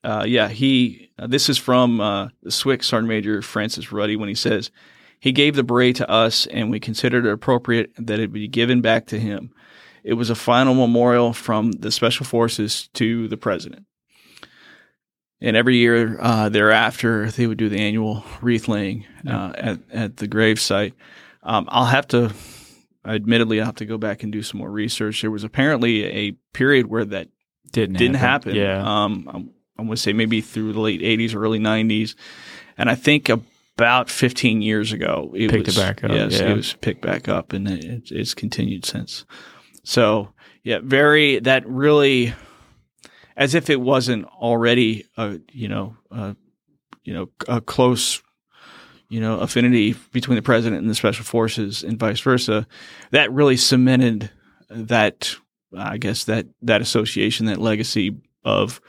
Uh, 0.03 0.25
yeah, 0.27 0.47
he. 0.47 1.09
Uh, 1.19 1.27
this 1.27 1.49
is 1.49 1.57
from 1.57 2.01
uh, 2.01 2.29
the 2.41 2.49
SWIC 2.49 2.83
sergeant 2.83 3.09
major 3.09 3.41
Francis 3.41 3.91
Ruddy 3.91 4.15
when 4.15 4.29
he 4.29 4.35
says. 4.35 4.71
He 5.19 5.31
gave 5.31 5.55
the 5.55 5.63
beret 5.63 5.97
to 5.97 6.09
us, 6.09 6.47
and 6.47 6.71
we 6.71 6.79
considered 6.79 7.27
it 7.27 7.31
appropriate 7.31 7.91
that 7.97 8.19
it 8.19 8.33
be 8.33 8.47
given 8.47 8.81
back 8.81 9.05
to 9.07 9.19
him. 9.19 9.53
It 10.03 10.15
was 10.15 10.31
a 10.31 10.35
final 10.35 10.73
memorial 10.73 11.31
from 11.31 11.73
the 11.73 11.91
Special 11.91 12.25
Forces 12.25 12.89
to 12.93 13.27
the 13.27 13.37
president. 13.37 13.85
And 15.39 15.55
every 15.55 15.77
year 15.77 16.19
uh, 16.19 16.49
thereafter, 16.49 17.29
they 17.29 17.47
would 17.47 17.57
do 17.57 17.69
the 17.69 17.79
annual 17.79 18.23
wreath 18.41 18.67
laying 18.67 19.05
uh, 19.27 19.53
at, 19.55 19.79
at 19.91 20.17
the 20.17 20.27
gravesite. 20.27 20.93
Um, 21.43 21.67
I'll 21.69 21.85
have 21.85 22.07
to, 22.09 22.31
admittedly, 23.05 23.59
I'll 23.59 23.67
have 23.67 23.75
to 23.75 23.85
go 23.85 23.97
back 23.97 24.23
and 24.23 24.31
do 24.31 24.43
some 24.43 24.59
more 24.59 24.71
research. 24.71 25.21
There 25.21 25.31
was 25.31 25.43
apparently 25.43 26.05
a 26.05 26.31
period 26.53 26.87
where 26.87 27.05
that 27.05 27.29
Didn't, 27.71 27.97
didn't 27.97 28.15
happen. 28.15 28.55
Yeah. 28.55 28.81
Um, 28.81 29.27
I'm, 29.27 29.49
I'm 29.77 29.85
going 29.87 29.95
to 29.95 29.97
say 30.01 30.13
maybe 30.13 30.41
through 30.41 30.73
the 30.73 30.79
late 30.79 31.01
80s 31.01 31.35
early 31.35 31.59
90s. 31.59 32.15
And 32.77 32.89
I 32.89 32.95
think 32.95 33.29
about 33.29 34.09
15 34.09 34.61
years 34.61 34.91
ago, 34.93 35.31
it 35.35 35.49
Picked 35.49 35.61
it 35.61 35.65
was, 35.67 35.77
back 35.77 36.03
up, 36.03 36.11
Yes, 36.11 36.39
yeah. 36.39 36.49
it 36.49 36.55
was 36.55 36.73
picked 36.73 37.01
back 37.01 37.27
up 37.27 37.53
and 37.53 37.67
it, 37.67 38.11
it's 38.11 38.33
continued 38.33 38.85
since. 38.85 39.25
So, 39.83 40.33
yeah, 40.63 40.79
very, 40.83 41.39
that 41.39 41.67
really, 41.67 42.33
as 43.35 43.55
if 43.55 43.69
it 43.71 43.81
wasn't 43.81 44.25
already 44.25 45.05
a, 45.17 45.39
you 45.51 45.67
know, 45.67 45.97
a, 46.11 46.35
you 47.03 47.13
know, 47.13 47.29
a 47.47 47.59
close, 47.61 48.21
you 49.11 49.19
know, 49.19 49.39
affinity 49.39 49.93
between 50.13 50.37
the 50.37 50.41
president 50.41 50.79
and 50.79 50.89
the 50.89 50.95
special 50.95 51.25
forces 51.25 51.83
and 51.83 51.99
vice 51.99 52.21
versa, 52.21 52.65
that 53.09 53.29
really 53.33 53.57
cemented 53.57 54.31
that, 54.69 55.35
I 55.77 55.97
guess, 55.97 56.23
that, 56.23 56.47
that 56.61 56.79
association, 56.79 57.47
that 57.47 57.59
legacy 57.59 58.15
of, 58.45 58.79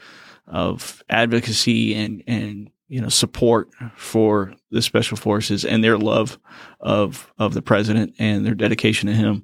of 0.47 1.03
advocacy 1.09 1.93
and, 1.95 2.23
and, 2.25 2.69
you 2.87 3.01
know, 3.01 3.09
support 3.09 3.69
for 3.97 4.53
the 4.71 4.81
special 4.81 5.17
forces 5.17 5.65
and 5.65 5.83
their 5.83 5.97
love 5.97 6.39
of, 6.79 7.29
of 7.37 7.53
the 7.53 7.61
president 7.61 8.15
and 8.17 8.45
their 8.45 8.55
dedication 8.55 9.07
to 9.07 9.13
him. 9.13 9.43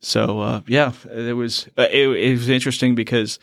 So, 0.00 0.40
uh, 0.40 0.62
yeah, 0.66 0.90
it 1.08 1.36
was, 1.36 1.68
uh, 1.78 1.86
it, 1.88 2.08
it 2.08 2.32
was 2.32 2.48
interesting 2.48 2.96
because 2.96 3.38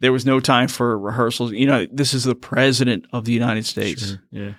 there 0.00 0.12
was 0.12 0.26
no 0.26 0.40
time 0.40 0.66
for 0.66 0.98
rehearsals. 0.98 1.52
You 1.52 1.66
know, 1.66 1.86
this 1.92 2.14
is 2.14 2.24
the 2.24 2.34
president 2.34 3.06
of 3.12 3.26
the 3.26 3.32
United 3.32 3.64
States 3.64 4.08
Sure. 4.08 4.22
Yeah. 4.32 4.52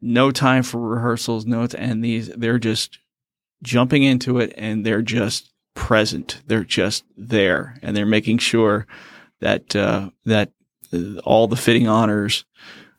No 0.00 0.30
time 0.30 0.62
for 0.62 0.80
rehearsals, 0.80 1.46
no, 1.46 1.66
and 1.76 2.04
these 2.04 2.28
they're 2.28 2.58
just 2.58 2.98
jumping 3.62 4.02
into 4.02 4.38
it 4.38 4.52
and 4.56 4.84
they're 4.84 5.02
just 5.02 5.52
present. 5.74 6.40
They're 6.46 6.64
just 6.64 7.04
there 7.16 7.76
and 7.82 7.96
they're 7.96 8.06
making 8.06 8.38
sure 8.38 8.86
that 9.40 9.74
uh, 9.76 10.10
that 10.24 10.52
uh, 10.92 11.18
all 11.24 11.46
the 11.46 11.56
fitting 11.56 11.88
honors 11.88 12.44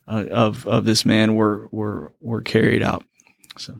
uh, 0.08 0.24
of 0.30 0.66
of 0.66 0.84
this 0.84 1.04
man 1.04 1.34
were 1.34 1.68
were 1.70 2.12
were 2.20 2.42
carried 2.42 2.82
out. 2.82 3.04
So 3.58 3.74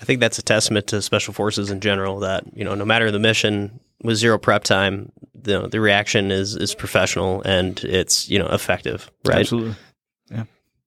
I 0.00 0.04
think 0.04 0.20
that's 0.20 0.38
a 0.38 0.42
testament 0.42 0.88
to 0.88 1.00
special 1.00 1.32
forces 1.32 1.70
in 1.70 1.80
general 1.80 2.20
that, 2.20 2.44
you 2.54 2.64
know, 2.64 2.74
no 2.74 2.84
matter 2.84 3.10
the 3.10 3.18
mission 3.18 3.80
with 4.02 4.16
zero 4.16 4.38
prep 4.38 4.64
time, 4.64 5.12
the 5.34 5.68
the 5.68 5.80
reaction 5.80 6.30
is 6.30 6.54
is 6.56 6.74
professional 6.74 7.42
and 7.42 7.82
it's, 7.84 8.28
you 8.28 8.38
know, 8.38 8.48
effective, 8.48 9.10
right? 9.24 9.40
absolutely, 9.40 9.76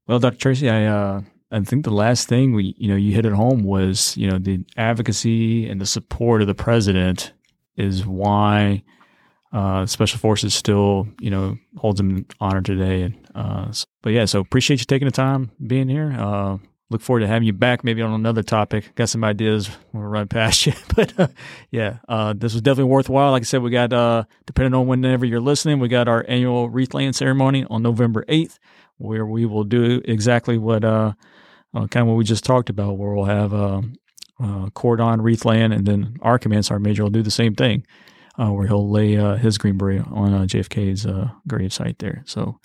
Well, 0.09 0.17
Dr. 0.17 0.37
Tracy, 0.39 0.67
I 0.71 0.85
uh, 0.87 1.21
I 1.51 1.59
think 1.59 1.83
the 1.85 1.91
last 1.91 2.27
thing 2.27 2.53
we 2.55 2.73
you 2.79 2.87
know 2.87 2.95
you 2.95 3.13
hit 3.13 3.27
at 3.27 3.33
home 3.33 3.63
was 3.63 4.17
you 4.17 4.27
know 4.27 4.39
the 4.39 4.65
advocacy 4.75 5.69
and 5.69 5.79
the 5.79 5.85
support 5.85 6.41
of 6.41 6.47
the 6.47 6.55
president 6.55 7.33
is 7.77 8.07
why 8.07 8.81
uh, 9.53 9.85
Special 9.85 10.17
Forces 10.17 10.55
still 10.55 11.07
you 11.19 11.29
know 11.29 11.57
holds 11.77 11.99
him 11.99 12.25
honor 12.39 12.63
today. 12.63 13.03
And 13.03 13.17
uh, 13.35 13.65
s- 13.69 13.85
but 14.01 14.09
yeah, 14.13 14.25
so 14.25 14.39
appreciate 14.39 14.79
you 14.79 14.85
taking 14.87 15.05
the 15.07 15.11
time 15.11 15.51
being 15.67 15.89
here. 15.89 16.11
Uh, 16.17 16.57
look 16.89 17.01
forward 17.01 17.19
to 17.19 17.27
having 17.27 17.45
you 17.45 17.53
back 17.53 17.83
maybe 17.83 18.01
on 18.01 18.11
another 18.11 18.41
topic. 18.41 18.95
Got 18.95 19.09
some 19.09 19.23
ideas 19.23 19.69
we 19.93 20.01
run 20.01 20.27
past 20.27 20.65
you, 20.65 20.73
but 20.95 21.19
uh, 21.19 21.27
yeah, 21.69 21.99
uh, 22.07 22.33
this 22.35 22.53
was 22.53 22.63
definitely 22.63 22.89
worthwhile. 22.91 23.29
Like 23.29 23.43
I 23.43 23.45
said, 23.45 23.61
we 23.61 23.69
got 23.69 23.93
uh, 23.93 24.23
depending 24.47 24.73
on 24.73 24.87
whenever 24.87 25.23
you're 25.23 25.39
listening, 25.39 25.77
we 25.77 25.87
got 25.87 26.07
our 26.07 26.25
annual 26.27 26.67
wreath 26.67 26.95
laying 26.95 27.13
ceremony 27.13 27.63
on 27.69 27.83
November 27.83 28.25
eighth 28.27 28.57
where 28.99 29.25
we 29.25 29.45
will 29.45 29.63
do 29.63 30.01
exactly 30.05 30.57
what 30.57 30.83
uh, 30.83 31.13
uh 31.73 31.87
kind 31.87 32.03
of 32.03 32.07
what 32.07 32.17
we 32.17 32.23
just 32.23 32.43
talked 32.43 32.69
about, 32.69 32.97
where 32.97 33.13
we'll 33.13 33.25
have 33.25 33.53
uh, 33.53 33.81
uh, 34.41 34.69
cordon 34.71 35.21
wreath 35.21 35.45
laying, 35.45 35.73
and 35.73 35.85
then 35.85 36.17
our 36.21 36.37
command 36.37 36.65
sergeant 36.65 36.85
major 36.85 37.03
will 37.03 37.09
do 37.09 37.23
the 37.23 37.31
same 37.31 37.55
thing, 37.55 37.85
uh, 38.37 38.51
where 38.51 38.67
he'll 38.67 38.89
lay 38.89 39.17
uh, 39.17 39.35
his 39.35 39.57
green 39.57 39.77
beret 39.77 40.05
on 40.11 40.33
uh, 40.33 40.41
JFK's 40.41 41.07
grave 41.47 41.73
site 41.73 41.99
there. 41.99 42.23
So, 42.25 42.59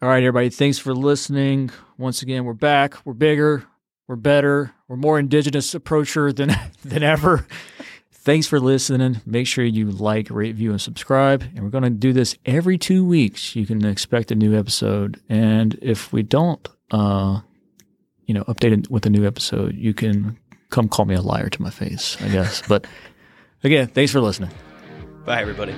all 0.00 0.08
right, 0.08 0.22
everybody, 0.22 0.50
thanks 0.50 0.78
for 0.78 0.94
listening. 0.94 1.70
Once 1.96 2.22
again, 2.22 2.44
we're 2.44 2.52
back. 2.52 3.04
We're 3.04 3.14
bigger. 3.14 3.64
We're 4.06 4.16
better. 4.16 4.72
We're 4.88 4.96
more 4.96 5.18
indigenous 5.18 5.74
approacher 5.74 6.32
than 6.32 6.54
than 6.84 7.02
ever. 7.02 7.46
Thanks 8.28 8.46
for 8.46 8.60
listening. 8.60 9.22
Make 9.24 9.46
sure 9.46 9.64
you 9.64 9.90
like, 9.90 10.28
rate, 10.28 10.48
review, 10.48 10.72
and 10.72 10.78
subscribe. 10.78 11.42
And 11.54 11.64
we're 11.64 11.70
going 11.70 11.84
to 11.84 11.88
do 11.88 12.12
this 12.12 12.36
every 12.44 12.76
two 12.76 13.02
weeks. 13.02 13.56
You 13.56 13.64
can 13.64 13.82
expect 13.86 14.30
a 14.30 14.34
new 14.34 14.54
episode. 14.54 15.18
And 15.30 15.78
if 15.80 16.12
we 16.12 16.24
don't, 16.24 16.68
uh, 16.90 17.40
you 18.26 18.34
know, 18.34 18.44
update 18.44 18.80
it 18.80 18.90
with 18.90 19.06
a 19.06 19.08
new 19.08 19.26
episode, 19.26 19.76
you 19.76 19.94
can 19.94 20.38
come 20.68 20.90
call 20.90 21.06
me 21.06 21.14
a 21.14 21.22
liar 21.22 21.48
to 21.48 21.62
my 21.62 21.70
face, 21.70 22.18
I 22.20 22.28
guess. 22.28 22.62
but 22.68 22.86
again, 23.64 23.86
thanks 23.86 24.12
for 24.12 24.20
listening. 24.20 24.50
Bye 25.24 25.40
everybody. 25.40 25.74